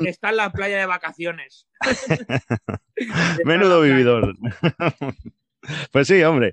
Está 0.00 0.30
en 0.30 0.36
la 0.36 0.50
playa 0.52 0.78
de 0.78 0.86
vacaciones. 0.86 1.66
Menudo 3.44 3.80
vividor. 3.82 4.34
pues 5.92 6.06
sí, 6.08 6.22
hombre. 6.22 6.52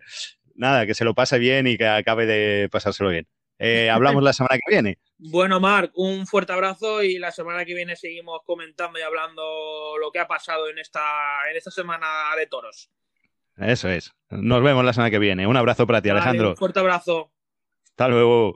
Nada, 0.56 0.86
que 0.86 0.94
se 0.94 1.06
lo 1.06 1.14
pase 1.14 1.38
bien 1.40 1.68
y 1.68 1.78
que 1.78 1.88
acabe 1.88 2.26
de 2.26 2.70
pasárselo 2.70 3.10
bien. 3.10 3.28
Eh, 3.60 3.90
hablamos 3.92 4.24
la 4.24 4.34
semana 4.34 4.56
que 4.58 4.72
viene. 4.72 5.00
Bueno, 5.18 5.60
Marc, 5.60 5.92
un 5.96 6.28
fuerte 6.28 6.54
abrazo 6.54 7.04
y 7.04 7.18
la 7.18 7.32
semana 7.32 7.66
que 7.66 7.74
viene 7.74 7.96
seguimos 7.96 8.40
comentando 8.46 9.00
y 9.00 9.02
hablando 9.02 9.98
lo 10.00 10.12
que 10.12 10.20
ha 10.20 10.28
pasado 10.28 10.70
en 10.70 10.78
esta, 10.80 11.02
en 11.50 11.58
esta 11.58 11.72
semana 11.72 12.08
de 12.38 12.48
toros. 12.48 12.90
Eso 13.58 13.90
es. 13.90 14.14
Nos 14.30 14.62
vemos 14.62 14.86
la 14.86 14.94
semana 14.94 15.10
que 15.10 15.18
viene. 15.20 15.48
Un 15.48 15.58
abrazo 15.58 15.88
para 15.88 16.02
ti, 16.02 16.10
Vale, 16.10 16.20
Alejandro. 16.22 16.50
un 16.52 16.58
fuerte 16.58 16.80
abrazo. 16.80 17.32
Hasta 18.00 18.10
luego. 18.10 18.56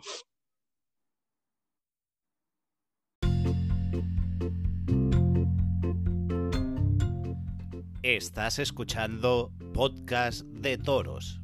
Estás 8.04 8.60
escuchando 8.60 9.52
Podcast 9.74 10.44
de 10.44 10.78
Toros. 10.78 11.42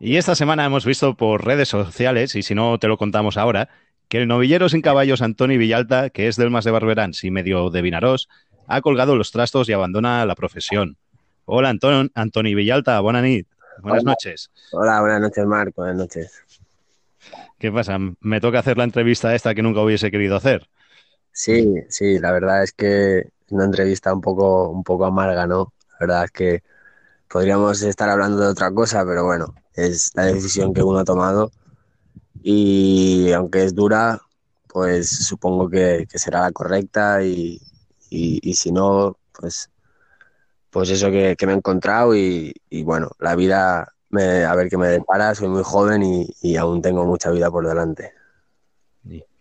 Y 0.00 0.16
esta 0.16 0.34
semana 0.34 0.64
hemos 0.64 0.84
visto 0.84 1.14
por 1.14 1.44
redes 1.44 1.68
sociales, 1.68 2.34
y 2.34 2.42
si 2.42 2.56
no 2.56 2.76
te 2.80 2.88
lo 2.88 2.96
contamos 2.96 3.36
ahora, 3.36 3.68
que 4.08 4.18
el 4.18 4.26
novillero 4.26 4.68
sin 4.68 4.80
caballos 4.80 5.22
Antoni 5.22 5.58
Villalta, 5.58 6.10
que 6.10 6.26
es 6.26 6.34
del 6.34 6.50
Mas 6.50 6.64
de 6.64 6.72
Barberans 6.72 7.22
y 7.22 7.30
medio 7.30 7.70
de 7.70 7.82
Vinarós, 7.82 8.28
ha 8.66 8.80
colgado 8.80 9.14
los 9.14 9.30
trastos 9.30 9.68
y 9.68 9.72
abandona 9.72 10.26
la 10.26 10.34
profesión. 10.34 10.98
Hola, 11.46 11.70
Anton, 11.70 12.10
Antoni 12.14 12.54
Villalta, 12.54 13.00
buena 13.00 13.22
nit. 13.22 13.48
Buenas 13.76 14.04
Hola. 14.04 14.04
noches. 14.04 14.50
Hola, 14.72 15.00
buenas 15.00 15.20
noches, 15.22 15.46
Marc. 15.46 15.74
Buenas 15.76 15.96
noches. 15.96 16.32
¿Qué 17.58 17.72
pasa? 17.72 17.98
Me 18.20 18.40
toca 18.40 18.58
hacer 18.60 18.76
la 18.78 18.84
entrevista 18.84 19.34
esta 19.34 19.54
que 19.54 19.62
nunca 19.62 19.80
hubiese 19.80 20.10
querido 20.10 20.36
hacer. 20.36 20.68
Sí, 21.32 21.74
sí, 21.88 22.18
la 22.18 22.32
verdad 22.32 22.62
es 22.62 22.72
que 22.72 23.18
es 23.20 23.26
una 23.50 23.64
entrevista 23.64 24.14
un 24.14 24.20
poco, 24.20 24.68
un 24.70 24.84
poco 24.84 25.04
amarga, 25.04 25.46
¿no? 25.46 25.72
La 25.92 25.96
verdad 26.00 26.24
es 26.24 26.30
que 26.30 26.62
podríamos 27.28 27.82
estar 27.82 28.08
hablando 28.10 28.40
de 28.42 28.48
otra 28.48 28.72
cosa, 28.72 29.04
pero 29.06 29.24
bueno, 29.26 29.54
es 29.74 30.12
la 30.14 30.26
decisión 30.26 30.74
que 30.74 30.82
uno 30.82 31.00
ha 31.00 31.04
tomado 31.04 31.52
y 32.42 33.32
aunque 33.32 33.64
es 33.64 33.74
dura, 33.74 34.20
pues 34.68 35.10
supongo 35.26 35.70
que, 35.70 36.06
que 36.10 36.18
será 36.18 36.42
la 36.42 36.52
correcta 36.52 37.24
y, 37.24 37.60
y- 38.10 38.40
y 38.42 38.54
si 38.54 38.72
no, 38.72 39.18
pues, 39.38 39.70
pues 40.74 40.90
eso 40.90 41.10
que, 41.12 41.36
que 41.38 41.46
me 41.46 41.54
he 41.54 41.56
encontrado 41.56 42.16
y, 42.16 42.54
y 42.70 42.84
bueno, 42.84 43.12
la 43.20 43.36
vida, 43.36 43.88
me- 44.10 44.44
a 44.44 44.54
ver 44.56 44.68
qué 44.70 44.78
me 44.78 44.88
depara, 44.88 45.34
soy 45.36 45.48
muy 45.50 45.64
joven 45.64 46.04
y, 46.04 46.28
y 46.42 46.56
aún 46.58 46.82
tengo 46.82 47.06
mucha 47.06 47.30
vida 47.32 47.50
por 47.50 47.66
delante. 47.68 48.12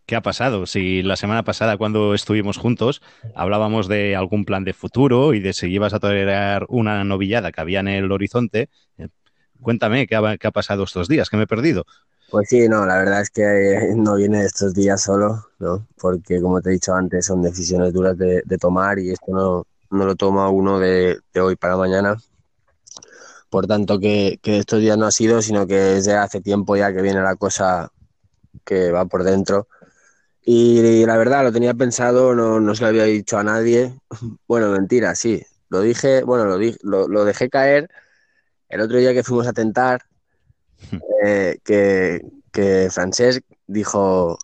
¿Qué 0.05 0.15
ha 0.17 0.21
pasado? 0.21 0.65
Si 0.65 1.01
la 1.01 1.15
semana 1.15 1.43
pasada, 1.43 1.77
cuando 1.77 2.13
estuvimos 2.13 2.57
juntos, 2.57 3.01
hablábamos 3.33 3.87
de 3.87 4.15
algún 4.17 4.43
plan 4.43 4.65
de 4.65 4.73
futuro 4.73 5.33
y 5.33 5.39
de 5.39 5.53
si 5.53 5.67
ibas 5.67 5.93
a 5.93 5.99
tolerar 5.99 6.65
una 6.69 7.03
novillada 7.05 7.51
que 7.53 7.61
había 7.61 7.79
en 7.79 7.87
el 7.87 8.11
horizonte, 8.11 8.69
eh, 8.97 9.07
cuéntame 9.61 10.05
qué 10.07 10.15
ha, 10.17 10.37
qué 10.37 10.47
ha 10.47 10.51
pasado 10.51 10.83
estos 10.83 11.07
días, 11.07 11.29
que 11.29 11.37
me 11.37 11.43
he 11.43 11.47
perdido. 11.47 11.85
Pues 12.29 12.49
sí, 12.49 12.67
no, 12.67 12.85
la 12.85 12.97
verdad 12.97 13.21
es 13.21 13.29
que 13.29 13.93
no 13.95 14.15
viene 14.15 14.43
estos 14.43 14.73
días 14.73 15.01
solo, 15.01 15.45
¿no? 15.59 15.87
Porque 15.97 16.41
como 16.41 16.61
te 16.61 16.69
he 16.69 16.73
dicho 16.73 16.93
antes, 16.93 17.25
son 17.27 17.41
decisiones 17.41 17.93
duras 17.93 18.17
de, 18.17 18.41
de 18.45 18.57
tomar 18.57 18.99
y 18.99 19.11
esto 19.11 19.31
no, 19.31 19.65
no 19.93 20.05
lo 20.05 20.15
toma 20.15 20.49
uno 20.49 20.79
de, 20.79 21.19
de 21.33 21.41
hoy 21.41 21.55
para 21.55 21.77
mañana. 21.77 22.17
Por 23.49 23.67
tanto, 23.67 23.99
que, 23.99 24.39
que 24.41 24.57
estos 24.59 24.79
días 24.79 24.97
no 24.97 25.05
ha 25.05 25.11
sido, 25.11 25.41
sino 25.41 25.67
que 25.67 25.97
es 25.97 26.05
de 26.05 26.15
hace 26.15 26.41
tiempo 26.41 26.75
ya 26.75 26.93
que 26.93 27.01
viene 27.01 27.21
la 27.21 27.35
cosa 27.35 27.91
que 28.65 28.91
va 28.91 29.05
por 29.05 29.23
dentro. 29.23 29.67
Y, 30.43 31.05
la 31.05 31.17
verdad, 31.17 31.43
lo 31.43 31.51
tenía 31.53 31.73
pensado, 31.73 32.35
no, 32.35 32.59
no 32.59 32.75
se 32.75 32.83
lo 32.83 32.89
había 32.89 33.05
dicho 33.05 33.37
a 33.37 33.43
nadie. 33.43 33.95
Bueno, 34.47 34.69
mentira, 34.71 35.15
sí. 35.15 35.43
Lo 35.69 35.81
dije, 35.81 36.23
bueno, 36.23 36.45
lo, 36.45 36.57
di- 36.57 36.77
lo, 36.83 37.07
lo 37.07 37.25
dejé 37.25 37.49
caer 37.49 37.89
el 38.69 38.81
otro 38.81 38.97
día 38.99 39.13
que 39.13 39.23
fuimos 39.23 39.47
a 39.47 39.53
tentar, 39.53 40.01
eh, 41.23 41.57
que, 41.63 42.21
que 42.51 42.89
Francesc 42.91 43.43
dijo, 43.67 44.37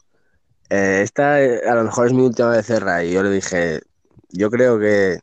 eh, 0.69 1.01
esta 1.03 1.41
eh, 1.43 1.61
a 1.69 1.75
lo 1.75 1.83
mejor 1.85 2.07
es 2.07 2.13
mi 2.13 2.23
última 2.23 2.49
becerra. 2.51 3.03
Y 3.03 3.13
yo 3.13 3.23
le 3.23 3.31
dije, 3.31 3.81
yo 4.29 4.49
creo 4.51 4.79
que 4.79 5.19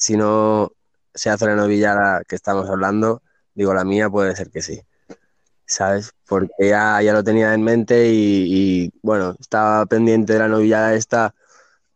si 0.00 0.16
no 0.16 0.72
se 1.14 1.28
hace 1.30 1.46
la 1.46 1.56
novillada 1.56 2.24
que 2.24 2.34
estamos 2.34 2.68
hablando, 2.70 3.22
digo, 3.54 3.74
la 3.74 3.84
mía 3.84 4.08
puede 4.08 4.34
ser 4.34 4.50
que 4.50 4.62
sí. 4.62 4.80
¿Sabes? 5.66 6.12
Porque 6.26 6.70
ya, 6.70 7.00
ya 7.02 7.12
lo 7.12 7.22
tenía 7.22 7.54
en 7.54 7.62
mente 7.62 8.08
y, 8.08 8.86
y, 8.86 8.92
bueno, 9.02 9.36
estaba 9.38 9.84
pendiente 9.86 10.32
de 10.32 10.38
la 10.40 10.48
novillada 10.48 10.94
esta 10.94 11.34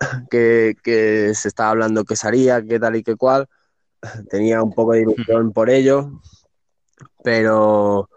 que, 0.30 0.76
que 0.82 1.34
se 1.34 1.48
estaba 1.48 1.70
hablando 1.70 2.04
que 2.04 2.14
se 2.16 2.28
haría, 2.28 2.62
que 2.62 2.78
tal 2.78 2.96
y 2.96 3.02
que 3.02 3.16
cual. 3.16 3.48
Tenía 4.30 4.62
un 4.62 4.72
poco 4.74 4.92
de 4.92 5.02
ilusión 5.02 5.52
por 5.52 5.70
ello, 5.70 6.20
pero, 7.24 8.10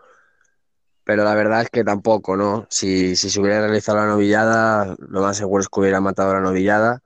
pero 1.05 1.23
la 1.23 1.33
verdad 1.35 1.61
es 1.61 1.69
que 1.69 1.85
tampoco, 1.85 2.35
¿no? 2.35 2.67
Si, 2.69 3.15
si 3.15 3.29
se 3.29 3.39
hubiera 3.39 3.61
realizado 3.61 3.99
la 3.99 4.07
novillada, 4.07 4.95
lo 4.99 5.21
más 5.21 5.37
seguro 5.37 5.61
es 5.61 5.69
que 5.69 5.79
hubiera 5.79 6.01
matado 6.01 6.33
la 6.33 6.41
novillada 6.41 7.01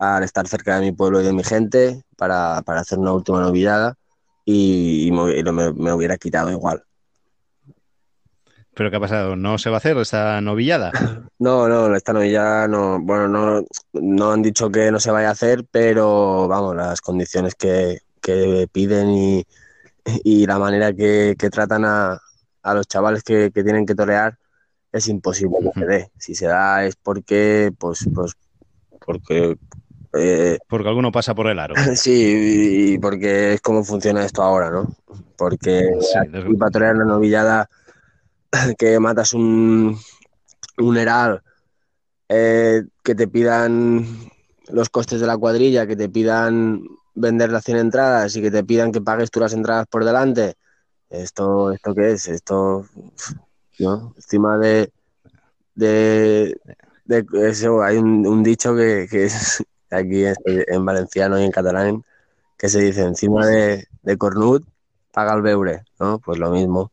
al 0.00 0.24
estar 0.24 0.48
cerca 0.48 0.76
de 0.76 0.86
mi 0.86 0.92
pueblo 0.92 1.20
y 1.20 1.24
de 1.24 1.32
mi 1.32 1.44
gente 1.44 2.04
para, 2.18 2.62
para 2.62 2.80
hacer 2.80 2.98
una 2.98 3.12
última 3.14 3.40
novillada 3.40 3.94
y, 4.44 5.06
y 5.08 5.12
me, 5.12 5.42
me- 5.52 5.72
me 5.72 5.92
hubiera 5.94 6.18
quitado 6.18 6.50
igual. 6.50 6.82
¿Pero 8.74 8.90
qué 8.90 8.96
ha 8.96 9.00
pasado? 9.00 9.36
¿No 9.36 9.58
se 9.58 9.70
va 9.70 9.76
a 9.76 9.78
hacer 9.78 9.96
esta 9.98 10.40
novillada? 10.40 10.92
No, 11.40 11.68
no, 11.68 11.94
esta 11.94 12.12
novillada 12.12 12.66
no, 12.66 12.98
bueno, 13.00 13.28
no, 13.28 13.62
no 13.92 14.32
han 14.32 14.42
dicho 14.42 14.70
que 14.72 14.90
no 14.90 14.98
se 14.98 15.12
vaya 15.12 15.28
a 15.28 15.32
hacer, 15.32 15.64
pero 15.70 16.48
vamos, 16.48 16.74
las 16.74 17.00
condiciones 17.00 17.54
que, 17.54 17.98
que 18.20 18.68
piden 18.72 19.10
y, 19.10 19.44
y 20.24 20.46
la 20.46 20.58
manera 20.58 20.92
que, 20.92 21.36
que 21.38 21.50
tratan 21.50 21.84
a, 21.84 22.18
a 22.62 22.74
los 22.74 22.88
chavales 22.88 23.22
que, 23.22 23.52
que 23.52 23.62
tienen 23.62 23.86
que 23.86 23.94
torear 23.94 24.36
es 24.92 25.06
imposible 25.08 25.58
que 25.62 25.80
se 25.80 25.86
dé. 25.86 26.10
Si 26.18 26.34
se 26.34 26.46
da 26.46 26.84
es 26.84 26.96
porque, 26.96 27.70
pues, 27.78 28.08
pues, 28.12 28.32
porque 29.06 29.56
eh, 30.14 30.58
Porque 30.68 30.88
alguno 30.88 31.12
pasa 31.12 31.34
por 31.34 31.46
el 31.48 31.58
aro. 31.58 31.74
Sí, 31.96 32.92
y 32.94 32.98
porque 32.98 33.54
es 33.54 33.60
como 33.60 33.84
funciona 33.84 34.24
esto 34.24 34.42
ahora, 34.42 34.70
¿no? 34.70 34.86
Porque 35.36 35.90
Sí, 36.00 36.18
desde- 36.30 36.54
para 36.56 36.94
la 36.94 37.04
novillada 37.04 37.68
que 38.78 38.98
matas 38.98 39.32
un, 39.34 39.98
un 40.78 40.96
heral, 40.96 41.42
eh, 42.28 42.82
que 43.02 43.14
te 43.14 43.28
pidan 43.28 44.04
los 44.68 44.88
costes 44.90 45.20
de 45.20 45.26
la 45.26 45.36
cuadrilla, 45.38 45.86
que 45.86 45.96
te 45.96 46.08
pidan 46.08 46.82
vender 47.14 47.50
las 47.50 47.64
100 47.64 47.78
entradas 47.78 48.36
y 48.36 48.42
que 48.42 48.50
te 48.50 48.64
pidan 48.64 48.92
que 48.92 49.00
pagues 49.00 49.30
tú 49.30 49.40
las 49.40 49.52
entradas 49.52 49.86
por 49.88 50.04
delante. 50.04 50.54
¿Esto, 51.10 51.72
esto 51.72 51.94
qué 51.94 52.12
es? 52.12 52.28
Esto, 52.28 52.84
¿no? 53.78 54.12
Encima 54.16 54.58
de, 54.58 54.92
de, 55.74 56.54
de 57.06 57.26
eso 57.48 57.82
hay 57.82 57.96
un, 57.96 58.26
un 58.26 58.42
dicho 58.42 58.76
que, 58.76 59.06
que 59.10 59.24
es 59.24 59.64
aquí 59.90 60.24
en, 60.24 60.34
en 60.46 60.84
valenciano 60.84 61.38
y 61.40 61.44
en 61.44 61.50
catalán 61.50 62.04
que 62.56 62.68
se 62.68 62.80
dice 62.80 63.02
encima 63.02 63.46
de, 63.46 63.86
de 64.02 64.18
cornut 64.18 64.64
paga 65.12 65.34
el 65.34 65.42
beure, 65.42 65.82
¿no? 66.00 66.18
Pues 66.18 66.38
lo 66.38 66.50
mismo. 66.50 66.92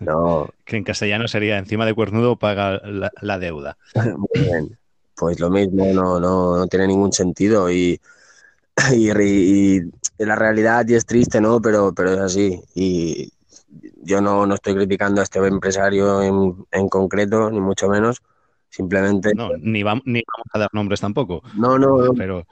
No, 0.00 0.48
Que 0.64 0.76
en 0.76 0.84
castellano 0.84 1.28
sería 1.28 1.58
encima 1.58 1.86
de 1.86 1.94
cuernudo 1.94 2.36
paga 2.36 2.80
la, 2.84 3.10
la 3.20 3.38
deuda. 3.38 3.76
muy 4.16 4.28
bien. 4.34 4.78
Pues 5.16 5.40
lo 5.40 5.50
mismo, 5.50 5.84
no, 5.86 6.20
no, 6.20 6.56
no 6.56 6.66
tiene 6.68 6.86
ningún 6.86 7.12
sentido 7.12 7.70
y, 7.70 8.00
y, 8.92 9.10
y- 9.10 9.82
y 10.20 10.24
la 10.24 10.36
realidad 10.36 10.86
y 10.88 10.94
es 10.94 11.06
triste, 11.06 11.40
¿no? 11.40 11.60
Pero, 11.60 11.92
pero 11.94 12.12
es 12.14 12.18
así. 12.20 12.60
Y 12.74 13.32
yo 14.02 14.20
no, 14.20 14.46
no 14.46 14.54
estoy 14.54 14.74
criticando 14.74 15.20
a 15.20 15.24
este 15.24 15.38
empresario 15.40 16.22
en, 16.22 16.66
en 16.72 16.88
concreto, 16.88 17.50
ni 17.50 17.60
mucho 17.60 17.88
menos. 17.88 18.22
Simplemente, 18.70 19.32
No, 19.34 19.50
ni, 19.58 19.82
vam- 19.82 20.02
ni 20.04 20.22
vamos 20.26 20.46
a 20.52 20.58
dar 20.58 20.70
nombres 20.72 21.00
tampoco. 21.00 21.42
no, 21.52 21.78
no, 21.78 22.12
Pero 22.16 22.46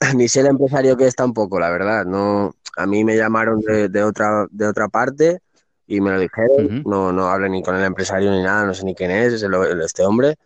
ni 0.16 0.28
sé 0.28 0.40
el 0.40 0.46
empresario 0.46 0.96
que 0.96 1.06
es 1.06 1.14
tampoco, 1.16 1.58
la 1.60 1.70
verdad. 1.70 2.04
No, 2.06 2.54
a 2.76 2.86
mí 2.86 3.04
me 3.04 3.16
llamaron 3.16 3.60
de, 3.60 3.88
de 3.88 4.02
otra, 4.04 4.46
de 4.50 4.66
otra 4.66 4.88
parte 4.88 5.40
y 5.86 6.00
me 6.00 6.10
lo 6.12 6.20
dijeron. 6.20 6.82
No, 6.84 7.12
no 7.12 7.28
hablé 7.28 7.48
ni 7.50 7.62
con 7.62 7.76
el 7.76 7.84
empresario 7.84 8.30
ni 8.30 8.42
nada, 8.42 8.64
no 8.66 8.74
sé 8.74 8.84
ni 8.84 8.94
quién 8.94 9.10
es, 9.10 9.34
es 9.34 9.42
el- 9.42 9.54
este 9.82 10.04
hombre. 10.04 10.36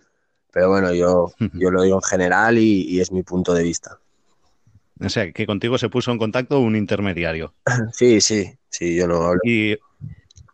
Pero 0.53 0.71
bueno, 0.71 0.93
yo, 0.95 1.33
yo 1.55 1.71
lo 1.71 1.83
digo 1.83 1.97
en 1.99 2.03
general 2.03 2.59
y, 2.59 2.83
y 2.89 3.01
es 3.01 3.13
mi 3.13 3.23
punto 3.23 3.55
de 3.55 3.63
vista. 3.65 3.99
O 5.01 5.09
sea, 5.09 5.33
que 5.33 5.47
contigo 5.47 5.77
se 5.79 5.89
puso 5.91 6.13
en 6.13 6.19
contacto 6.19 6.61
un 6.61 6.77
intermediario. 6.77 7.55
Sí, 7.93 8.21
sí, 8.21 8.53
sí, 8.71 8.97
yo 8.97 9.07
no 9.07 9.23
hablo. 9.25 9.41
Y, 9.45 9.77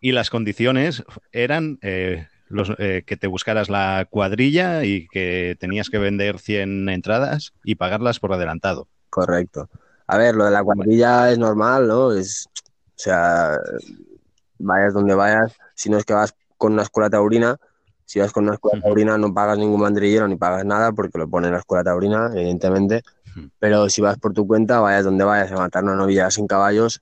y 0.01 0.11
las 0.13 0.29
condiciones 0.29 1.03
eran 1.31 1.79
eh, 1.81 2.27
los, 2.49 2.71
eh, 2.77 3.03
que 3.05 3.17
te 3.17 3.27
buscaras 3.27 3.69
la 3.69 4.05
cuadrilla 4.09 4.83
y 4.83 5.07
que 5.07 5.55
tenías 5.59 5.89
que 5.89 5.99
vender 5.99 6.39
100 6.39 6.89
entradas 6.89 7.53
y 7.63 7.75
pagarlas 7.75 8.19
por 8.19 8.33
adelantado. 8.33 8.87
Correcto. 9.09 9.69
A 10.07 10.17
ver, 10.17 10.35
lo 10.35 10.45
de 10.45 10.51
la 10.51 10.63
cuadrilla 10.63 11.31
es 11.31 11.37
normal, 11.37 11.87
¿no? 11.87 12.11
Es, 12.11 12.47
o 12.55 12.91
sea, 12.95 13.57
vayas 14.57 14.93
donde 14.93 15.13
vayas, 15.13 15.55
si 15.75 15.89
no 15.89 15.97
es 15.97 16.05
que 16.05 16.13
vas 16.13 16.35
con 16.57 16.73
una 16.73 16.81
escuela 16.81 17.09
taurina, 17.09 17.57
si 18.05 18.19
vas 18.19 18.31
con 18.31 18.45
una 18.45 18.55
escuela 18.55 18.81
taurina 18.81 19.19
no 19.19 19.31
pagas 19.33 19.59
ningún 19.59 19.81
banderillero 19.81 20.27
ni 20.27 20.35
pagas 20.35 20.65
nada 20.65 20.91
porque 20.91 21.19
lo 21.19 21.29
pone 21.29 21.47
en 21.47 21.53
la 21.53 21.59
escuela 21.59 21.83
taurina, 21.83 22.31
evidentemente. 22.33 23.03
Pero 23.59 23.87
si 23.87 24.01
vas 24.01 24.17
por 24.17 24.33
tu 24.33 24.47
cuenta, 24.47 24.79
vayas 24.79 25.05
donde 25.05 25.23
vayas 25.23 25.51
a 25.51 25.57
matar 25.57 25.83
una 25.83 25.95
novilla 25.95 26.31
sin 26.31 26.47
caballos, 26.47 27.01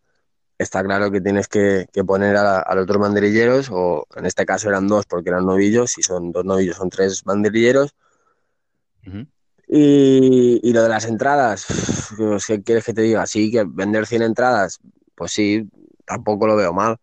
está 0.58 0.84
claro 0.84 1.12
que 1.12 1.22
tienes 1.22 1.48
que, 1.48 1.88
que 1.92 2.04
poner 2.04 2.36
a, 2.38 2.60
a 2.60 2.76
los 2.76 2.86
dos 2.86 2.98
banderilleros, 2.98 3.70
o 3.72 4.08
en 4.16 4.26
este 4.26 4.46
caso 4.46 4.70
eran 4.70 4.88
dos 4.88 5.06
porque 5.06 5.30
eran 5.30 5.46
novillos, 5.46 5.92
si 5.92 6.02
son 6.02 6.32
dos 6.32 6.46
novillos 6.46 6.78
son 6.78 6.90
tres 6.90 7.24
banderilleros. 7.24 7.96
Y, 9.70 10.60
y 10.64 10.74
lo 10.74 10.84
de 10.84 10.90
las 10.90 11.06
entradas, 11.06 11.66
¿qué 12.48 12.64
quieres 12.64 12.86
que 12.86 12.94
te 12.94 13.02
diga? 13.02 13.26
Sí, 13.26 13.52
que 13.52 13.66
vender 13.68 14.06
100 14.06 14.22
entradas, 14.22 14.80
pues 15.16 15.32
sí, 15.32 15.70
tampoco 16.06 16.48
lo 16.48 16.56
veo 16.56 16.74
mal. 16.74 16.98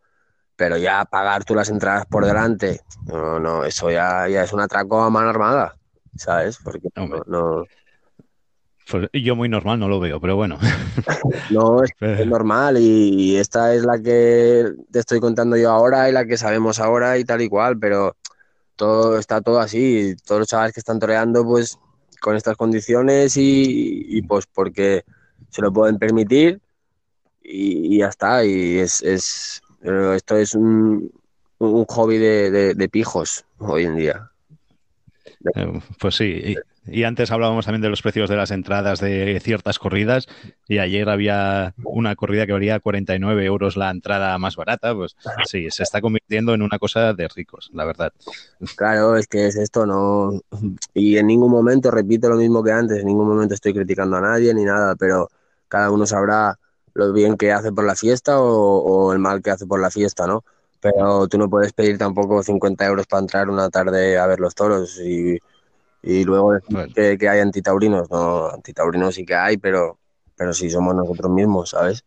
Pero 0.57 0.77
ya 0.77 1.05
pagar 1.05 1.45
tú 1.45 1.55
las 1.55 1.69
entradas 1.69 2.07
por 2.07 2.25
delante, 2.25 2.81
no, 3.07 3.41
no, 3.41 3.65
eso 3.65 3.91
ya, 3.91 4.29
ya 4.29 4.45
es 4.45 4.53
un 4.53 4.61
atraco 4.61 5.03
a 5.03 5.11
mano 5.11 5.29
armada, 5.29 5.75
¿sabes? 6.17 6.59
Porque 6.63 6.89
no, 7.27 7.65
Pues 8.91 9.09
yo 9.13 9.35
muy 9.37 9.49
normal 9.49 9.79
no 9.81 9.89
lo 9.89 10.01
veo, 10.01 10.21
pero 10.21 10.37
bueno. 10.37 10.59
no 11.51 11.83
es 11.83 11.91
es 12.01 12.27
normal 12.27 12.77
y, 12.79 13.37
esta 13.37 13.75
es 13.75 13.85
la 13.85 14.01
que 14.01 14.73
te 14.91 14.99
estoy 14.99 15.21
contando 15.21 15.57
yo 15.57 15.71
ahora 15.71 16.09
y 16.09 16.13
la 16.13 16.27
que 16.27 16.37
sabemos 16.37 16.81
ahora 16.81 17.19
y 17.19 17.25
tal 17.25 17.41
y 17.43 17.49
cual, 17.49 17.79
pero 17.79 18.17
todo 18.77 19.19
está 19.19 19.41
todo 19.41 19.61
así. 19.61 20.15
Todos 20.27 20.41
los 20.41 20.49
chavales 20.49 20.73
que 20.75 20.81
están 20.81 20.99
toreando, 20.99 21.45
pues 21.45 21.79
con 22.21 22.37
estas 22.37 22.57
condiciones 22.57 23.37
y, 23.37 24.07
y, 24.17 24.23
pues 24.23 24.47
porque 24.47 25.05
se 25.51 25.61
lo 25.63 25.73
pueden 25.73 25.99
permitir 25.99 26.61
y, 27.43 27.95
y 27.95 27.99
ya 27.99 28.09
está. 28.09 28.45
Y 28.45 28.79
es, 28.79 29.03
es 29.03 29.63
esto 29.83 30.37
es 30.37 30.55
un, 30.55 31.11
un 31.59 31.85
hobby 31.85 32.17
de, 32.19 32.51
de- 32.51 32.75
de 32.75 32.89
pijos 32.89 33.45
hoy 33.59 33.85
en 33.85 33.97
día. 33.97 34.31
Eh, 35.55 35.81
Pues 35.99 36.15
sí, 36.15 36.57
y, 36.87 37.05
antes 37.05 37.31
hablábamos 37.31 37.65
también 37.65 37.83
de 37.83 37.89
los 37.89 38.03
precios 38.03 38.29
de 38.29 38.37
las 38.37 38.51
entradas 38.51 39.01
de 39.01 39.41
ciertas 39.43 39.79
corridas 39.79 40.27
y 40.69 40.79
ayer 40.79 41.09
había 41.09 41.75
una 41.85 42.15
corrida 42.17 42.47
que 42.47 42.53
valía 42.53 42.81
49 42.81 43.45
euros 43.45 43.77
la 43.77 43.91
entrada 43.91 44.37
más 44.39 44.57
barata, 44.57 44.95
pues 44.95 45.17
sí, 45.47 45.69
se 45.71 45.83
está 45.83 46.01
convirtiendo 46.01 46.55
en 46.55 46.63
una 46.63 46.79
cosa 46.79 47.13
de 47.15 47.29
ricos, 47.29 47.71
la 47.73 47.85
verdad. 47.85 48.13
Claro, 48.77 49.17
es 49.17 49.27
que 49.27 49.47
es 49.47 49.57
esto, 49.57 49.87
no. 49.87 50.41
Y 50.93 51.17
en 51.17 51.27
ningún 51.27 51.51
momento, 51.51 51.91
repito 51.91 52.29
lo 52.29 52.37
mismo 52.37 52.63
que 52.63 52.73
antes, 52.73 52.99
en 52.99 53.07
ningún 53.07 53.29
momento 53.29 53.55
estoy 53.55 53.75
criticando 53.75 54.17
a 54.17 54.21
nadie 54.21 54.53
ni 54.55 54.65
nada, 54.65 54.95
pero 54.97 55.29
cada 55.69 55.91
uno 55.91 56.07
sabrá 56.07 56.59
lo 56.93 57.13
bien 57.13 57.37
que 57.37 57.53
hace 57.53 57.73
por 57.73 57.85
la 57.85 57.97
fiesta 57.97 58.41
o, 58.41 58.79
o 58.79 59.13
el 59.13 59.19
mal 59.19 59.43
que 59.43 59.51
hace 59.51 59.67
por 59.67 59.81
la 59.81 59.91
fiesta, 59.91 60.27
¿no? 60.27 60.45
Pero 60.81 61.27
tú 61.29 61.39
no 61.39 61.49
puedes 61.49 61.73
pedir 61.73 61.97
tampoco 61.97 62.43
50 62.43 62.85
euros 62.87 63.07
para 63.07 63.23
entrar 63.23 63.49
una 63.49 63.71
tarde 63.71 64.19
a 64.19 64.27
ver 64.27 64.39
los 64.39 64.55
toros 64.55 65.01
y, 65.01 65.39
y 66.05 66.25
luego 66.25 66.53
decir 66.55 66.69
Bueno. 66.75 66.93
que, 66.95 67.19
que 67.19 67.29
hay 67.29 67.41
antitaurinos. 67.41 68.11
No, 68.11 68.49
antitaurinos 68.49 69.15
sí 69.15 69.25
que 69.25 69.35
hay, 69.35 69.57
pero, 69.59 69.99
pero 70.37 70.53
sí 70.53 70.71
somos 70.71 70.95
nosotros 70.95 71.31
mismos, 71.33 71.71
¿sabes? 71.71 72.05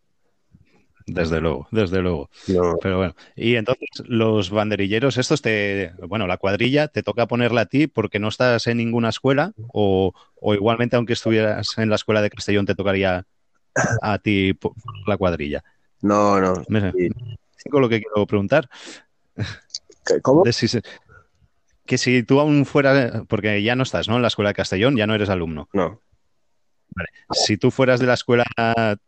Desde 1.06 1.40
luego, 1.40 1.66
desde 1.70 2.02
luego. 2.02 2.28
No, 2.48 2.78
Pero 2.82 2.98
bueno, 2.98 3.14
y 3.34 3.54
entonces 3.56 3.88
los 4.06 4.50
banderilleros, 4.50 5.16
estos 5.16 5.40
te, 5.40 5.92
bueno, 6.06 6.26
la 6.26 6.36
cuadrilla 6.36 6.88
te 6.88 7.02
toca 7.02 7.26
ponerla 7.26 7.62
a 7.62 7.66
ti 7.66 7.86
porque 7.86 8.18
no 8.18 8.28
estás 8.28 8.66
en 8.66 8.76
ninguna 8.76 9.08
escuela 9.08 9.52
o, 9.72 10.12
o 10.40 10.54
igualmente 10.54 10.96
aunque 10.96 11.14
estuvieras 11.14 11.78
en 11.78 11.88
la 11.88 11.96
escuela 11.96 12.20
de 12.20 12.28
Castellón 12.28 12.66
te 12.66 12.74
tocaría 12.74 13.24
a 14.02 14.18
ti 14.18 14.58
la 15.06 15.16
cuadrilla. 15.16 15.64
no, 16.02 16.40
no. 16.40 16.54
Sí. 16.92 17.08
Con 17.70 17.82
lo 17.82 17.88
que 17.88 18.00
quiero 18.02 18.26
preguntar, 18.26 18.68
¿Qué- 20.06 20.20
¿Cómo? 20.20 20.44
de 20.44 20.52
si 20.52 20.68
se- 20.68 20.82
que 21.88 21.96
si 21.96 22.22
tú 22.22 22.38
aún 22.38 22.66
fueras, 22.66 23.22
porque 23.28 23.62
ya 23.62 23.74
no 23.74 23.82
estás, 23.82 24.08
¿no? 24.08 24.16
En 24.16 24.22
la 24.22 24.28
escuela 24.28 24.50
de 24.50 24.54
Castellón, 24.54 24.96
ya 24.96 25.06
no 25.06 25.14
eres 25.14 25.30
alumno. 25.30 25.70
No. 25.72 26.02
Si 27.32 27.56
tú 27.56 27.70
fueras 27.70 27.98
de 27.98 28.06
la 28.06 28.12
escuela 28.12 28.44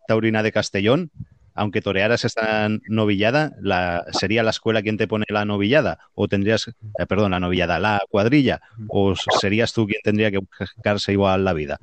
taurina 0.09 0.43
de 0.43 0.51
Castellón, 0.51 1.11
aunque 1.53 1.83
torearas 1.83 2.25
esta 2.25 2.69
novillada, 2.89 3.53
la, 3.61 4.07
¿sería 4.13 4.43
la 4.43 4.51
escuela 4.51 4.81
quien 4.81 4.97
te 4.97 5.07
pone 5.07 5.27
la 5.29 5.45
novillada? 5.45 5.99
¿O 6.15 6.27
tendrías, 6.27 6.69
eh, 6.69 7.07
perdón, 7.07 7.33
la 7.33 7.41
novillada, 7.41 7.79
la 7.79 8.01
cuadrilla? 8.09 8.63
¿O 8.89 9.15
serías 9.15 9.75
tú 9.75 9.87
quien 9.87 10.01
tendría 10.03 10.31
que 10.31 10.39
buscarse 10.39 11.13
igual 11.13 11.45
la 11.45 11.53
vida? 11.53 11.79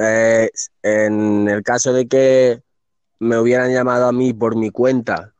Eh, 0.00 0.48
en 0.82 1.46
el 1.46 1.62
caso 1.62 1.92
de 1.92 2.08
que 2.08 2.62
me 3.18 3.38
hubieran 3.38 3.70
llamado 3.70 4.06
a 4.06 4.12
mí 4.12 4.32
por 4.32 4.56
mi 4.56 4.70
cuenta, 4.70 5.34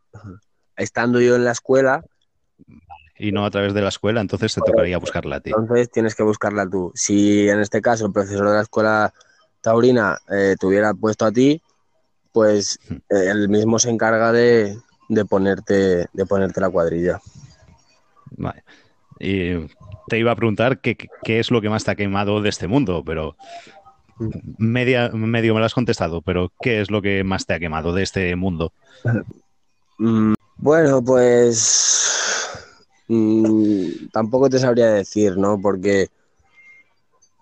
estando 0.77 1.19
yo 1.19 1.35
en 1.35 1.45
la 1.47 1.53
escuela, 1.53 2.05
Y 3.23 3.33
no 3.33 3.45
a 3.45 3.51
través 3.51 3.75
de 3.75 3.83
la 3.83 3.91
escuela, 3.91 4.23
entonces 4.23 4.55
te 4.55 4.63
tocaría 4.63 4.97
buscarla 4.97 5.37
a 5.37 5.41
ti. 5.41 5.51
entonces 5.55 5.91
tienes 5.91 6.15
que 6.15 6.23
buscarla 6.23 6.67
tú. 6.67 6.91
Si 6.95 7.51
en 7.51 7.61
este 7.61 7.83
caso 7.83 8.07
el 8.07 8.13
profesor 8.13 8.49
de 8.49 8.55
la 8.55 8.63
escuela 8.63 9.13
taurina 9.61 10.17
eh, 10.33 10.57
te 10.59 10.67
hubiera 10.67 10.95
puesto 10.95 11.27
a 11.27 11.31
ti, 11.31 11.61
pues 12.33 12.79
eh, 12.89 13.27
él 13.31 13.51
mismo 13.51 13.79
se 13.79 13.91
encarga 13.91 14.33
de, 14.33 14.75
de 15.11 15.25
ponerte, 15.27 16.07
de 16.11 16.27
ponerte 16.27 16.63
la 16.63 16.71
cuadrilla. 16.71 17.21
Vale. 18.39 18.65
Y 19.19 19.69
te 20.09 20.19
iba 20.19 20.33
a 20.33 20.37
preguntar 20.37 20.81
qué, 20.81 20.97
qué 21.23 21.41
es 21.41 21.51
lo 21.51 21.61
que 21.61 21.69
más 21.69 21.85
te 21.85 21.91
ha 21.91 21.97
quemado 21.97 22.41
de 22.41 22.49
este 22.49 22.69
mundo, 22.69 23.03
pero 23.05 23.37
media, 24.57 25.11
medio 25.11 25.53
me 25.53 25.61
lo 25.61 25.67
has 25.67 25.75
contestado, 25.75 26.23
pero 26.23 26.53
¿qué 26.63 26.81
es 26.81 26.91
lo 26.91 27.03
que 27.03 27.23
más 27.23 27.45
te 27.45 27.53
ha 27.53 27.61
quemado 27.61 27.93
de 27.93 28.03
este 28.03 28.35
mundo? 28.35 28.73
Mm, 30.03 30.33
bueno, 30.57 31.05
pues 31.05 32.20
mm, 33.11 34.11
tampoco 34.13 34.49
te 34.49 34.59
sabría 34.59 34.91
decir, 34.91 35.37
¿no? 35.37 35.61
Porque 35.61 36.09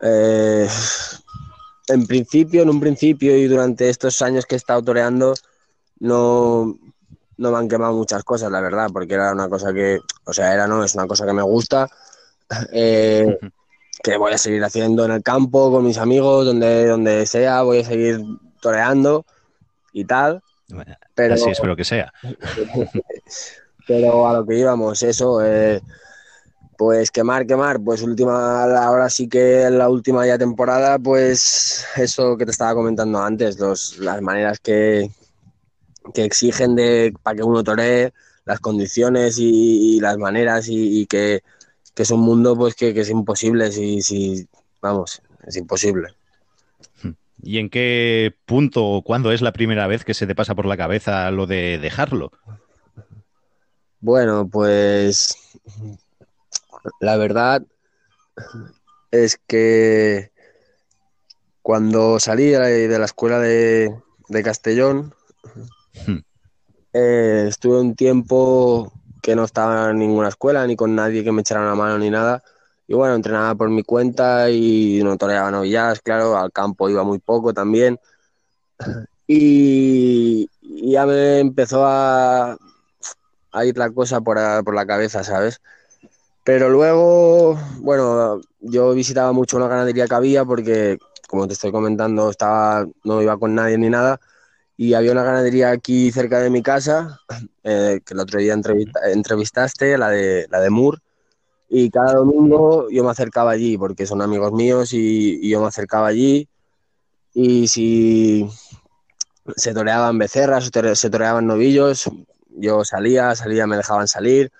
eh, 0.00 0.68
en 1.88 2.06
principio, 2.06 2.62
en 2.62 2.70
un 2.70 2.80
principio 2.80 3.36
y 3.36 3.46
durante 3.46 3.88
estos 3.88 4.20
años 4.22 4.46
que 4.46 4.54
he 4.54 4.58
estado 4.58 4.82
toreando, 4.82 5.34
no, 6.00 6.76
no 7.36 7.50
me 7.50 7.58
han 7.58 7.68
quemado 7.68 7.94
muchas 7.94 8.24
cosas, 8.24 8.50
la 8.50 8.60
verdad, 8.60 8.88
porque 8.92 9.14
era 9.14 9.32
una 9.32 9.48
cosa 9.48 9.72
que, 9.72 9.98
o 10.24 10.32
sea, 10.32 10.52
era 10.52 10.66
no, 10.66 10.84
es 10.84 10.94
una 10.94 11.06
cosa 11.06 11.26
que 11.26 11.32
me 11.32 11.42
gusta, 11.42 11.88
eh, 12.72 13.38
que 14.02 14.16
voy 14.16 14.32
a 14.32 14.38
seguir 14.38 14.62
haciendo 14.64 15.04
en 15.04 15.12
el 15.12 15.22
campo, 15.22 15.70
con 15.70 15.84
mis 15.84 15.98
amigos, 15.98 16.46
donde, 16.46 16.86
donde 16.86 17.26
sea, 17.26 17.62
voy 17.62 17.80
a 17.80 17.84
seguir 17.84 18.20
toreando 18.60 19.24
y 19.92 20.04
tal. 20.04 20.42
Pero, 21.14 21.34
Así 21.34 21.50
espero 21.50 21.74
que 21.74 21.84
sea. 21.84 22.12
pero 23.88 24.28
a 24.28 24.34
lo 24.34 24.46
que 24.46 24.58
íbamos, 24.58 25.02
eso, 25.02 25.42
eh, 25.42 25.80
pues 26.76 27.10
quemar, 27.10 27.46
quemar, 27.46 27.80
pues 27.80 28.02
última, 28.02 28.64
ahora 28.84 29.08
sí 29.08 29.28
que 29.28 29.68
la 29.70 29.88
última 29.88 30.26
ya 30.26 30.36
temporada, 30.36 30.98
pues 30.98 31.86
eso 31.96 32.36
que 32.36 32.44
te 32.44 32.50
estaba 32.50 32.74
comentando 32.74 33.18
antes, 33.20 33.58
los, 33.58 33.98
las 33.98 34.20
maneras 34.20 34.60
que, 34.60 35.10
que 36.12 36.24
exigen 36.24 36.76
de 36.76 37.14
para 37.22 37.38
que 37.38 37.42
uno 37.42 37.64
toree, 37.64 38.12
las 38.44 38.60
condiciones 38.60 39.38
y, 39.38 39.98
las 40.00 40.18
maneras 40.18 40.68
y, 40.68 41.00
y 41.00 41.06
que, 41.06 41.40
que, 41.94 42.02
es 42.02 42.10
un 42.10 42.20
mundo 42.20 42.56
pues 42.56 42.74
que, 42.74 42.92
que 42.92 43.00
es 43.00 43.10
imposible, 43.10 43.72
si, 43.72 44.02
si, 44.02 44.46
vamos, 44.82 45.22
es 45.46 45.56
imposible. 45.56 46.08
¿Y 47.42 47.58
en 47.58 47.70
qué 47.70 48.34
punto 48.44 48.84
o 48.84 49.02
cuándo 49.02 49.32
es 49.32 49.40
la 49.40 49.52
primera 49.52 49.86
vez 49.86 50.04
que 50.04 50.12
se 50.12 50.26
te 50.26 50.34
pasa 50.34 50.54
por 50.54 50.66
la 50.66 50.76
cabeza 50.76 51.30
lo 51.30 51.46
de 51.46 51.78
dejarlo? 51.78 52.32
Bueno, 54.00 54.48
pues 54.48 55.36
la 57.00 57.16
verdad 57.16 57.62
es 59.10 59.40
que 59.46 60.30
cuando 61.62 62.20
salí 62.20 62.46
de 62.46 62.98
la 62.98 63.04
escuela 63.04 63.38
de, 63.40 63.94
de 64.28 64.42
Castellón, 64.42 65.14
Hmm. 66.06 66.18
eh, 66.92 67.46
estuve 67.48 67.80
un 67.80 67.94
tiempo 67.94 68.92
que 69.22 69.34
no 69.34 69.44
estaba 69.44 69.90
en 69.90 69.98
ninguna 69.98 70.28
escuela, 70.28 70.66
ni 70.66 70.76
con 70.76 70.94
nadie 70.94 71.24
que 71.24 71.32
me 71.32 71.40
echara 71.40 71.60
una 71.62 71.74
mano 71.74 71.98
ni 71.98 72.10
nada. 72.10 72.42
Y 72.86 72.94
bueno, 72.94 73.14
entrenaba 73.14 73.54
por 73.54 73.68
mi 73.68 73.82
cuenta 73.82 74.48
y 74.50 75.00
no 75.02 75.16
toreaba 75.18 75.50
novilladas, 75.50 76.00
claro, 76.00 76.38
al 76.38 76.52
campo 76.52 76.88
iba 76.88 77.02
muy 77.02 77.18
poco 77.18 77.52
también. 77.52 77.98
Y, 79.26 80.48
y 80.62 80.92
ya 80.92 81.04
me 81.04 81.40
empezó 81.40 81.84
a, 81.84 82.56
a 83.52 83.64
ir 83.64 83.76
la 83.78 83.90
cosa 83.90 84.20
por, 84.20 84.38
por 84.64 84.74
la 84.74 84.86
cabeza, 84.86 85.24
¿sabes? 85.24 85.60
Pero 86.44 86.70
luego, 86.70 87.58
bueno, 87.80 88.40
yo 88.60 88.94
visitaba 88.94 89.32
mucho 89.32 89.58
una 89.58 89.68
ganadería 89.68 90.06
que 90.06 90.14
había 90.14 90.44
porque, 90.46 90.98
como 91.28 91.46
te 91.46 91.52
estoy 91.52 91.70
comentando, 91.72 92.30
estaba, 92.30 92.86
no 93.04 93.20
iba 93.20 93.36
con 93.38 93.54
nadie 93.54 93.76
ni 93.76 93.90
nada. 93.90 94.18
Y 94.76 94.94
había 94.94 95.12
una 95.12 95.24
ganadería 95.24 95.70
aquí 95.70 96.10
cerca 96.12 96.40
de 96.40 96.50
mi 96.50 96.62
casa, 96.62 97.20
eh, 97.64 98.00
que 98.04 98.14
el 98.14 98.20
otro 98.20 98.40
día 98.40 98.54
entrevista- 98.54 99.10
entrevistaste, 99.10 99.98
la 99.98 100.08
de, 100.08 100.46
la 100.50 100.60
de 100.60 100.70
Moore. 100.70 100.98
Y 101.68 101.90
cada 101.90 102.14
domingo 102.14 102.88
yo 102.90 103.04
me 103.04 103.10
acercaba 103.10 103.50
allí, 103.50 103.76
porque 103.76 104.06
son 104.06 104.22
amigos 104.22 104.52
míos, 104.52 104.92
y, 104.94 105.40
y 105.42 105.50
yo 105.50 105.60
me 105.60 105.66
acercaba 105.68 106.06
allí. 106.06 106.48
Y 107.34 107.68
si 107.68 108.48
se 109.56 109.74
toreaban 109.74 110.16
becerras, 110.18 110.70
se 110.94 111.10
toreaban 111.10 111.46
novillos, 111.46 112.10
yo 112.58 112.84
salía, 112.84 113.34
salía, 113.34 113.66
me 113.66 113.76
dejaban 113.76 114.08
salir. 114.08 114.50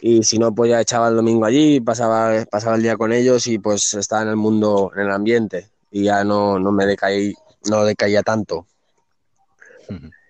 Y 0.00 0.24
si 0.24 0.38
no, 0.38 0.52
pues 0.54 0.70
ya 0.70 0.80
echaba 0.80 1.08
el 1.08 1.16
domingo 1.16 1.44
allí, 1.44 1.80
pasaba, 1.80 2.44
pasaba 2.50 2.76
el 2.76 2.82
día 2.82 2.96
con 2.96 3.12
ellos 3.12 3.46
y 3.46 3.58
pues 3.58 3.94
estaba 3.94 4.22
en 4.22 4.28
el 4.28 4.36
mundo, 4.36 4.90
en 4.94 5.02
el 5.02 5.10
ambiente. 5.12 5.70
Y 5.90 6.04
ya 6.04 6.24
no, 6.24 6.58
no 6.58 6.72
me 6.72 6.86
decaí, 6.86 7.34
no 7.70 7.84
decaía 7.84 8.22
tanto. 8.22 8.66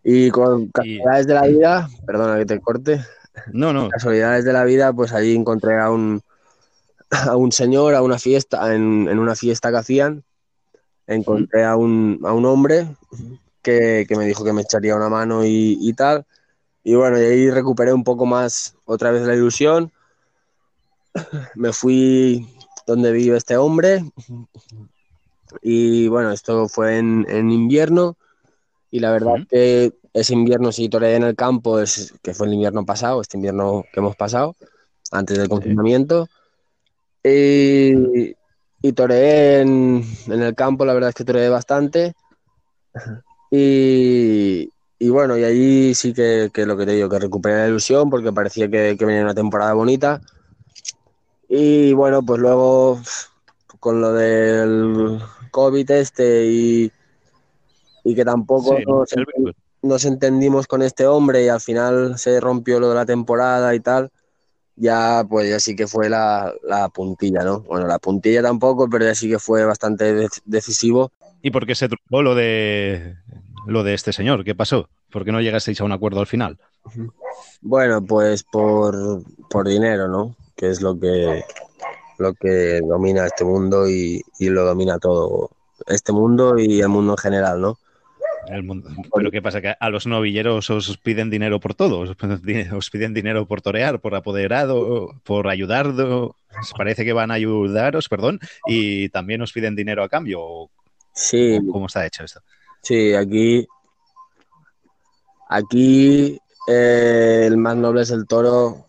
Y 0.05 0.31
con 0.31 0.67
casualidades 0.69 1.27
de 1.27 1.35
la 1.35 1.47
vida, 1.47 1.89
perdona 2.07 2.37
que 2.39 2.47
te 2.47 2.61
corte, 2.61 3.01
No, 3.53 3.73
no. 3.73 3.89
casualidades 3.89 4.45
de 4.45 4.53
la 4.53 4.65
vida, 4.65 4.93
pues 4.93 5.13
allí 5.13 5.35
encontré 5.35 5.79
a 5.79 5.91
un, 5.91 6.21
a 7.11 7.37
un 7.37 7.53
señor, 7.53 7.95
a 7.95 8.03
una 8.03 8.19
fiesta, 8.19 8.75
en, 8.75 9.09
en 9.09 9.19
una 9.19 9.35
fiesta 9.37 9.71
que 9.71 9.77
hacían, 9.79 10.25
encontré 11.07 11.65
a 11.65 11.77
un, 11.77 12.21
a 12.25 12.33
un 12.33 12.45
hombre 12.47 12.89
que, 13.63 14.05
que 14.09 14.17
me 14.17 14.27
dijo 14.27 14.45
que 14.45 14.53
me 14.53 14.63
echaría 14.63 14.97
una 14.97 15.09
mano 15.09 15.45
y, 15.45 15.79
y 15.81 15.93
tal. 15.95 16.27
Y 16.85 16.95
bueno, 16.95 17.19
y 17.19 17.25
ahí 17.25 17.51
recuperé 17.51 17.93
un 17.93 18.05
poco 18.05 18.27
más 18.27 18.77
otra 18.85 19.11
vez 19.11 19.23
la 19.23 19.35
ilusión. 19.35 19.93
Me 21.55 21.73
fui 21.73 22.49
donde 22.87 23.13
vive 23.13 23.37
este 23.37 23.57
hombre. 23.57 24.05
Y 25.61 26.09
bueno, 26.09 26.33
esto 26.33 26.69
fue 26.69 26.99
en, 26.99 27.27
en 27.29 27.51
invierno. 27.51 28.17
Y 28.91 29.01
la 29.01 29.13
verdad 29.13 29.47
que 29.49 29.95
ese 30.13 30.35
invierno 30.35 30.73
sí 30.73 30.89
toreé 30.89 31.17
en 31.17 31.23
el 31.23 31.37
campo, 31.37 31.81
es, 31.81 32.15
que 32.23 32.35
fue 32.35 32.47
el 32.47 32.55
invierno 32.55 32.85
pasado, 32.85 33.21
este 33.21 33.39
invierno 33.39 33.85
que 33.93 34.01
hemos 34.01 34.17
pasado, 34.17 34.55
antes 35.11 35.39
del 35.39 35.49
confinamiento. 35.49 36.29
Y, 37.25 38.35
y 38.83 38.93
toreé 38.93 39.61
en, 39.61 40.05
en 40.27 40.43
el 40.43 40.55
campo, 40.55 40.85
la 40.85 40.93
verdad 40.93 41.11
es 41.11 41.15
que 41.15 41.25
toreé 41.25 41.49
bastante. 41.49 42.15
Y, 43.51 44.71
y 45.03 45.09
bueno, 45.11 45.37
y 45.37 45.43
allí 45.43 45.95
sí 45.97 46.15
que, 46.15 46.51
que 46.55 46.65
lo 46.65 46.77
que 46.77 46.87
te 46.87 46.93
digo, 46.93 47.09
que 47.09 47.19
recuperé 47.19 47.57
la 47.57 47.67
ilusión 47.67 48.09
porque 48.09 48.33
parecía 48.33 48.71
que, 48.71 48.95
que 48.97 49.05
venía 49.05 49.23
una 49.25 49.35
temporada 49.35 49.73
bonita. 49.73 50.21
Y 51.49 51.93
bueno, 51.93 52.23
pues 52.23 52.41
luego 52.41 53.01
con 53.81 54.01
lo 54.01 54.13
del 54.13 55.19
COVID 55.51 55.91
este 55.91 56.47
y, 56.47 56.93
y 58.05 58.15
que 58.15 58.25
tampoco 58.25 58.79
Sí, 58.79 58.85
nos, 59.83 60.05
entendimos 60.05 60.67
con 60.67 60.83
este 60.83 61.07
hombre 61.07 61.45
y 61.45 61.49
al 61.49 61.61
final 61.61 62.19
se 62.19 62.39
rompió 62.41 62.79
lo 62.79 62.89
de 62.89 62.95
la 62.95 63.07
temporada 63.07 63.75
y 63.75 63.81
tal, 63.81 64.11
ya 64.77 65.25
pues 65.29 65.51
ya 65.51 65.61
sí 65.61 65.77
que 65.77 65.87
fue 65.87 66.09
la, 66.09 66.53
la 66.63 66.89
puntilla, 66.91 67.45
¿no? 67.45 67.61
Bueno, 67.61 67.87
la 67.87 67.99
puntilla 67.99 68.43
tampoco, 68.43 68.89
pero 68.91 69.05
ya 69.07 69.15
sí 69.15 69.29
que 69.29 69.39
fue 69.39 69.65
bastante 69.65 70.15
de- 70.15 70.29
decisivo. 70.45 71.13
¿Y 71.43 71.51
por 71.51 71.67
qué 71.67 71.75
se 71.75 71.89
truncó 71.89 72.23
lo 72.23 72.35
de 72.35 73.17
lo 73.67 73.83
de 73.85 73.95
este 73.95 74.13
señor? 74.13 74.45
¿Qué 74.45 74.55
pasó? 74.55 74.89
¿Por 75.11 75.25
qué 75.25 75.33
no 75.33 75.41
llegasteis 75.41 75.81
a 75.81 75.85
un 75.85 75.93
acuerdo 75.93 76.21
al 76.21 76.27
final? 76.27 76.59
Bueno, 77.61 78.05
pues 78.05 78.43
por, 78.45 79.23
por 79.51 79.69
dinero, 79.69 80.09
¿no? 80.09 80.37
Que 80.57 80.69
es 80.71 80.81
lo 80.81 80.99
que, 80.99 81.43
lo 82.19 82.35
que 82.35 82.81
domina 82.83 83.27
este 83.27 83.45
mundo 83.45 83.89
y, 83.89 84.23
y 84.39 84.49
lo 84.49 84.65
domina 84.65 84.99
todo. 84.99 85.51
Este 85.87 86.13
mundo 86.13 86.59
y 86.59 86.81
el 86.81 86.89
mundo 86.89 87.13
en 87.13 87.19
general, 87.19 87.61
¿no? 87.61 87.79
El 88.49 88.65
mundo- 88.65 88.91
Pero 89.15 89.31
¿qué 89.31 89.41
pasa? 89.41 89.61
¿Que 89.61 89.75
a 89.79 89.89
los 89.91 90.07
novilleros 90.07 90.69
os 90.71 90.99
piden 90.99 91.31
dinero 91.31 91.61
por 91.61 91.75
todo? 91.75 92.01
¿Os 92.01 92.17
piden- 92.91 93.13
dinero 93.15 93.47
por 93.47 93.63
torear, 93.63 94.01
por 94.01 94.15
apoderado, 94.17 95.15
por 95.25 95.49
ayudar? 95.49 95.89
¿Os 95.89 96.73
parece 96.77 97.05
que 97.05 97.13
van 97.13 97.31
a 97.31 97.35
ayudaros, 97.35 98.09
perdón? 98.09 98.41
Y 98.67 99.09
también 99.11 99.43
os 99.43 99.53
piden 99.53 99.77
dinero 99.77 100.03
a 100.03 100.09
cambio. 100.09 100.41
¿O 100.43 100.71
Sí, 101.15 101.61
¿Cómo 101.71 101.87
está 101.87 102.07
hecho 102.07 102.25
esto? 102.25 102.41
Sí, 102.83 103.15
aquí, 103.15 103.67
aquí 105.49 106.39
eh, 106.69 107.45
el 107.47 107.57
más 107.57 107.77
noble 107.77 108.03
es 108.03 108.11
el 108.11 108.27
toro 108.27 108.87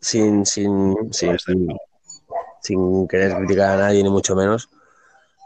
sin, 0.00 0.44
sin, 0.46 0.94
sin, 1.12 1.38
sin, 1.38 1.68
sin 2.60 3.08
querer 3.08 3.36
criticar 3.36 3.70
a 3.70 3.76
nadie, 3.76 4.02
ni 4.02 4.10
mucho 4.10 4.36
menos. 4.36 4.68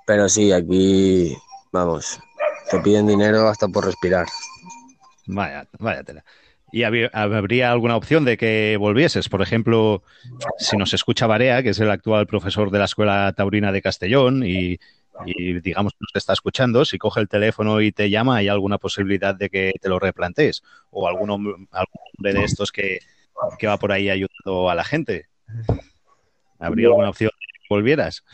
Pero 0.07 0.29
sí, 0.29 0.53
aquí, 0.53 1.37
vamos, 1.73 2.19
te 2.71 2.81
piden 2.81 3.07
dinero 3.07 3.49
hasta 3.49 3.69
por 3.69 3.85
respirar. 3.85 4.27
Vaya, 5.27 5.69
vaya 5.79 6.03
tela. 6.03 6.25
¿Y 6.71 6.83
habría 6.83 7.73
alguna 7.73 7.97
opción 7.97 8.25
de 8.27 8.37
que 8.37 8.77
volvieses? 8.79 9.29
Por 9.29 9.41
ejemplo, 9.41 10.03
si 10.59 10.77
nos 10.77 10.93
escucha 10.93 11.27
Barea, 11.27 11.63
que 11.63 11.71
es 11.71 11.81
el 11.81 11.91
actual 11.91 12.27
profesor 12.27 12.71
de 12.71 12.79
la 12.79 12.85
Escuela 12.85 13.33
Taurina 13.35 13.73
de 13.73 13.81
Castellón, 13.81 14.43
y, 14.45 14.79
y 15.27 15.61
digamos 15.61 15.93
que 15.93 15.99
nos 16.01 16.15
está 16.15 16.33
escuchando, 16.33 16.85
si 16.85 16.99
coge 16.99 17.21
el 17.21 17.29
teléfono 17.29 17.81
y 17.81 17.93
te 17.93 18.11
llama, 18.11 18.37
¿hay 18.37 18.49
alguna 18.49 18.79
posibilidad 18.79 19.35
de 19.35 19.51
que 19.51 19.73
te 19.81 19.89
lo 19.89 19.99
replantees? 19.99 20.63
¿O 20.91 21.09
algún 21.09 21.31
hombre, 21.31 21.55
algún 21.73 22.01
hombre 22.17 22.35
de 22.35 22.45
estos 22.45 22.71
que, 22.71 23.01
que 23.59 23.67
va 23.67 23.77
por 23.79 23.93
ahí 23.93 24.11
ayudando 24.11 24.71
a 24.71 24.75
la 24.75 24.85
gente? 24.85 25.27
¿Habría 26.59 26.89
alguna 26.89 27.11
opción 27.11 27.31
de 27.33 27.47
que 27.47 27.67
volvieras? 27.75 28.25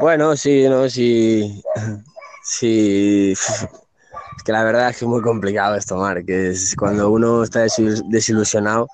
Bueno, 0.00 0.36
sí, 0.36 0.68
no, 0.68 0.88
sí, 0.88 1.62
sí. 2.44 3.32
Es 3.32 3.68
que 4.44 4.52
la 4.52 4.64
verdad 4.64 4.90
es 4.90 4.98
que 4.98 5.04
es 5.04 5.08
muy 5.08 5.20
complicado 5.22 5.76
esto, 5.76 5.96
Mar, 5.96 6.24
que 6.24 6.50
es 6.50 6.74
cuando 6.76 7.10
uno 7.10 7.42
está 7.42 7.64
desil- 7.64 8.02
desilusionado. 8.08 8.88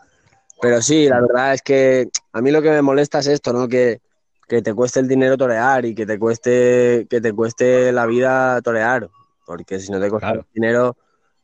Pero 0.61 0.83
sí, 0.83 1.09
la 1.09 1.21
verdad 1.21 1.55
es 1.55 1.63
que 1.63 2.09
a 2.33 2.41
mí 2.41 2.51
lo 2.51 2.61
que 2.61 2.71
me 2.71 2.83
molesta 2.83 3.21
es 3.21 3.29
esto, 3.29 3.53
¿no? 3.53 3.69
Que, 3.69 4.01
que 4.49 4.63
te 4.63 4.75
cueste 4.75 5.01
el 5.01 5.09
dinero 5.09 5.37
torear 5.37 5.85
y 5.85 5.95
que 5.95 6.07
te 6.07 6.19
cueste, 6.19 7.07
que 7.09 7.21
te 7.21 7.33
cueste 7.33 7.93
la 7.93 8.07
vida 8.07 8.61
torear. 8.63 9.09
Porque 9.45 9.79
si 9.79 9.93
no 9.93 10.01
te 10.01 10.11
cuesta 10.11 10.29
Claro. 10.29 10.41
el 10.41 10.55
dinero, 10.55 10.97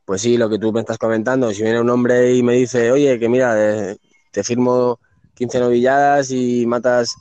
pues 0.04 0.22
sí, 0.22 0.36
lo 0.36 0.48
que 0.48 0.58
tú 0.58 0.72
me 0.72 0.80
estás 0.80 0.98
comentando. 0.98 1.52
Si 1.52 1.62
viene 1.62 1.80
un 1.80 1.90
hombre 1.90 2.34
y 2.34 2.42
me 2.42 2.54
dice, 2.54 2.90
oye, 2.90 3.18
que 3.18 3.28
mira, 3.28 3.54
eh, 3.58 3.96
te 4.30 4.42
firmo 4.42 4.98
15 5.34 5.60
novilladas 5.60 6.30
y 6.30 6.66
matas 6.66 7.14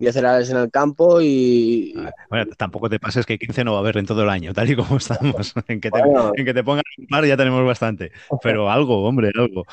10 0.00 0.16
heladas 0.16 0.50
en 0.50 0.56
el 0.56 0.70
campo 0.70 1.20
y... 1.20 1.94
Bueno, 2.30 2.52
tampoco 2.56 2.88
te 2.88 2.98
pases 2.98 3.26
que 3.26 3.38
15 3.38 3.64
no 3.64 3.72
va 3.72 3.78
a 3.78 3.80
haber 3.82 3.98
en 3.98 4.06
todo 4.06 4.22
el 4.22 4.30
año, 4.30 4.54
tal 4.54 4.70
y 4.70 4.74
como 4.74 4.96
estamos. 4.96 5.52
En 5.68 5.80
que 5.80 5.90
te, 5.90 6.00
Bueno. 6.00 6.32
en 6.34 6.44
que 6.46 6.54
te 6.54 6.64
pongan 6.64 6.82
un 6.96 7.06
par 7.06 7.26
ya 7.26 7.36
tenemos 7.36 7.64
bastante. 7.66 8.10
Pero 8.42 8.70
algo, 8.70 9.04
hombre, 9.04 9.30
algo. 9.36 9.66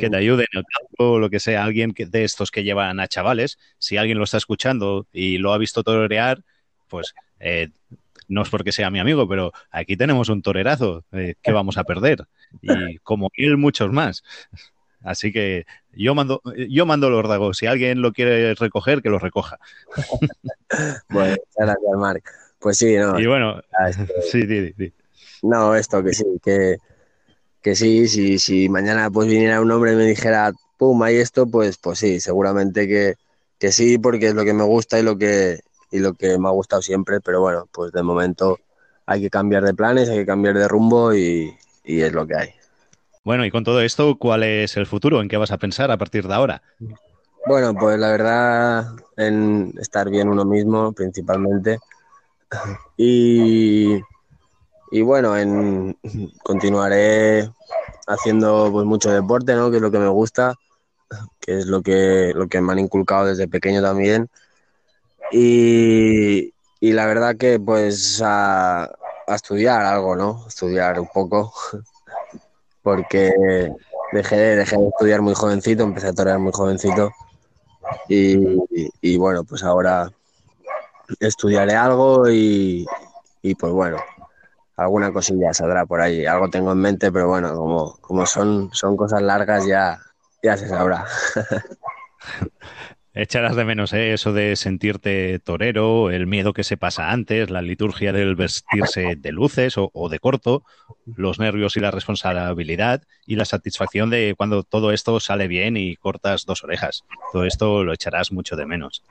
que 0.00 0.08
te 0.08 0.16
ayude 0.16 0.46
en 0.50 0.60
el 0.60 0.64
campo, 0.64 1.18
lo 1.18 1.28
que 1.28 1.38
sea, 1.38 1.64
alguien 1.64 1.92
que, 1.92 2.06
de 2.06 2.24
estos 2.24 2.50
que 2.50 2.64
llevan 2.64 2.98
a 2.98 3.08
chavales, 3.08 3.58
si 3.78 3.98
alguien 3.98 4.16
lo 4.16 4.24
está 4.24 4.38
escuchando 4.38 5.06
y 5.12 5.36
lo 5.36 5.52
ha 5.52 5.58
visto 5.58 5.82
torear, 5.82 6.42
pues 6.88 7.14
eh, 7.38 7.68
no 8.26 8.42
es 8.42 8.48
porque 8.48 8.72
sea 8.72 8.90
mi 8.90 9.00
amigo, 9.00 9.28
pero 9.28 9.52
aquí 9.70 9.98
tenemos 9.98 10.30
un 10.30 10.40
torerazo 10.40 11.04
eh, 11.12 11.34
que 11.42 11.52
vamos 11.52 11.76
a 11.76 11.84
perder. 11.84 12.26
Y 12.62 12.96
como 12.98 13.28
él, 13.36 13.58
muchos 13.58 13.92
más. 13.92 14.24
Así 15.02 15.32
que 15.32 15.66
yo 15.92 16.14
mando, 16.14 16.42
yo 16.68 16.86
mando 16.86 17.10
los 17.10 17.28
dagos. 17.28 17.58
Si 17.58 17.66
alguien 17.66 18.02
lo 18.02 18.12
quiere 18.12 18.54
recoger, 18.54 19.02
que 19.02 19.10
lo 19.10 19.18
recoja. 19.18 19.58
Bueno, 21.08 21.30
muchas 21.36 21.66
gracias, 21.66 21.96
Marc. 21.98 22.32
Pues 22.58 22.78
sí, 22.78 22.96
no, 22.96 23.18
Y 23.18 23.26
bueno, 23.26 23.60
ah, 23.78 23.90
sí, 24.20 24.46
di, 24.46 24.72
di. 24.72 24.92
no, 25.42 25.74
esto 25.74 26.02
que 26.02 26.12
sí, 26.12 26.24
que, 26.42 26.76
que 27.62 27.76
sí, 27.76 28.08
si, 28.08 28.38
si 28.38 28.68
mañana 28.68 29.10
pues 29.10 29.28
viniera 29.28 29.60
un 29.60 29.70
hombre 29.70 29.92
y 29.94 29.96
me 29.96 30.04
dijera, 30.06 30.52
pum, 30.78 31.02
hay 31.02 31.16
esto, 31.18 31.46
pues, 31.46 31.78
pues 31.78 31.98
sí, 32.00 32.20
seguramente 32.20 32.88
que, 32.88 33.14
que 33.58 33.72
sí, 33.72 33.98
porque 33.98 34.28
es 34.28 34.34
lo 34.34 34.44
que 34.44 34.54
me 34.54 34.64
gusta 34.64 34.98
y 35.00 35.02
lo 35.02 35.18
que, 35.18 35.60
y 35.90 36.00
lo 36.00 36.14
que 36.14 36.38
me 36.38 36.48
ha 36.48 36.52
gustado 36.52 36.82
siempre, 36.82 37.20
pero 37.20 37.40
bueno, 37.40 37.68
pues 37.72 37.92
de 37.92 38.02
momento 38.02 38.58
hay 39.06 39.22
que 39.22 39.30
cambiar 39.30 39.64
de 39.64 39.74
planes, 39.74 40.08
hay 40.08 40.18
que 40.18 40.26
cambiar 40.26 40.56
de 40.58 40.68
rumbo 40.68 41.14
y, 41.14 41.56
y 41.84 42.00
es 42.02 42.12
lo 42.12 42.26
que 42.26 42.36
hay. 42.36 42.50
Bueno, 43.28 43.44
y 43.44 43.50
con 43.50 43.62
todo 43.62 43.82
esto, 43.82 44.16
¿cuál 44.16 44.42
es 44.42 44.78
el 44.78 44.86
futuro? 44.86 45.20
¿En 45.20 45.28
qué 45.28 45.36
vas 45.36 45.50
a 45.50 45.58
pensar 45.58 45.90
a 45.90 45.98
partir 45.98 46.26
de 46.26 46.32
ahora? 46.32 46.62
Bueno, 47.44 47.74
pues 47.74 47.98
la 47.98 48.10
verdad, 48.10 48.86
en 49.18 49.74
estar 49.78 50.08
bien 50.08 50.30
uno 50.30 50.46
mismo 50.46 50.94
principalmente. 50.94 51.78
Y, 52.96 54.00
y 54.92 55.02
bueno, 55.02 55.36
en 55.36 55.94
continuaré 56.42 57.50
haciendo 58.06 58.70
pues 58.72 58.86
mucho 58.86 59.12
deporte, 59.12 59.54
¿no? 59.54 59.70
Que 59.70 59.76
es 59.76 59.82
lo 59.82 59.90
que 59.90 59.98
me 59.98 60.08
gusta, 60.08 60.54
que 61.38 61.58
es 61.58 61.66
lo 61.66 61.82
que, 61.82 62.32
lo 62.34 62.48
que 62.48 62.62
me 62.62 62.72
han 62.72 62.78
inculcado 62.78 63.26
desde 63.26 63.46
pequeño 63.46 63.82
también. 63.82 64.30
Y, 65.32 66.54
y 66.80 66.92
la 66.92 67.04
verdad 67.04 67.36
que 67.36 67.60
pues 67.60 68.22
a, 68.24 68.84
a 68.84 69.34
estudiar 69.34 69.84
algo, 69.84 70.16
¿no? 70.16 70.46
Estudiar 70.48 70.98
un 70.98 71.08
poco, 71.08 71.52
porque 72.88 73.32
dejé, 74.12 74.36
de- 74.36 74.62
estudiar 74.62 75.20
muy 75.22 75.34
jovencito, 75.34 75.82
empecé 75.84 76.08
a 76.08 76.12
torear 76.14 76.38
muy 76.38 76.52
jovencito. 76.52 77.10
Y 79.02 79.16
bueno, 79.16 79.44
pues 79.44 79.62
ahora 79.62 80.10
estudiaré 81.20 81.74
algo 81.74 82.28
y, 82.28 82.86
y 83.42 83.54
pues 83.54 83.72
bueno, 83.72 83.98
alguna 84.76 85.12
cosilla 85.12 85.54
saldrá 85.54 85.86
por 85.86 86.00
ahí. 86.00 86.26
Algo 86.26 86.50
tengo 86.50 86.72
en 86.72 86.78
mente, 86.80 87.12
pero 87.12 87.28
bueno, 87.28 87.54
como, 87.56 87.96
como 88.00 88.26
son, 88.26 88.70
son 88.72 88.96
cosas 88.96 89.22
largas 89.22 89.66
ya, 89.66 90.00
ya 90.42 90.56
se 90.56 90.68
sabrá. 90.68 91.06
Echarás 93.20 93.56
de 93.56 93.64
menos 93.64 93.92
¿eh? 93.94 94.12
eso 94.12 94.32
de 94.32 94.54
sentirte 94.54 95.40
torero, 95.40 96.10
el 96.10 96.28
miedo 96.28 96.52
que 96.52 96.62
se 96.62 96.76
pasa 96.76 97.10
antes, 97.10 97.50
la 97.50 97.62
liturgia 97.62 98.12
del 98.12 98.36
vestirse 98.36 99.16
de 99.16 99.32
luces 99.32 99.76
o, 99.76 99.90
o 99.92 100.08
de 100.08 100.20
corto, 100.20 100.62
los 101.16 101.40
nervios 101.40 101.76
y 101.76 101.80
la 101.80 101.90
responsabilidad 101.90 103.02
y 103.26 103.34
la 103.34 103.44
satisfacción 103.44 104.08
de 104.08 104.34
cuando 104.36 104.62
todo 104.62 104.92
esto 104.92 105.18
sale 105.18 105.48
bien 105.48 105.76
y 105.76 105.96
cortas 105.96 106.46
dos 106.46 106.62
orejas. 106.62 107.04
Todo 107.32 107.44
esto 107.44 107.82
lo 107.82 107.92
echarás 107.92 108.30
mucho 108.30 108.54
de 108.54 108.66
menos. 108.66 109.02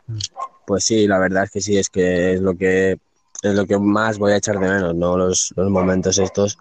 Pues 0.66 0.86
sí, 0.86 1.06
la 1.06 1.20
verdad 1.20 1.44
es 1.44 1.52
que 1.52 1.60
sí, 1.60 1.78
es 1.78 1.90
que 1.90 2.34
es 2.34 2.42
lo 2.42 2.56
que 2.56 2.98
es 3.44 3.54
lo 3.54 3.66
que 3.66 3.78
más 3.78 4.18
voy 4.18 4.32
a 4.32 4.38
echar 4.38 4.58
de 4.58 4.70
menos, 4.70 4.96
¿no? 4.96 5.18
Los, 5.18 5.54
los 5.56 5.70
momentos 5.70 6.18
estos. 6.18 6.58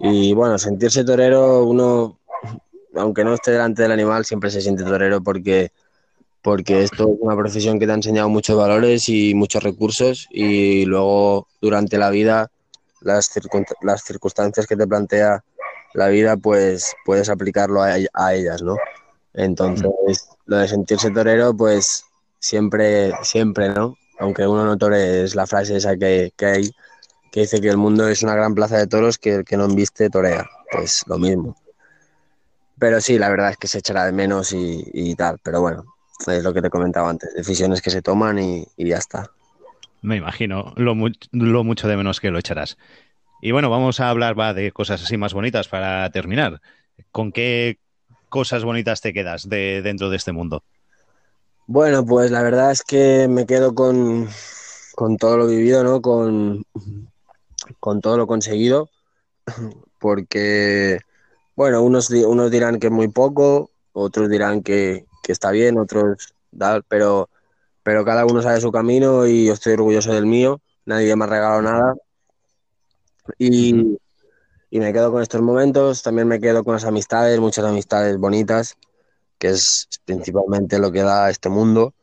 Y 0.00 0.32
bueno, 0.32 0.58
sentirse 0.58 1.04
torero, 1.04 1.64
uno, 1.64 2.18
aunque 2.96 3.24
no 3.24 3.34
esté 3.34 3.52
delante 3.52 3.82
del 3.82 3.92
animal, 3.92 4.24
siempre 4.24 4.50
se 4.50 4.60
siente 4.60 4.82
torero 4.82 5.22
porque, 5.22 5.70
porque 6.42 6.82
esto 6.82 7.04
es 7.04 7.16
una 7.20 7.36
profesión 7.36 7.78
que 7.78 7.86
te 7.86 7.92
ha 7.92 7.96
enseñado 7.96 8.28
muchos 8.28 8.56
valores 8.56 9.08
y 9.08 9.34
muchos 9.34 9.62
recursos 9.62 10.28
y 10.30 10.84
luego 10.84 11.46
durante 11.60 11.98
la 11.98 12.10
vida, 12.10 12.50
las, 13.00 13.34
circun- 13.34 13.66
las 13.82 14.02
circunstancias 14.02 14.66
que 14.66 14.76
te 14.76 14.86
plantea 14.86 15.44
la 15.94 16.08
vida, 16.08 16.36
pues 16.36 16.94
puedes 17.04 17.28
aplicarlo 17.28 17.82
a, 17.82 17.94
a 18.14 18.34
ellas, 18.34 18.62
¿no? 18.62 18.76
Entonces, 19.34 19.90
lo 20.46 20.58
de 20.58 20.68
sentirse 20.68 21.10
torero, 21.10 21.54
pues 21.56 22.04
siempre, 22.38 23.12
siempre, 23.22 23.68
¿no? 23.70 23.96
Aunque 24.18 24.46
uno 24.46 24.64
no 24.64 24.76
tore, 24.76 25.22
es 25.24 25.34
la 25.34 25.46
frase 25.46 25.76
esa 25.76 25.96
que, 25.96 26.32
que 26.36 26.46
hay, 26.46 26.70
que 27.30 27.40
dice 27.40 27.60
que 27.60 27.68
el 27.68 27.76
mundo 27.76 28.08
es 28.08 28.22
una 28.22 28.34
gran 28.34 28.54
plaza 28.54 28.78
de 28.78 28.86
toros 28.86 29.18
que 29.18 29.36
el 29.36 29.44
que 29.44 29.56
no 29.56 29.64
embiste 29.64 30.10
torea. 30.10 30.48
Pues 30.70 31.02
lo 31.06 31.18
mismo. 31.18 31.56
Pero 32.78 33.00
sí, 33.00 33.18
la 33.18 33.28
verdad 33.28 33.50
es 33.50 33.56
que 33.56 33.68
se 33.68 33.78
echará 33.78 34.04
de 34.06 34.12
menos 34.12 34.52
y, 34.52 34.84
y 34.92 35.14
tal. 35.14 35.38
Pero 35.42 35.60
bueno, 35.60 35.91
es 36.26 36.42
lo 36.44 36.52
que 36.52 36.62
te 36.62 36.70
comentaba 36.70 37.10
antes, 37.10 37.34
decisiones 37.34 37.82
que 37.82 37.90
se 37.90 38.02
toman 38.02 38.38
y, 38.38 38.66
y 38.76 38.88
ya 38.88 38.98
está. 38.98 39.30
Me 40.02 40.16
imagino 40.16 40.72
lo, 40.76 40.94
mu- 40.94 41.10
lo 41.30 41.64
mucho 41.64 41.88
de 41.88 41.96
menos 41.96 42.20
que 42.20 42.30
lo 42.30 42.38
echarás. 42.38 42.76
Y 43.42 43.52
bueno, 43.52 43.70
vamos 43.70 44.00
a 44.00 44.10
hablar 44.10 44.38
va, 44.38 44.54
de 44.54 44.72
cosas 44.72 45.02
así 45.02 45.16
más 45.16 45.34
bonitas 45.34 45.68
para 45.68 46.10
terminar. 46.10 46.60
¿Con 47.12 47.32
qué 47.32 47.78
cosas 48.28 48.64
bonitas 48.64 49.00
te 49.00 49.12
quedas 49.12 49.48
de 49.48 49.82
dentro 49.82 50.10
de 50.10 50.16
este 50.16 50.32
mundo? 50.32 50.64
Bueno, 51.66 52.04
pues 52.04 52.30
la 52.30 52.42
verdad 52.42 52.70
es 52.72 52.82
que 52.82 53.28
me 53.28 53.46
quedo 53.46 53.74
con, 53.74 54.28
con 54.94 55.16
todo 55.16 55.38
lo 55.38 55.46
vivido, 55.46 55.82
¿no? 55.84 56.02
Con, 56.02 56.64
con 57.80 58.00
todo 58.00 58.16
lo 58.16 58.26
conseguido, 58.26 58.88
porque, 59.98 60.98
bueno, 61.56 61.82
unos, 61.82 62.10
unos 62.10 62.50
dirán 62.50 62.78
que 62.78 62.88
es 62.88 62.92
muy 62.92 63.08
poco, 63.08 63.70
otros 63.92 64.28
dirán 64.30 64.62
que, 64.62 65.06
que 65.22 65.32
está 65.32 65.50
bien, 65.50 65.78
otros 65.78 66.34
pero, 66.88 67.30
pero 67.82 68.04
cada 68.04 68.26
uno 68.26 68.42
sabe 68.42 68.60
su 68.60 68.70
camino 68.70 69.26
y 69.26 69.46
yo 69.46 69.54
estoy 69.54 69.74
orgulloso 69.74 70.12
del 70.12 70.26
mío, 70.26 70.60
nadie 70.84 71.16
me 71.16 71.24
ha 71.24 71.28
regalado 71.28 71.62
nada 71.62 71.94
y, 73.38 73.98
y 74.70 74.80
me 74.80 74.92
quedo 74.92 75.12
con 75.12 75.22
estos 75.22 75.40
momentos, 75.40 76.02
también 76.02 76.28
me 76.28 76.40
quedo 76.40 76.64
con 76.64 76.74
las 76.74 76.84
amistades, 76.84 77.40
muchas 77.40 77.64
amistades 77.64 78.18
bonitas 78.18 78.76
que 79.42 79.48
es 79.48 79.88
principalmente 80.04 80.78
lo 80.78 80.92
que 80.92 81.02
da 81.02 81.28
este 81.28 81.48
mundo. 81.48 81.94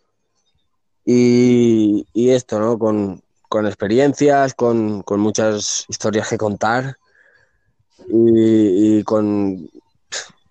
Y, 1.06 2.06
y 2.12 2.32
esto, 2.32 2.60
¿no? 2.60 2.78
Con, 2.78 3.24
con 3.48 3.66
experiencias, 3.66 4.54
con, 4.54 5.04
con 5.04 5.22
muchas 5.22 5.86
historias 5.88 6.28
que 6.28 6.38
contar 6.38 6.98
y 8.10 9.02
con, 9.04 9.70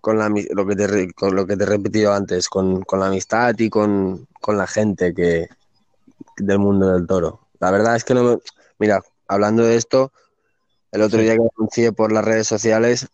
con 0.08 0.16
la 0.16 0.30
lo, 0.30 0.66
que 0.66 0.74
te, 0.74 1.12
con 1.12 1.36
lo 1.36 1.46
que 1.46 1.54
te 1.54 1.64
he 1.64 1.66
repetido 1.66 2.14
antes, 2.14 2.48
con, 2.48 2.80
con 2.80 2.98
la 2.98 3.08
amistad 3.08 3.54
y 3.58 3.68
con, 3.68 4.26
con 4.40 4.56
la 4.56 4.66
gente 4.66 5.12
que, 5.12 5.48
del 6.38 6.58
mundo 6.58 6.94
del 6.94 7.06
toro. 7.06 7.40
La 7.60 7.70
verdad 7.70 7.94
es 7.94 8.04
que 8.04 8.14
no 8.14 8.22
me... 8.22 8.38
Mira, 8.78 9.02
hablando 9.26 9.64
de 9.64 9.76
esto, 9.76 10.10
el 10.92 11.02
otro 11.02 11.18
Sí. 11.18 11.26
día 11.26 11.34
que 11.34 11.46
anuncié 11.58 11.92
por 11.92 12.10
las 12.10 12.24
redes 12.24 12.46
sociales, 12.46 13.06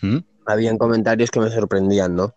¿Mm? 0.00 0.20
habían 0.46 0.78
comentarios 0.78 1.30
que 1.30 1.40
me 1.40 1.50
sorprendían, 1.50 2.16
¿no? 2.16 2.34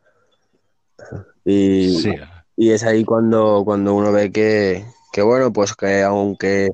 Y, 1.45 1.95
Sí, 2.01 2.13
y 2.57 2.71
es 2.71 2.83
ahí 2.83 3.05
cuando, 3.05 3.61
cuando 3.63 3.93
uno 3.93 4.11
ve 4.11 4.29
que, 4.33 4.85
que, 5.13 5.21
bueno, 5.21 5.53
pues 5.53 5.73
que 5.73 6.03
aunque, 6.03 6.73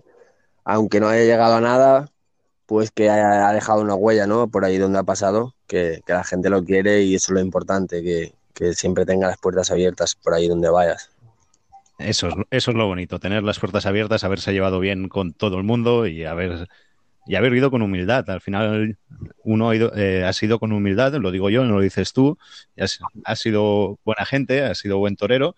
aunque 0.66 1.00
no 1.00 1.08
haya 1.08 1.24
llegado 1.24 1.54
a 1.54 1.62
nada, 1.62 2.10
pues 2.66 2.90
que 2.90 3.12
ha, 3.12 3.48
ha 3.48 3.54
dejado 3.54 3.82
una 3.82 3.94
huella, 3.94 4.26
¿no? 4.26 4.48
Por 4.48 4.66
ahí 4.66 4.80
donde 4.80 4.98
ha 4.98 5.04
pasado, 5.04 5.54
que, 5.68 6.02
que 6.06 6.14
la 6.14 6.24
gente 6.24 6.50
lo 6.50 6.64
quiere 6.64 7.04
y 7.04 7.16
eso 7.16 7.32
es 7.32 7.36
lo 7.36 7.42
importante, 7.42 8.02
que, 8.02 8.34
que 8.54 8.74
siempre 8.74 9.06
tenga 9.06 9.28
las 9.28 9.38
puertas 9.38 9.70
abiertas 9.72 10.16
por 10.16 10.34
ahí 10.34 10.48
donde 10.48 10.70
vayas. 10.70 11.12
eso 12.00 12.28
es, 12.28 12.36
eso 12.50 12.72
es 12.72 12.78
lo 12.78 12.88
bonito, 12.88 13.20
tener 13.20 13.44
las 13.44 13.60
puertas 13.60 13.86
abiertas, 13.86 14.24
haberse 14.24 14.54
llevado 14.54 14.80
bien 14.80 15.10
con 15.10 15.34
todo 15.34 15.58
el 15.58 15.64
mundo 15.64 16.08
y 16.08 16.26
haber, 16.26 16.68
y 17.26 17.36
haber 17.36 17.54
ido 17.54 17.70
con 17.70 17.82
humildad. 17.82 18.30
Al 18.30 18.42
final, 18.42 18.98
uno 19.44 19.70
ha, 19.70 19.76
ido, 19.76 19.94
eh, 19.96 20.24
ha 20.24 20.34
sido 20.34 20.60
con 20.60 20.72
humildad, 20.72 21.14
lo 21.16 21.32
digo 21.32 21.50
yo, 21.50 21.64
no 21.66 21.76
lo 21.76 21.82
dices 21.82 22.14
tú, 22.14 22.38
has, 22.78 23.00
has 23.26 23.40
sido 23.40 24.00
buena 24.06 24.26
gente, 24.26 24.64
has 24.64 24.80
sido 24.80 24.98
buen 24.98 25.16
torero. 25.16 25.56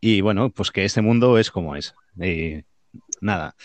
Y 0.00 0.20
bueno, 0.20 0.50
pues 0.50 0.70
que 0.70 0.84
este 0.84 1.02
mundo 1.02 1.38
es 1.38 1.50
como 1.50 1.74
es. 1.74 1.94
Y 2.20 2.64
nada, 3.20 3.56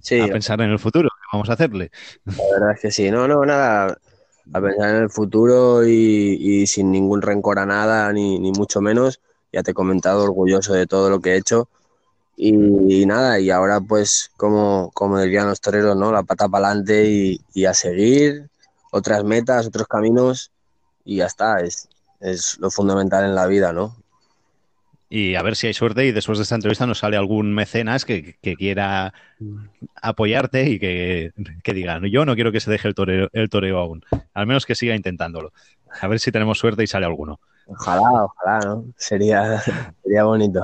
Sí, 0.00 0.20
a 0.20 0.26
pensar 0.26 0.60
en 0.60 0.70
el 0.70 0.78
futuro, 0.78 1.08
¿qué 1.08 1.26
vamos 1.32 1.48
a 1.50 1.54
hacerle? 1.54 1.90
la 2.24 2.34
verdad 2.52 2.72
es 2.72 2.80
que 2.80 2.90
sí. 2.90 3.10
No, 3.10 3.28
no, 3.28 3.44
nada, 3.44 3.96
a 4.52 4.60
pensar 4.60 4.90
en 4.90 5.02
el 5.02 5.10
futuro 5.10 5.86
y, 5.86 6.66
sin 6.66 6.90
ningún 6.90 7.22
rencor 7.22 7.58
a 7.58 7.66
nada, 7.66 8.12
ni, 8.12 8.38
ni 8.38 8.52
mucho 8.52 8.80
menos. 8.80 9.20
Ya 9.52 9.62
te 9.62 9.70
he 9.70 9.74
comentado, 9.74 10.24
orgulloso 10.24 10.74
de 10.74 10.86
todo 10.86 11.10
lo 11.10 11.20
que 11.20 11.32
he 11.32 11.36
hecho. 11.36 11.68
Y, 12.36 13.02
y 13.02 13.06
nada, 13.06 13.38
y 13.38 13.50
ahora 13.50 13.80
pues, 13.80 14.30
como, 14.36 14.90
como 14.92 15.20
dirían 15.20 15.46
los 15.46 15.60
toreros, 15.60 15.96
¿no? 15.96 16.12
La 16.12 16.24
pata 16.24 16.48
para 16.48 16.66
adelante 16.66 17.08
y, 17.08 17.40
y 17.54 17.64
a 17.66 17.74
seguir 17.74 18.50
otras 18.90 19.24
metas, 19.24 19.66
otros 19.66 19.86
caminos 19.86 20.50
y 21.04 21.16
ya 21.16 21.26
está. 21.26 21.60
Es, 21.60 21.88
es 22.20 22.58
lo 22.58 22.70
fundamental 22.70 23.24
en 23.24 23.34
la 23.34 23.46
vida, 23.46 23.72
¿no? 23.72 23.96
Y 25.08 25.34
a 25.36 25.42
ver 25.42 25.54
si 25.56 25.66
hay 25.66 25.74
suerte 25.74 26.06
y 26.06 26.12
después 26.12 26.38
de 26.38 26.42
esta 26.42 26.54
entrevista 26.54 26.86
nos 26.86 26.98
sale 26.98 27.16
algún 27.16 27.52
mecenas 27.54 28.04
que, 28.04 28.36
que 28.42 28.56
quiera 28.56 29.12
apoyarte 30.02 30.68
y 30.70 30.78
que, 30.78 31.32
que 31.62 31.74
diga, 31.74 32.00
yo 32.10 32.24
no 32.24 32.34
quiero 32.34 32.52
que 32.52 32.60
se 32.60 32.70
deje 32.70 32.88
el 32.88 32.94
toreo, 32.94 33.28
el 33.32 33.48
toreo 33.48 33.78
aún. 33.78 34.02
Al 34.32 34.46
menos 34.46 34.66
que 34.66 34.74
siga 34.74 34.94
intentándolo. 34.94 35.52
A 36.00 36.08
ver 36.08 36.18
si 36.20 36.32
tenemos 36.32 36.58
suerte 36.58 36.82
y 36.82 36.86
sale 36.86 37.06
alguno. 37.06 37.40
Ojalá, 37.66 38.24
ojalá, 38.24 38.58
¿no? 38.66 38.84
Sería, 38.96 39.58
sería 40.02 40.24
bonito. 40.24 40.62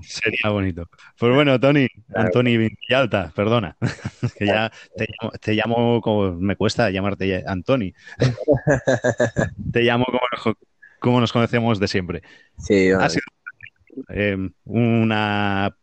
Sería 0.00 0.50
bonito. 0.50 0.84
Pues 1.18 1.34
bueno, 1.34 1.58
Tony, 1.58 1.88
Claro. 1.88 2.26
Antoni 2.26 2.56
Villalta, 2.58 3.32
perdona, 3.34 3.76
que 4.38 4.46
ya 4.46 4.70
te 4.96 5.06
llamo, 5.06 5.32
te 5.40 5.54
llamo 5.54 6.00
como 6.02 6.32
me 6.32 6.56
cuesta 6.56 6.90
llamarte 6.90 7.44
Antoni. 7.46 7.94
Te 9.72 9.82
llamo 9.82 10.04
como, 10.06 10.20
nos- 10.32 10.56
como 11.00 11.20
nos 11.20 11.32
conocemos 11.32 11.78
de 11.80 11.88
siempre. 11.88 12.22
Sí, 12.58 12.90
Ha 12.90 13.08
sido 13.08 13.22
eh, 14.08 14.36
una 14.64 15.76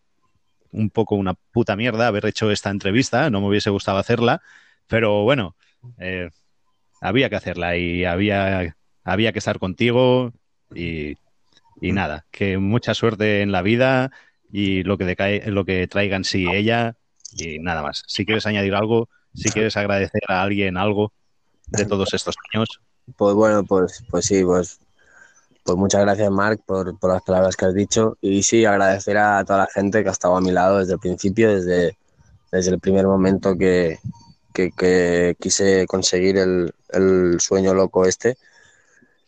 un 0.72 0.90
poco 0.90 1.16
una 1.16 1.34
puta 1.34 1.76
mierda 1.76 2.08
haber 2.08 2.26
hecho 2.26 2.52
esta 2.52 2.70
entrevista, 2.70 3.30
no 3.30 3.40
me 3.42 3.48
hubiese 3.48 3.70
gustado 3.70 3.98
hacerla, 3.98 4.42
pero 4.88 5.24
bueno, 5.24 5.56
eh, 6.00 6.30
había 7.02 7.30
que 7.30 7.38
hacerla 7.38 7.78
y 7.78 8.04
había, 8.04 8.76
había 9.04 9.32
que 9.32 9.40
estar 9.40 9.58
contigo 9.58 10.34
y, 10.74 11.16
y 11.80 11.92
nada, 11.94 12.26
que 12.32 12.58
mucha 12.58 12.94
suerte 12.94 13.42
en 13.42 13.52
la 13.54 13.62
vida 13.62 14.12
y 14.52 14.84
lo 14.84 14.98
que, 14.98 15.06
decae, 15.06 15.50
lo 15.50 15.64
que 15.66 15.88
traigan 15.88 16.24
sí 16.24 16.46
ella 16.52 16.98
y 17.38 17.60
nada 17.60 17.82
más. 17.82 18.04
Si 18.08 18.26
quieres 18.26 18.46
añadir 18.46 18.76
algo, 18.76 19.10
si 19.34 19.50
quieres 19.50 19.78
agradecer 19.78 20.22
a 20.28 20.42
alguien 20.42 20.78
algo 20.78 21.14
de 21.68 21.86
todos 21.86 22.14
estos 22.14 22.36
años, 22.54 22.82
Pues 23.18 23.36
bueno, 23.36 23.64
pues, 23.64 24.04
pues 24.10 24.26
sí, 24.26 24.44
pues, 24.44 24.80
pues 25.66 25.78
muchas 25.78 26.02
gracias, 26.02 26.30
Marc, 26.32 26.62
por, 26.66 26.98
por 27.00 27.12
las 27.12 27.24
palabras 27.24 27.56
que 27.56 27.66
has 27.66 27.74
dicho. 27.74 28.18
Y 28.22 28.44
sí, 28.44 28.66
agradecer 28.66 29.18
a 29.18 29.44
toda 29.44 29.60
la 29.60 29.68
gente 29.68 30.04
que 30.04 30.10
ha 30.10 30.12
estado 30.12 30.38
a 30.38 30.42
mi 30.42 30.52
lado 30.52 30.78
desde 30.80 30.94
el 30.94 31.00
principio, 31.00 31.54
desde, 31.54 31.98
desde 32.52 32.72
el 32.72 32.80
primer 32.80 33.08
momento 33.08 33.58
que, 33.58 33.98
que, 34.54 34.72
que 34.72 35.36
quise 35.40 35.88
conseguir 35.88 36.38
el, 36.38 36.72
el 36.90 37.40
sueño 37.40 37.74
loco 37.74 38.06
este. 38.06 38.38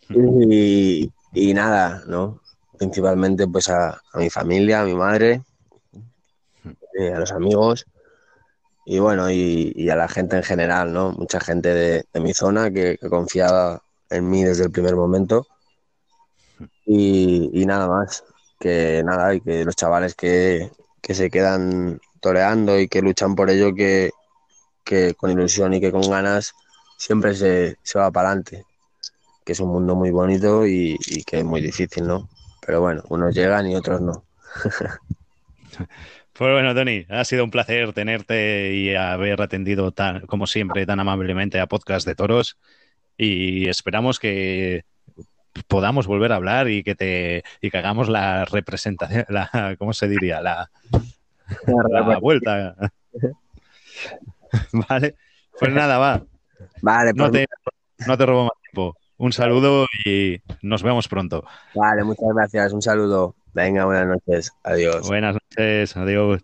Y, 0.09 1.11
y 1.33 1.53
nada, 1.53 2.03
¿no? 2.07 2.39
Principalmente 2.77 3.47
pues 3.47 3.69
a, 3.69 3.99
a 4.13 4.17
mi 4.19 4.29
familia, 4.29 4.81
a 4.81 4.85
mi 4.85 4.93
madre, 4.93 5.41
eh, 6.99 7.13
a 7.13 7.19
los 7.19 7.31
amigos 7.31 7.85
y 8.85 8.99
bueno, 8.99 9.29
y, 9.29 9.73
y 9.75 9.89
a 9.89 9.95
la 9.95 10.07
gente 10.07 10.37
en 10.37 10.43
general, 10.43 10.93
¿no? 10.93 11.11
Mucha 11.11 11.39
gente 11.41 11.73
de, 11.73 12.05
de 12.13 12.19
mi 12.21 12.33
zona 12.33 12.71
que, 12.71 12.97
que 12.97 13.09
confiaba 13.09 13.81
en 14.09 14.29
mí 14.29 14.43
desde 14.43 14.65
el 14.65 14.71
primer 14.71 14.95
momento. 14.95 15.47
Y, 16.85 17.65
nada 17.65 17.87
más, 17.87 18.23
que 18.59 19.03
nada, 19.03 19.35
y 19.35 19.41
que 19.41 19.65
los 19.65 19.75
chavales 19.75 20.15
que, 20.15 20.71
que 21.01 21.13
se 21.13 21.29
quedan 21.29 21.99
toreando 22.21 22.79
y 22.79 22.87
que 22.87 23.01
luchan 23.01 23.35
por 23.35 23.49
ello, 23.49 23.73
que, 23.75 24.11
que 24.83 25.13
con 25.15 25.31
ilusión 25.31 25.73
y 25.73 25.81
que 25.81 25.91
con 25.91 26.09
ganas 26.09 26.53
siempre 26.97 27.35
se, 27.35 27.77
se 27.83 27.99
va 27.99 28.11
para 28.11 28.29
adelante. 28.29 28.65
Que 29.45 29.53
es 29.53 29.59
un 29.59 29.69
mundo 29.69 29.95
muy 29.95 30.11
bonito 30.11 30.65
y, 30.67 30.97
y 31.07 31.23
que 31.23 31.39
es 31.39 31.45
muy 31.45 31.61
difícil, 31.61 32.07
¿no? 32.07 32.29
Pero 32.65 32.81
bueno, 32.81 33.03
unos 33.09 33.33
llegan 33.33 33.67
y 33.67 33.75
otros 33.75 34.01
no. 34.01 34.23
Pues 36.37 36.51
bueno, 36.51 36.75
Tony, 36.75 37.03
ha 37.09 37.25
sido 37.25 37.43
un 37.43 37.49
placer 37.49 37.93
tenerte 37.93 38.71
y 38.71 38.93
haber 38.93 39.41
atendido 39.41 39.91
tan, 39.91 40.27
como 40.27 40.45
siempre, 40.45 40.85
tan 40.85 40.99
amablemente 40.99 41.59
a 41.59 41.65
Podcast 41.65 42.05
de 42.05 42.13
Toros. 42.13 42.59
Y 43.17 43.67
esperamos 43.69 44.19
que 44.19 44.85
podamos 45.67 46.07
volver 46.07 46.31
a 46.31 46.35
hablar 46.35 46.69
y 46.69 46.83
que 46.83 46.95
te 46.95 47.43
y 47.61 47.69
que 47.71 47.77
hagamos 47.77 48.09
la 48.09 48.45
representación, 48.45 49.25
la, 49.29 49.75
¿cómo 49.77 49.93
se 49.93 50.07
diría? 50.07 50.41
La, 50.41 50.69
la 51.89 52.17
vuelta. 52.19 52.75
Vale. 54.89 55.15
Pues 55.59 55.73
nada, 55.73 55.97
va. 55.97 56.23
Vale, 56.81 57.13
No 57.13 57.29
pues, 57.29 57.47
te, 57.47 58.05
no 58.05 58.17
te 58.17 58.25
robo 58.25 58.43
más 58.43 58.53
tiempo. 58.61 58.95
Un 59.17 59.33
saludo 59.33 59.87
y 60.05 60.39
nos 60.61 60.83
vemos 60.83 61.07
pronto. 61.07 61.43
vale, 61.73 62.03
muchas 62.03 62.29
gracias. 62.35 62.73
Un 62.73 62.83
saludo. 62.83 63.35
Venga, 63.53 63.85
buenas 63.85 64.07
noches. 64.07 64.51
Adiós. 64.63 65.07
Buenas 65.07 65.33
noches, 65.35 65.97
adiós. 65.97 66.43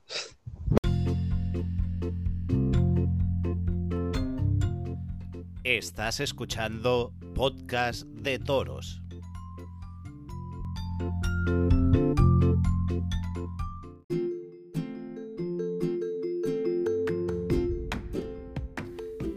Estás 5.64 6.20
escuchando 6.20 7.14
Podcast 7.36 8.03
de 8.07 8.39
Toros. 8.39 9.03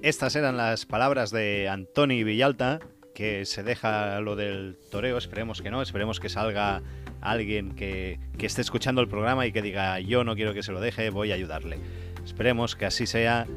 Estas 0.06 0.36
eran 0.36 0.56
las 0.56 0.86
palabras 0.86 1.32
de 1.32 1.68
Antoni 1.68 2.22
Villalta, 2.22 2.78
que 3.12 3.44
se 3.44 3.64
deja 3.64 4.20
lo 4.20 4.36
del 4.36 4.78
toreo, 4.92 5.18
esperemos 5.18 5.62
que 5.62 5.72
no, 5.72 5.82
esperemos 5.82 6.20
que 6.20 6.28
salga 6.28 6.80
alguien 7.20 7.74
que, 7.74 8.20
que 8.38 8.46
esté 8.46 8.60
escuchando 8.60 9.00
el 9.00 9.08
programa 9.08 9.46
y 9.46 9.52
que 9.52 9.62
diga 9.62 9.98
yo 9.98 10.22
no 10.22 10.36
quiero 10.36 10.54
que 10.54 10.62
se 10.62 10.70
lo 10.70 10.80
deje, 10.80 11.10
voy 11.10 11.32
a 11.32 11.34
ayudarle. 11.34 11.78
Esperemos 12.24 12.76
que 12.76 12.86
así 12.86 13.06
sea. 13.06 13.48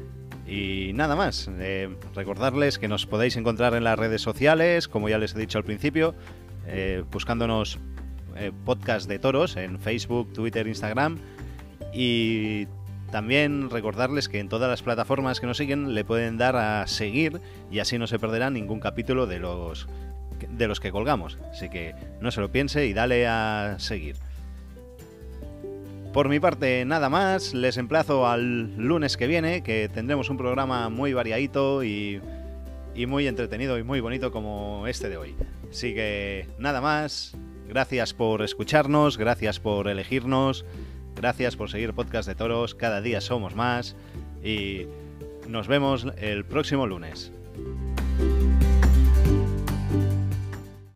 Y 0.46 0.92
nada 0.94 1.14
más, 1.14 1.48
eh, 1.60 1.88
recordarles 2.16 2.80
que 2.80 2.88
nos 2.88 3.06
podéis 3.06 3.36
encontrar 3.36 3.74
en 3.74 3.84
las 3.84 3.96
redes 3.96 4.20
sociales, 4.20 4.88
como 4.88 5.08
ya 5.08 5.18
les 5.18 5.36
he 5.36 5.38
dicho 5.38 5.58
al 5.58 5.64
principio, 5.64 6.16
eh, 6.70 7.04
buscándonos 7.10 7.78
eh, 8.36 8.52
podcast 8.64 9.08
de 9.08 9.18
toros 9.18 9.56
en 9.56 9.78
Facebook, 9.80 10.32
Twitter, 10.32 10.66
Instagram. 10.66 11.18
Y 11.92 12.66
también 13.10 13.70
recordarles 13.70 14.28
que 14.28 14.38
en 14.38 14.48
todas 14.48 14.70
las 14.70 14.82
plataformas 14.82 15.40
que 15.40 15.46
nos 15.46 15.56
siguen 15.56 15.94
le 15.94 16.04
pueden 16.04 16.38
dar 16.38 16.56
a 16.56 16.86
seguir 16.86 17.40
y 17.70 17.80
así 17.80 17.98
no 17.98 18.06
se 18.06 18.18
perderá 18.18 18.50
ningún 18.50 18.78
capítulo 18.78 19.26
de 19.26 19.40
los 19.40 19.88
de 20.48 20.68
los 20.68 20.80
que 20.80 20.90
colgamos. 20.90 21.38
Así 21.50 21.68
que 21.68 21.94
no 22.20 22.30
se 22.30 22.40
lo 22.40 22.50
piense 22.50 22.86
y 22.86 22.92
dale 22.92 23.26
a 23.26 23.76
seguir. 23.78 24.16
Por 26.12 26.28
mi 26.28 26.40
parte, 26.40 26.84
nada 26.84 27.08
más. 27.08 27.54
Les 27.54 27.76
emplazo 27.76 28.26
al 28.26 28.76
lunes 28.76 29.16
que 29.16 29.26
viene, 29.26 29.62
que 29.62 29.88
tendremos 29.88 30.28
un 30.30 30.36
programa 30.36 30.88
muy 30.88 31.12
variadito 31.12 31.84
y, 31.84 32.20
y 32.94 33.06
muy 33.06 33.26
entretenido 33.26 33.78
y 33.78 33.84
muy 33.84 34.00
bonito 34.00 34.32
como 34.32 34.86
este 34.86 35.08
de 35.08 35.16
hoy. 35.16 35.36
Así 35.70 35.94
que 35.94 36.48
nada 36.58 36.80
más, 36.80 37.36
gracias 37.68 38.12
por 38.12 38.42
escucharnos, 38.42 39.16
gracias 39.16 39.60
por 39.60 39.88
elegirnos, 39.88 40.64
gracias 41.14 41.56
por 41.56 41.70
seguir 41.70 41.94
Podcast 41.94 42.28
de 42.28 42.34
Toros, 42.34 42.74
cada 42.74 43.00
día 43.00 43.20
somos 43.20 43.54
más 43.54 43.94
y 44.42 44.86
nos 45.48 45.68
vemos 45.68 46.06
el 46.18 46.44
próximo 46.44 46.86
lunes. 46.86 47.32